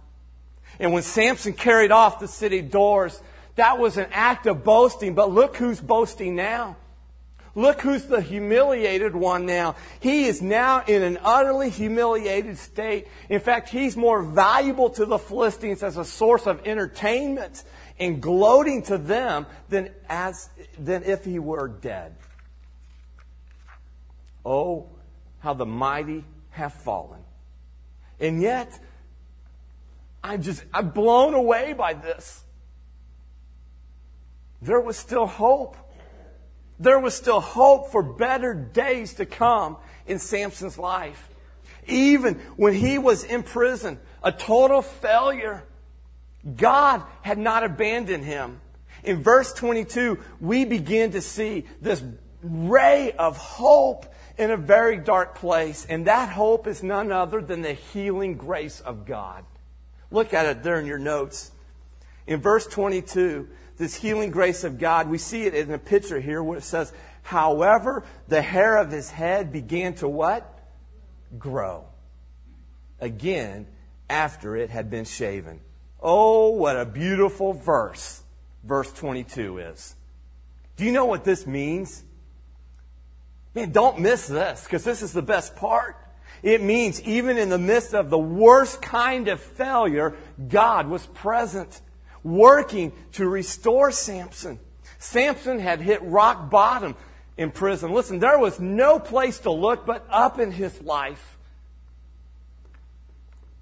And 0.79 0.93
when 0.93 1.03
Samson 1.03 1.53
carried 1.53 1.91
off 1.91 2.19
the 2.19 2.27
city 2.27 2.61
doors, 2.61 3.21
that 3.55 3.79
was 3.79 3.97
an 3.97 4.07
act 4.11 4.47
of 4.47 4.63
boasting, 4.63 5.13
but 5.13 5.31
look 5.31 5.55
who's 5.57 5.79
boasting 5.79 6.35
now. 6.35 6.75
Look 7.57 7.79
who's 7.79 8.03
the 8.03 8.21
humiliated 8.21 9.15
one 9.15 9.45
now. 9.45 9.75
He 10.01 10.25
is 10.25 10.41
now 10.41 10.83
in 10.85 11.01
an 11.01 11.17
utterly 11.23 11.69
humiliated 11.69 12.57
state. 12.57 13.07
In 13.29 13.39
fact, 13.39 13.69
he's 13.69 13.95
more 13.95 14.21
valuable 14.21 14.89
to 14.91 15.05
the 15.05 15.17
Philistines 15.17 15.81
as 15.81 15.95
a 15.95 16.03
source 16.03 16.47
of 16.47 16.67
entertainment 16.67 17.63
and 17.97 18.21
gloating 18.21 18.83
to 18.83 18.97
them 18.97 19.45
than 19.69 19.89
as 20.09 20.49
than 20.77 21.03
if 21.03 21.23
he 21.23 21.39
were 21.39 21.69
dead. 21.69 22.17
Oh, 24.45 24.89
how 25.39 25.53
the 25.53 25.65
mighty 25.65 26.25
have 26.49 26.73
fallen. 26.73 27.21
And 28.19 28.41
yet, 28.41 28.77
I'm 30.21 30.41
just 30.41 30.65
I'm 30.73 30.89
blown 30.89 31.33
away 31.33 31.71
by 31.71 31.93
this. 31.93 32.43
There 34.61 34.81
was 34.81 34.97
still 34.97 35.25
hope. 35.25 35.77
There 36.79 36.99
was 36.99 37.15
still 37.15 37.39
hope 37.39 37.91
for 37.91 38.03
better 38.03 38.53
days 38.53 39.15
to 39.15 39.25
come 39.25 39.77
in 40.05 40.19
Samson's 40.19 40.77
life. 40.77 41.29
Even 41.87 42.35
when 42.55 42.73
he 42.73 42.97
was 42.97 43.23
in 43.23 43.43
prison, 43.43 43.99
a 44.23 44.31
total 44.31 44.81
failure, 44.81 45.63
God 46.55 47.03
had 47.21 47.37
not 47.37 47.63
abandoned 47.63 48.25
him. 48.25 48.59
In 49.03 49.21
verse 49.21 49.53
22, 49.53 50.19
we 50.41 50.65
begin 50.65 51.11
to 51.11 51.21
see 51.21 51.65
this 51.81 52.03
ray 52.41 53.11
of 53.13 53.37
hope 53.37 54.07
in 54.37 54.51
a 54.51 54.57
very 54.57 54.97
dark 54.97 55.35
place. 55.35 55.85
And 55.85 56.07
that 56.07 56.29
hope 56.29 56.67
is 56.67 56.83
none 56.83 57.11
other 57.11 57.41
than 57.41 57.61
the 57.61 57.73
healing 57.73 58.35
grace 58.35 58.79
of 58.79 59.05
God. 59.05 59.45
Look 60.11 60.33
at 60.33 60.45
it 60.45 60.63
there 60.63 60.79
in 60.79 60.85
your 60.85 60.99
notes. 60.99 61.51
In 62.27 62.41
verse 62.41 62.65
22, 62.67 63.47
this 63.77 63.95
healing 63.95 64.31
grace 64.31 64.63
of 64.63 64.77
God, 64.77 65.09
we 65.09 65.17
see 65.17 65.43
it 65.43 65.53
in 65.53 65.71
a 65.71 65.77
picture 65.77 66.19
here 66.19 66.41
where 66.41 66.57
it 66.57 66.63
says, 66.63 66.93
however, 67.23 68.03
the 68.27 68.41
hair 68.41 68.77
of 68.77 68.91
his 68.91 69.09
head 69.09 69.51
began 69.51 69.95
to 69.95 70.07
what? 70.07 70.49
Grow. 71.37 71.85
Again, 72.99 73.67
after 74.09 74.55
it 74.55 74.69
had 74.69 74.89
been 74.89 75.05
shaven. 75.05 75.59
Oh, 76.01 76.49
what 76.49 76.77
a 76.77 76.85
beautiful 76.85 77.53
verse 77.53 78.21
verse 78.65 78.91
22 78.93 79.59
is. 79.59 79.95
Do 80.75 80.83
you 80.83 80.91
know 80.91 81.05
what 81.05 81.23
this 81.23 81.47
means? 81.47 82.03
Man, 83.53 83.71
don't 83.71 83.99
miss 83.99 84.27
this 84.27 84.63
because 84.63 84.83
this 84.83 85.01
is 85.01 85.13
the 85.13 85.21
best 85.21 85.55
part. 85.55 85.95
It 86.43 86.61
means 86.61 87.01
even 87.03 87.37
in 87.37 87.49
the 87.49 87.57
midst 87.57 87.93
of 87.93 88.09
the 88.09 88.17
worst 88.17 88.81
kind 88.81 89.29
of 89.29 89.39
failure, 89.39 90.15
God 90.49 90.87
was 90.87 91.05
present 91.07 91.79
working 92.25 92.91
to 93.13 93.29
restore 93.29 93.91
Samson. 93.91 94.59
Samson 94.97 95.59
had 95.59 95.79
hit 95.79 96.01
rock 96.01 96.49
bottom 96.49 96.95
in 97.37 97.51
prison. 97.51 97.93
Listen, 97.93 98.19
there 98.19 98.39
was 98.39 98.59
no 98.59 98.99
place 98.99 99.39
to 99.39 99.51
look 99.51 99.85
but 99.85 100.05
up 100.09 100.39
in 100.39 100.51
his 100.51 100.81
life. 100.81 101.37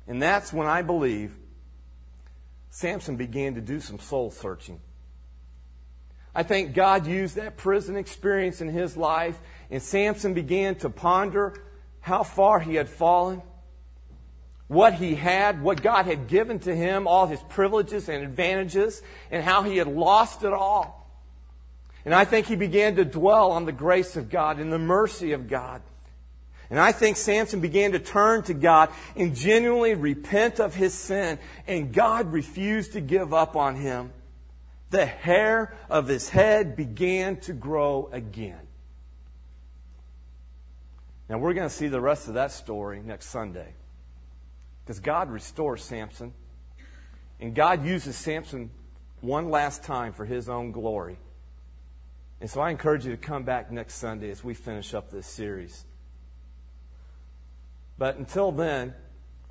And 0.08 0.22
that's 0.22 0.54
when 0.54 0.66
I 0.66 0.82
believe 0.82 1.36
Samson 2.70 3.18
began 3.18 3.56
to 3.56 3.62
do 3.62 3.82
some 3.82 4.00
soul 4.00 4.32
searching. 4.32 4.80
I 6.34 6.44
think 6.44 6.74
God 6.74 7.06
used 7.06 7.36
that 7.36 7.58
prison 7.58 7.98
experience 7.98 8.62
in 8.62 8.70
his 8.70 8.96
life, 8.98 9.40
and 9.70 9.84
Samson 9.84 10.34
began 10.34 10.76
to 10.76 10.90
ponder 10.90 11.54
how 12.00 12.24
far 12.24 12.60
he 12.60 12.76
had 12.76 12.90
fallen 12.90 13.42
what 14.68 14.94
he 14.94 15.16
had, 15.16 15.62
what 15.62 15.82
God 15.82 16.06
had 16.06 16.28
given 16.28 16.60
to 16.60 16.76
him, 16.76 17.08
all 17.08 17.28
his 17.28 17.42
privileges 17.44 18.10
and 18.10 18.24
advantages, 18.24 19.02
and 19.30 19.44
how 19.44 19.64
he 19.64 19.78
had 19.78 19.88
lost 19.88 20.44
it 20.44 20.54
all. 20.54 21.00
And 22.06 22.14
I 22.14 22.26
think 22.26 22.48
he 22.48 22.56
began 22.56 22.96
to 22.96 23.06
dwell 23.06 23.52
on 23.52 23.66
the 23.66 23.72
grace 23.72 24.16
of 24.16 24.30
God 24.30 24.60
and 24.60 24.72
the 24.72 24.80
mercy 24.80 25.32
of 25.32 25.48
God. 25.48 25.82
And 26.70 26.80
I 26.80 26.92
think 26.92 27.18
Samson 27.18 27.60
began 27.60 27.92
to 27.92 28.00
turn 28.00 28.44
to 28.44 28.54
God 28.54 28.90
and 29.16 29.36
genuinely 29.36 29.94
repent 29.94 30.60
of 30.60 30.74
his 30.74 30.94
sin, 30.94 31.38
and 31.68 31.94
God 31.94 32.34
refused 32.34 32.94
to 32.94 33.02
give 33.02 33.34
up 33.34 33.56
on 33.56 33.76
him. 33.76 34.12
The 34.90 35.06
hair 35.06 35.76
of 35.90 36.08
his 36.08 36.30
head 36.30 36.76
began 36.76 37.38
to 37.42 37.54
grow 37.54 38.10
again. 38.12 38.60
Now, 41.30 41.38
we're 41.38 41.54
going 41.54 41.70
to 41.70 41.74
see 41.74 41.88
the 41.88 42.02
rest 42.02 42.28
of 42.28 42.36
that 42.36 42.52
story 42.52 43.02
next 43.04 43.28
Sunday. 43.28 43.74
Because 44.84 45.00
God 45.00 45.30
restores 45.30 45.84
Samson. 45.84 46.34
And 47.40 47.56
God 47.56 47.86
uses 47.86 48.16
Samson 48.16 48.72
one 49.22 49.50
last 49.50 49.84
time 49.84 50.14
for 50.14 50.26
his 50.26 50.50
own 50.50 50.72
glory. 50.72 51.18
And 52.42 52.50
so 52.50 52.60
I 52.60 52.72
encourage 52.72 53.06
you 53.06 53.12
to 53.12 53.18
come 53.18 53.44
back 53.44 53.72
next 53.72 53.96
Sunday 53.96 54.30
as 54.30 54.44
we 54.44 54.54
finish 54.54 54.94
up 54.94 55.10
this 55.10 55.28
series. 55.28 55.86
But 57.98 58.18
until 58.18 58.52
then, 58.52 58.94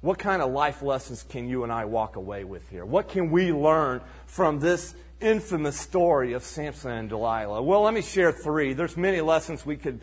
what 0.02 0.18
kind 0.18 0.42
of 0.42 0.52
life 0.52 0.82
lessons 0.82 1.22
can 1.22 1.48
you 1.48 1.62
and 1.62 1.72
I 1.72 1.86
walk 1.86 2.16
away 2.16 2.44
with 2.44 2.68
here? 2.68 2.84
What 2.84 3.08
can 3.08 3.30
we 3.30 3.52
learn 3.52 4.02
from 4.26 4.58
this 4.58 4.94
infamous 5.20 5.78
story 5.78 6.32
of 6.32 6.42
Samson 6.42 6.90
and 6.90 7.08
Delilah? 7.08 7.62
Well, 7.62 7.82
let 7.82 7.94
me 7.94 8.02
share 8.02 8.32
three. 8.32 8.74
There's 8.74 8.96
many 8.96 9.20
lessons 9.20 9.64
we 9.64 9.76
could 9.76 10.00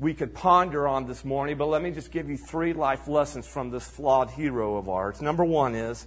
we 0.00 0.14
could 0.14 0.34
ponder 0.34 0.88
on 0.88 1.06
this 1.06 1.26
morning, 1.26 1.58
but 1.58 1.66
let 1.66 1.82
me 1.82 1.90
just 1.90 2.10
give 2.10 2.30
you 2.30 2.38
three 2.38 2.72
life 2.72 3.06
lessons 3.06 3.46
from 3.46 3.70
this 3.70 3.86
flawed 3.86 4.30
hero 4.30 4.78
of 4.78 4.88
ours. 4.88 5.20
Number 5.20 5.44
one 5.44 5.74
is 5.74 6.06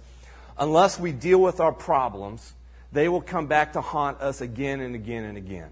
unless 0.58 0.98
we 0.98 1.12
deal 1.12 1.40
with 1.40 1.60
our 1.60 1.72
problems, 1.72 2.54
they 2.90 3.08
will 3.08 3.20
come 3.20 3.46
back 3.46 3.74
to 3.74 3.80
haunt 3.80 4.20
us 4.20 4.40
again 4.40 4.80
and 4.80 4.96
again 4.96 5.24
and 5.24 5.38
again. 5.38 5.70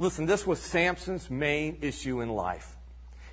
Listen, 0.00 0.26
this 0.26 0.44
was 0.44 0.58
Samson's 0.58 1.30
main 1.30 1.78
issue 1.80 2.20
in 2.20 2.28
life. 2.28 2.76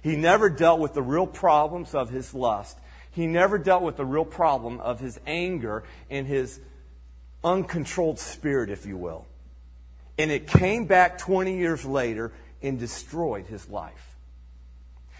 He 0.03 0.15
never 0.15 0.47
dealt 0.47 0.79
with 0.79 0.93
the 0.93 1.01
real 1.01 1.27
problems 1.27 1.95
of 1.95 2.11
his 2.11 2.35
lust. 2.35 2.77
He 3.09 3.25
never 3.25 3.57
dealt 3.57 3.81
with 3.81 3.97
the 3.97 4.05
real 4.05 4.25
problem 4.25 4.79
of 4.79 4.99
his 4.99 5.19
anger 5.25 5.83
and 6.11 6.27
his 6.27 6.59
uncontrolled 7.43 8.19
spirit, 8.19 8.69
if 8.69 8.85
you 8.85 8.95
will. 8.95 9.25
And 10.19 10.29
it 10.29 10.45
came 10.45 10.85
back 10.85 11.17
20 11.17 11.57
years 11.57 11.83
later 11.83 12.31
and 12.61 12.79
destroyed 12.79 13.47
his 13.47 13.69
life. 13.69 14.11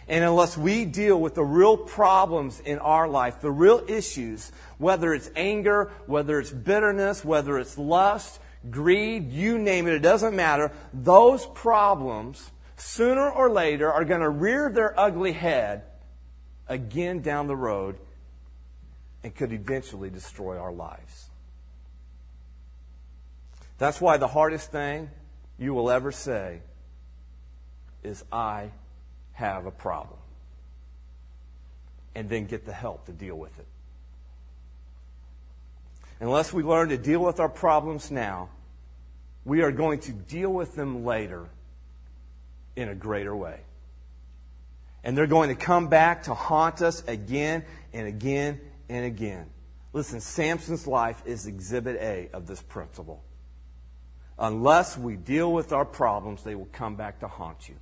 And 0.07 0.23
unless 0.23 0.57
we 0.57 0.85
deal 0.85 1.19
with 1.19 1.35
the 1.35 1.43
real 1.43 1.77
problems 1.77 2.59
in 2.59 2.79
our 2.79 3.07
life, 3.07 3.39
the 3.39 3.51
real 3.51 3.83
issues, 3.87 4.51
whether 4.77 5.13
it's 5.13 5.29
anger, 5.35 5.91
whether 6.05 6.39
it's 6.39 6.51
bitterness, 6.51 7.23
whether 7.23 7.57
it's 7.59 7.77
lust, 7.77 8.39
greed, 8.69 9.31
you 9.31 9.57
name 9.57 9.87
it, 9.87 9.93
it 9.93 9.99
doesn't 10.01 10.35
matter. 10.35 10.71
Those 10.93 11.45
problems, 11.45 12.51
sooner 12.77 13.29
or 13.29 13.49
later, 13.49 13.91
are 13.91 14.03
going 14.03 14.21
to 14.21 14.29
rear 14.29 14.69
their 14.69 14.99
ugly 14.99 15.33
head 15.33 15.83
again 16.67 17.21
down 17.21 17.47
the 17.47 17.55
road 17.55 17.97
and 19.23 19.33
could 19.33 19.53
eventually 19.53 20.09
destroy 20.09 20.57
our 20.57 20.73
lives. 20.73 21.29
That's 23.77 24.01
why 24.01 24.17
the 24.17 24.27
hardest 24.27 24.71
thing 24.71 25.09
you 25.57 25.73
will 25.73 25.89
ever 25.89 26.11
say 26.11 26.61
is 28.03 28.23
I 28.31 28.71
have 29.33 29.65
a 29.65 29.71
problem. 29.71 30.19
And 32.15 32.29
then 32.29 32.45
get 32.45 32.65
the 32.65 32.73
help 32.73 33.05
to 33.05 33.11
deal 33.11 33.35
with 33.35 33.57
it. 33.57 33.67
Unless 36.19 36.53
we 36.53 36.61
learn 36.61 36.89
to 36.89 36.97
deal 36.97 37.19
with 37.19 37.39
our 37.39 37.49
problems 37.49 38.11
now, 38.11 38.49
we 39.43 39.61
are 39.63 39.71
going 39.71 39.99
to 40.01 40.11
deal 40.11 40.51
with 40.51 40.75
them 40.75 41.03
later 41.03 41.49
in 42.75 42.89
a 42.89 42.95
greater 42.95 43.35
way. 43.35 43.59
And 45.03 45.17
they're 45.17 45.25
going 45.25 45.49
to 45.49 45.55
come 45.55 45.87
back 45.87 46.23
to 46.23 46.33
haunt 46.33 46.81
us 46.81 47.03
again 47.07 47.65
and 47.91 48.07
again 48.07 48.61
and 48.87 49.05
again. 49.05 49.49
Listen, 49.93 50.21
Samson's 50.21 50.85
life 50.85 51.21
is 51.25 51.47
exhibit 51.47 51.97
A 51.99 52.29
of 52.33 52.45
this 52.45 52.61
principle. 52.61 53.23
Unless 54.37 54.97
we 54.97 55.15
deal 55.15 55.51
with 55.51 55.73
our 55.73 55.85
problems, 55.85 56.43
they 56.43 56.55
will 56.55 56.69
come 56.71 56.95
back 56.95 57.19
to 57.21 57.27
haunt 57.27 57.67
you. 57.67 57.75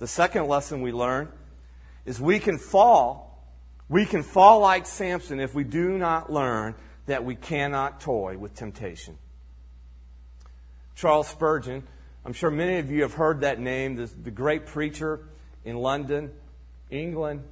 The 0.00 0.08
second 0.08 0.48
lesson 0.48 0.82
we 0.82 0.90
learn 0.90 1.28
is 2.04 2.20
we 2.20 2.40
can 2.40 2.58
fall 2.58 3.30
We 3.90 4.06
can 4.06 4.22
fall 4.22 4.60
like 4.60 4.86
Samson 4.86 5.40
if 5.40 5.52
we 5.52 5.64
do 5.64 5.98
not 5.98 6.32
learn 6.32 6.76
that 7.06 7.24
we 7.24 7.34
cannot 7.34 8.00
toy 8.00 8.38
with 8.38 8.54
temptation. 8.54 9.18
Charles 10.94 11.26
Spurgeon, 11.26 11.82
I'm 12.24 12.32
sure 12.32 12.52
many 12.52 12.78
of 12.78 12.92
you 12.92 13.02
have 13.02 13.14
heard 13.14 13.40
that 13.40 13.58
name, 13.58 13.96
the, 13.96 14.30
great 14.30 14.66
preacher 14.66 15.26
in 15.64 15.76
London, 15.76 16.30
England. 16.88 17.42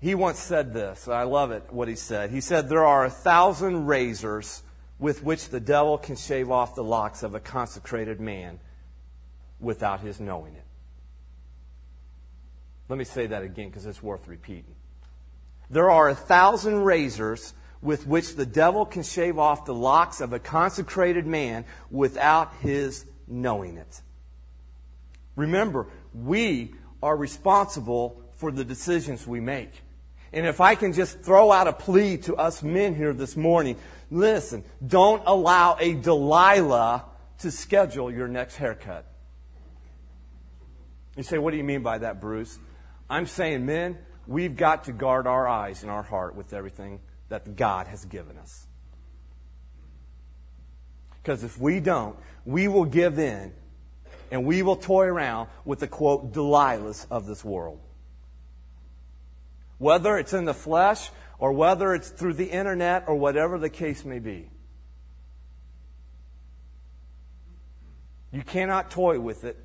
He 0.00 0.14
once 0.14 0.38
said 0.38 0.72
this. 0.72 1.06
I 1.06 1.24
love 1.24 1.50
it, 1.50 1.64
what 1.70 1.86
he 1.86 1.94
said. 1.94 2.30
He 2.30 2.40
said, 2.40 2.70
There 2.70 2.86
are 2.86 3.04
a 3.04 3.10
thousand 3.10 3.86
razors 3.86 4.62
with 4.98 5.22
which 5.22 5.50
the 5.50 5.60
devil 5.60 5.98
can 5.98 6.16
shave 6.16 6.50
off 6.50 6.74
the 6.74 6.84
locks 6.84 7.22
of 7.22 7.34
a 7.34 7.40
consecrated 7.40 8.20
man 8.20 8.58
without 9.60 10.00
his 10.00 10.18
knowing 10.18 10.54
it. 10.54 10.61
Let 12.88 12.98
me 12.98 13.04
say 13.04 13.26
that 13.26 13.42
again 13.42 13.68
because 13.68 13.86
it's 13.86 14.02
worth 14.02 14.28
repeating. 14.28 14.74
There 15.70 15.90
are 15.90 16.08
a 16.08 16.14
thousand 16.14 16.82
razors 16.82 17.54
with 17.80 18.06
which 18.06 18.36
the 18.36 18.46
devil 18.46 18.86
can 18.86 19.02
shave 19.02 19.38
off 19.38 19.64
the 19.64 19.74
locks 19.74 20.20
of 20.20 20.32
a 20.32 20.38
consecrated 20.38 21.26
man 21.26 21.64
without 21.90 22.54
his 22.60 23.04
knowing 23.26 23.76
it. 23.76 24.02
Remember, 25.34 25.88
we 26.14 26.74
are 27.02 27.16
responsible 27.16 28.22
for 28.34 28.52
the 28.52 28.64
decisions 28.64 29.26
we 29.26 29.40
make. 29.40 29.70
And 30.32 30.46
if 30.46 30.60
I 30.60 30.74
can 30.74 30.92
just 30.92 31.20
throw 31.20 31.50
out 31.52 31.68
a 31.68 31.72
plea 31.72 32.18
to 32.18 32.36
us 32.36 32.62
men 32.62 32.94
here 32.94 33.12
this 33.12 33.36
morning, 33.36 33.76
listen, 34.10 34.64
don't 34.86 35.22
allow 35.26 35.76
a 35.78 35.94
Delilah 35.94 37.04
to 37.38 37.50
schedule 37.50 38.10
your 38.10 38.28
next 38.28 38.56
haircut. 38.56 39.06
You 41.16 41.22
say, 41.22 41.38
what 41.38 41.50
do 41.50 41.56
you 41.56 41.64
mean 41.64 41.82
by 41.82 41.98
that, 41.98 42.20
Bruce? 42.20 42.58
I'm 43.12 43.26
saying, 43.26 43.66
men, 43.66 43.98
we've 44.26 44.56
got 44.56 44.84
to 44.84 44.92
guard 44.92 45.26
our 45.26 45.46
eyes 45.46 45.82
and 45.82 45.90
our 45.90 46.02
heart 46.02 46.34
with 46.34 46.54
everything 46.54 47.00
that 47.28 47.56
God 47.56 47.86
has 47.88 48.06
given 48.06 48.38
us. 48.38 48.66
Because 51.22 51.44
if 51.44 51.58
we 51.58 51.78
don't, 51.78 52.16
we 52.46 52.68
will 52.68 52.86
give 52.86 53.18
in 53.18 53.52
and 54.30 54.46
we 54.46 54.62
will 54.62 54.76
toy 54.76 55.04
around 55.04 55.50
with 55.66 55.80
the 55.80 55.88
quote 55.88 56.32
Delilahs 56.32 57.06
of 57.10 57.26
this 57.26 57.44
world. 57.44 57.80
Whether 59.76 60.16
it's 60.16 60.32
in 60.32 60.46
the 60.46 60.54
flesh 60.54 61.10
or 61.38 61.52
whether 61.52 61.94
it's 61.94 62.08
through 62.08 62.34
the 62.34 62.46
internet 62.46 63.04
or 63.08 63.16
whatever 63.16 63.58
the 63.58 63.68
case 63.68 64.06
may 64.06 64.20
be. 64.20 64.48
You 68.30 68.40
cannot 68.40 68.90
toy 68.90 69.20
with 69.20 69.44
it 69.44 69.62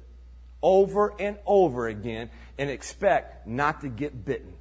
over 0.62 1.14
and 1.20 1.38
over 1.46 1.88
again 1.88 2.30
and 2.58 2.70
expect 2.70 3.48
not 3.48 3.82
to 3.82 3.90
get 3.90 4.26
bitten. 4.26 4.54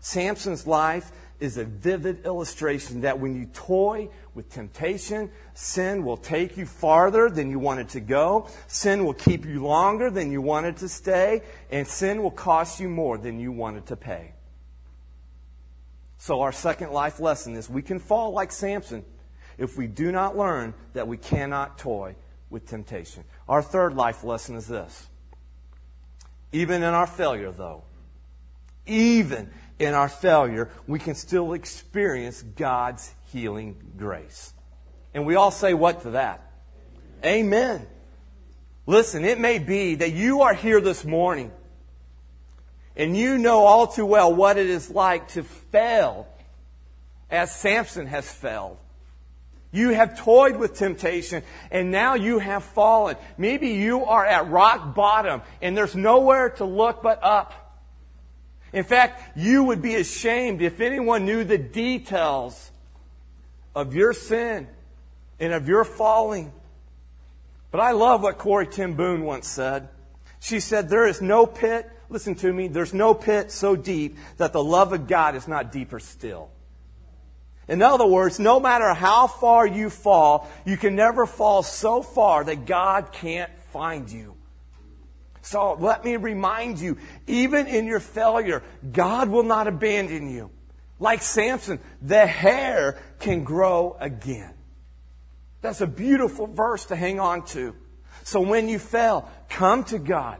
Samson's 0.00 0.66
life 0.66 1.12
is 1.40 1.56
a 1.56 1.64
vivid 1.64 2.24
illustration 2.26 3.00
that 3.02 3.18
when 3.18 3.34
you 3.34 3.46
toy 3.46 4.08
with 4.34 4.50
temptation, 4.50 5.30
sin 5.54 6.04
will 6.04 6.16
take 6.16 6.56
you 6.56 6.66
farther 6.66 7.30
than 7.30 7.50
you 7.50 7.58
wanted 7.58 7.88
to 7.90 8.00
go. 8.00 8.48
Sin 8.66 9.04
will 9.04 9.14
keep 9.14 9.44
you 9.46 9.64
longer 9.64 10.10
than 10.10 10.30
you 10.30 10.42
wanted 10.42 10.76
to 10.78 10.88
stay. 10.88 11.42
And 11.70 11.86
sin 11.86 12.22
will 12.22 12.30
cost 12.30 12.80
you 12.80 12.88
more 12.88 13.18
than 13.18 13.40
you 13.40 13.52
wanted 13.52 13.86
to 13.86 13.96
pay. 13.96 14.32
So 16.18 16.42
our 16.42 16.52
second 16.52 16.92
life 16.92 17.18
lesson 17.20 17.56
is 17.56 17.70
we 17.70 17.82
can 17.82 17.98
fall 17.98 18.32
like 18.32 18.52
Samson 18.52 19.04
if 19.56 19.78
we 19.78 19.86
do 19.86 20.12
not 20.12 20.36
learn 20.36 20.74
that 20.92 21.08
we 21.08 21.16
cannot 21.16 21.78
toy 21.78 22.14
with 22.50 22.66
temptation. 22.66 23.24
Our 23.50 23.62
third 23.62 23.94
life 23.94 24.22
lesson 24.22 24.54
is 24.54 24.68
this. 24.68 25.08
Even 26.52 26.84
in 26.84 26.94
our 26.94 27.08
failure, 27.08 27.50
though, 27.50 27.82
even 28.86 29.50
in 29.80 29.92
our 29.92 30.08
failure, 30.08 30.70
we 30.86 31.00
can 31.00 31.16
still 31.16 31.52
experience 31.52 32.42
God's 32.42 33.12
healing 33.32 33.76
grace. 33.96 34.54
And 35.14 35.26
we 35.26 35.34
all 35.34 35.50
say 35.50 35.74
what 35.74 36.02
to 36.02 36.10
that? 36.12 36.48
Amen. 37.24 37.88
Listen, 38.86 39.24
it 39.24 39.40
may 39.40 39.58
be 39.58 39.96
that 39.96 40.12
you 40.12 40.42
are 40.42 40.54
here 40.54 40.80
this 40.80 41.04
morning 41.04 41.50
and 42.94 43.16
you 43.16 43.36
know 43.36 43.64
all 43.64 43.88
too 43.88 44.06
well 44.06 44.32
what 44.32 44.58
it 44.58 44.70
is 44.70 44.90
like 44.90 45.26
to 45.28 45.42
fail 45.42 46.28
as 47.28 47.52
Samson 47.52 48.06
has 48.06 48.32
failed. 48.32 48.78
You 49.72 49.90
have 49.90 50.18
toyed 50.18 50.56
with 50.56 50.74
temptation 50.74 51.42
and 51.70 51.90
now 51.90 52.14
you 52.14 52.38
have 52.40 52.64
fallen. 52.64 53.16
Maybe 53.38 53.68
you 53.68 54.04
are 54.04 54.26
at 54.26 54.48
rock 54.50 54.94
bottom 54.94 55.42
and 55.62 55.76
there's 55.76 55.94
nowhere 55.94 56.50
to 56.50 56.64
look 56.64 57.02
but 57.02 57.22
up. 57.22 57.54
In 58.72 58.84
fact, 58.84 59.36
you 59.36 59.64
would 59.64 59.82
be 59.82 59.96
ashamed 59.96 60.62
if 60.62 60.80
anyone 60.80 61.24
knew 61.24 61.44
the 61.44 61.58
details 61.58 62.70
of 63.74 63.94
your 63.94 64.12
sin 64.12 64.68
and 65.38 65.52
of 65.52 65.68
your 65.68 65.84
falling. 65.84 66.52
But 67.70 67.80
I 67.80 67.92
love 67.92 68.22
what 68.22 68.38
Corrie 68.38 68.66
ten 68.66 68.94
Boom 68.94 69.22
once 69.22 69.48
said. 69.48 69.88
She 70.40 70.60
said, 70.60 70.88
There 70.88 71.06
is 71.06 71.20
no 71.20 71.46
pit, 71.46 71.88
listen 72.08 72.34
to 72.36 72.52
me, 72.52 72.68
there's 72.68 72.94
no 72.94 73.14
pit 73.14 73.52
so 73.52 73.76
deep 73.76 74.16
that 74.38 74.52
the 74.52 74.62
love 74.62 74.92
of 74.92 75.06
God 75.06 75.36
is 75.36 75.46
not 75.46 75.70
deeper 75.70 76.00
still. 76.00 76.50
In 77.68 77.82
other 77.82 78.06
words, 78.06 78.40
no 78.40 78.58
matter 78.58 78.92
how 78.94 79.26
far 79.26 79.66
you 79.66 79.90
fall, 79.90 80.48
you 80.64 80.76
can 80.76 80.96
never 80.96 81.26
fall 81.26 81.62
so 81.62 82.02
far 82.02 82.42
that 82.44 82.66
God 82.66 83.12
can't 83.12 83.50
find 83.72 84.10
you. 84.10 84.34
So 85.42 85.74
let 85.74 86.04
me 86.04 86.16
remind 86.16 86.80
you, 86.80 86.98
even 87.26 87.66
in 87.66 87.86
your 87.86 88.00
failure, 88.00 88.62
God 88.92 89.28
will 89.28 89.42
not 89.42 89.68
abandon 89.68 90.30
you. 90.30 90.50
Like 90.98 91.22
Samson, 91.22 91.80
the 92.02 92.26
hair 92.26 93.00
can 93.20 93.44
grow 93.44 93.96
again. 94.00 94.52
That's 95.62 95.80
a 95.80 95.86
beautiful 95.86 96.46
verse 96.46 96.86
to 96.86 96.96
hang 96.96 97.20
on 97.20 97.44
to. 97.46 97.74
So 98.24 98.40
when 98.40 98.68
you 98.68 98.78
fail, 98.78 99.30
come 99.48 99.84
to 99.84 99.98
God. 99.98 100.38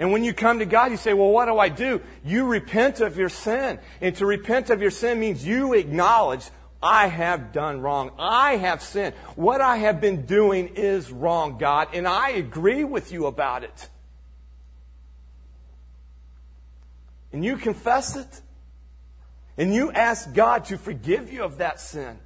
And 0.00 0.12
when 0.12 0.24
you 0.24 0.32
come 0.32 0.60
to 0.60 0.64
God, 0.64 0.90
you 0.90 0.96
say, 0.96 1.12
well, 1.12 1.28
what 1.28 1.44
do 1.44 1.58
I 1.58 1.68
do? 1.68 2.00
You 2.24 2.46
repent 2.46 3.00
of 3.00 3.18
your 3.18 3.28
sin. 3.28 3.78
And 4.00 4.16
to 4.16 4.24
repent 4.24 4.70
of 4.70 4.80
your 4.80 4.90
sin 4.90 5.20
means 5.20 5.46
you 5.46 5.74
acknowledge 5.74 6.48
I 6.82 7.08
have 7.08 7.52
done 7.52 7.82
wrong. 7.82 8.12
I 8.18 8.56
have 8.56 8.82
sinned. 8.82 9.14
What 9.36 9.60
I 9.60 9.76
have 9.76 10.00
been 10.00 10.24
doing 10.24 10.68
is 10.68 11.12
wrong, 11.12 11.58
God, 11.58 11.88
and 11.92 12.08
I 12.08 12.30
agree 12.30 12.82
with 12.82 13.12
you 13.12 13.26
about 13.26 13.62
it. 13.62 13.90
And 17.30 17.44
you 17.44 17.58
confess 17.58 18.16
it. 18.16 18.40
And 19.58 19.74
you 19.74 19.92
ask 19.92 20.32
God 20.32 20.64
to 20.66 20.78
forgive 20.78 21.30
you 21.30 21.44
of 21.44 21.58
that 21.58 21.78
sin. 21.78 22.18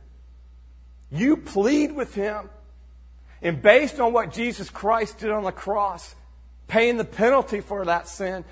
You 1.10 1.38
plead 1.38 1.90
with 1.90 2.14
Him. 2.14 2.50
And 3.42 3.60
based 3.60 3.98
on 3.98 4.12
what 4.12 4.32
Jesus 4.32 4.70
Christ 4.70 5.18
did 5.18 5.32
on 5.32 5.42
the 5.42 5.50
cross, 5.50 6.14
paying 6.74 6.96
the 6.96 7.04
penalty 7.04 7.60
for 7.60 7.84
that 7.84 8.08
sin, 8.08 8.44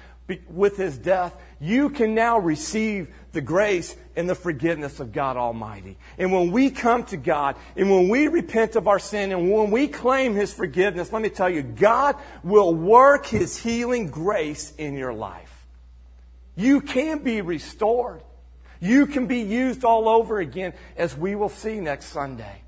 with 0.49 0.77
his 0.77 0.97
death, 0.97 1.37
you 1.61 1.91
can 1.91 2.15
now 2.15 2.39
receive 2.39 3.13
the 3.33 3.41
grace 3.41 3.97
and 4.15 4.31
the 4.31 4.35
forgiveness 4.37 5.01
of 5.01 5.11
God 5.11 5.37
Almighty. 5.37 5.99
And 6.19 6.33
when 6.33 6.53
we 6.53 6.71
come 6.71 7.03
to 7.07 7.17
God 7.17 7.57
and 7.77 7.91
when 7.91 8.09
we 8.09 8.29
repent 8.29 8.77
of 8.77 8.87
our 8.87 9.01
sin 9.01 9.33
and 9.33 9.51
when 9.51 9.73
we 9.73 9.89
claim 9.89 10.37
his 10.37 10.55
forgiveness, 10.55 11.13
let 11.13 11.21
me 11.21 11.31
tell 11.31 11.51
you, 11.51 11.63
God 11.63 12.15
will 12.45 12.73
work 12.73 13.27
his 13.27 13.59
healing 13.59 14.07
grace 14.09 14.73
in 14.79 14.95
your 14.95 15.13
life. 15.13 15.67
You 16.55 16.81
can 16.81 17.25
be 17.25 17.41
restored. 17.41 18.23
You 18.79 19.07
can 19.07 19.27
be 19.27 19.41
used 19.41 19.85
all 19.85 20.09
over 20.09 20.39
again, 20.39 20.75
as 20.97 21.17
we 21.17 21.35
will 21.35 21.49
see 21.49 21.81
next 21.81 22.07
Sunday. 22.07 22.63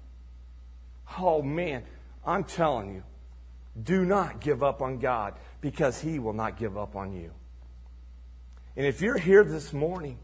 Oh 1.17 1.43
man, 1.43 1.85
I'm 2.27 2.43
telling 2.43 2.95
you, 2.97 3.05
do 3.81 4.05
not 4.05 4.41
give 4.41 4.63
up 4.63 4.83
on 4.83 4.99
God 4.99 5.35
because 5.61 6.01
he 6.01 6.19
will 6.19 6.33
not 6.33 6.59
give 6.59 6.79
up 6.79 6.95
on 6.97 7.13
you. 7.13 7.33
And 8.77 8.87
if 8.87 9.01
you're 9.01 9.19
here 9.19 9.45
this 9.45 9.73
morning, 9.73 10.19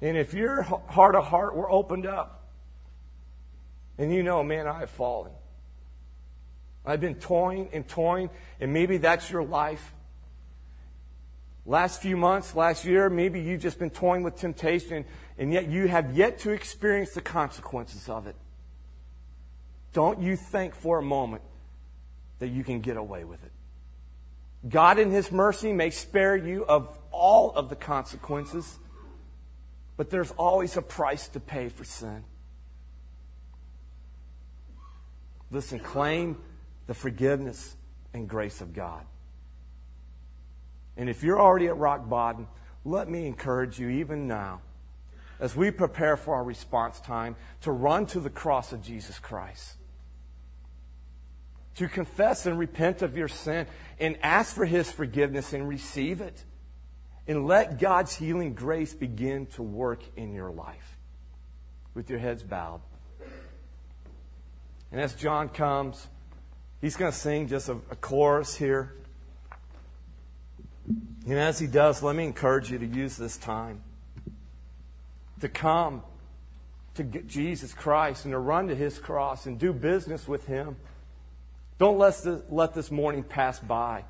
and 0.00 0.16
if 0.16 0.34
your 0.34 0.62
heart 0.62 1.14
of 1.14 1.24
heart 1.24 1.54
were 1.54 1.70
opened 1.70 2.06
up, 2.06 2.44
and 3.98 4.12
you 4.12 4.22
know, 4.22 4.42
man, 4.42 4.66
I 4.66 4.80
have 4.80 4.90
fallen. 4.90 5.32
I've 6.84 7.00
been 7.00 7.14
toying 7.14 7.70
and 7.72 7.86
toying, 7.86 8.30
and 8.60 8.72
maybe 8.72 8.98
that's 8.98 9.30
your 9.30 9.44
life. 9.44 9.92
Last 11.64 12.02
few 12.02 12.16
months, 12.16 12.54
last 12.54 12.84
year, 12.84 13.08
maybe 13.08 13.40
you've 13.40 13.62
just 13.62 13.78
been 13.78 13.90
toying 13.90 14.22
with 14.22 14.36
temptation, 14.36 15.06
and 15.38 15.52
yet 15.52 15.68
you 15.68 15.88
have 15.88 16.14
yet 16.16 16.40
to 16.40 16.50
experience 16.50 17.12
the 17.12 17.22
consequences 17.22 18.08
of 18.08 18.26
it. 18.26 18.36
Don't 19.94 20.20
you 20.20 20.36
think 20.36 20.74
for 20.74 20.98
a 20.98 21.02
moment 21.02 21.42
that 22.40 22.48
you 22.48 22.62
can 22.62 22.80
get 22.80 22.98
away 22.98 23.24
with 23.24 23.42
it. 23.42 23.52
God, 24.68 24.98
in 24.98 25.10
His 25.10 25.30
mercy, 25.30 25.72
may 25.72 25.90
spare 25.90 26.36
you 26.36 26.66
of 26.66 26.98
all 27.10 27.52
of 27.52 27.68
the 27.68 27.76
consequences, 27.76 28.78
but 29.96 30.10
there's 30.10 30.32
always 30.32 30.76
a 30.76 30.82
price 30.82 31.28
to 31.28 31.40
pay 31.40 31.68
for 31.68 31.84
sin. 31.84 32.24
Listen, 35.50 35.78
claim 35.78 36.38
the 36.86 36.94
forgiveness 36.94 37.76
and 38.12 38.28
grace 38.28 38.60
of 38.60 38.74
God. 38.74 39.06
And 40.96 41.08
if 41.08 41.22
you're 41.22 41.40
already 41.40 41.68
at 41.68 41.76
rock 41.76 42.08
bottom, 42.08 42.48
let 42.84 43.08
me 43.08 43.26
encourage 43.26 43.78
you 43.78 43.88
even 43.90 44.26
now, 44.26 44.60
as 45.38 45.54
we 45.54 45.70
prepare 45.70 46.16
for 46.16 46.34
our 46.34 46.44
response 46.44 46.98
time, 47.00 47.36
to 47.60 47.70
run 47.70 48.06
to 48.06 48.18
the 48.18 48.30
cross 48.30 48.72
of 48.72 48.82
Jesus 48.82 49.18
Christ. 49.20 49.76
To 51.76 51.88
confess 51.88 52.46
and 52.46 52.58
repent 52.58 53.02
of 53.02 53.16
your 53.16 53.28
sin 53.28 53.66
and 53.98 54.16
ask 54.22 54.54
for 54.54 54.64
His 54.64 54.90
forgiveness 54.90 55.52
and 55.52 55.68
receive 55.68 56.20
it. 56.20 56.44
And 57.26 57.46
let 57.46 57.78
God's 57.78 58.14
healing 58.14 58.54
grace 58.54 58.92
begin 58.94 59.46
to 59.46 59.62
work 59.62 60.02
in 60.16 60.34
your 60.34 60.50
life. 60.50 60.98
With 61.94 62.10
your 62.10 62.18
heads 62.18 62.42
bowed. 62.42 62.80
And 64.92 65.00
as 65.00 65.14
John 65.14 65.48
comes, 65.48 66.06
he's 66.80 66.96
going 66.96 67.10
to 67.10 67.18
sing 67.18 67.48
just 67.48 67.68
a, 67.68 67.78
a 67.90 67.96
chorus 67.96 68.54
here. 68.54 68.94
And 71.26 71.38
as 71.38 71.58
he 71.58 71.66
does, 71.66 72.02
let 72.02 72.14
me 72.14 72.24
encourage 72.24 72.70
you 72.70 72.78
to 72.78 72.86
use 72.86 73.16
this 73.16 73.36
time 73.36 73.82
to 75.40 75.48
come 75.50 76.02
to 76.94 77.02
Jesus 77.02 77.74
Christ 77.74 78.24
and 78.24 78.32
to 78.32 78.38
run 78.38 78.68
to 78.68 78.74
his 78.74 78.98
cross 78.98 79.46
and 79.46 79.58
do 79.58 79.72
business 79.72 80.26
with 80.28 80.46
him. 80.46 80.76
Don't 81.78 81.98
let 81.98 82.22
this, 82.22 82.42
let 82.50 82.74
this 82.74 82.90
morning 82.90 83.22
pass 83.22 83.58
by 83.58 84.04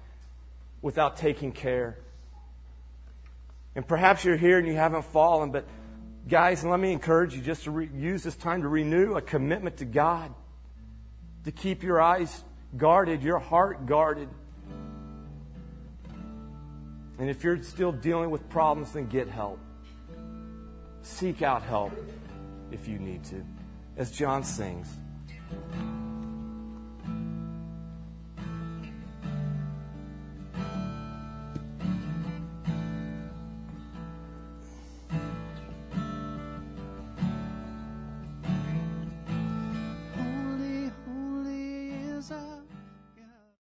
without 0.82 1.16
taking 1.16 1.52
care. 1.52 1.98
And 3.74 3.86
perhaps 3.86 4.24
you're 4.24 4.36
here 4.36 4.58
and 4.58 4.66
you 4.66 4.74
haven't 4.74 5.04
fallen, 5.06 5.50
but 5.50 5.66
guys, 6.28 6.64
let 6.64 6.78
me 6.78 6.92
encourage 6.92 7.34
you 7.34 7.40
just 7.40 7.64
to 7.64 7.70
re- 7.70 7.90
use 7.94 8.22
this 8.22 8.36
time 8.36 8.62
to 8.62 8.68
renew 8.68 9.14
a 9.16 9.22
commitment 9.22 9.78
to 9.78 9.84
God 9.84 10.32
to 11.44 11.52
keep 11.52 11.82
your 11.82 12.00
eyes 12.00 12.44
guarded, 12.76 13.22
your 13.22 13.38
heart 13.38 13.86
guarded. 13.86 14.28
And 17.18 17.30
if 17.30 17.44
you're 17.44 17.62
still 17.62 17.92
dealing 17.92 18.30
with 18.30 18.48
problems, 18.48 18.92
then 18.92 19.06
get 19.06 19.28
help. 19.28 19.60
Seek 21.02 21.42
out 21.42 21.62
help 21.62 21.92
if 22.72 22.88
you 22.88 22.98
need 22.98 23.24
to. 23.24 23.44
As 23.96 24.10
John 24.10 24.42
sings. 24.42 24.88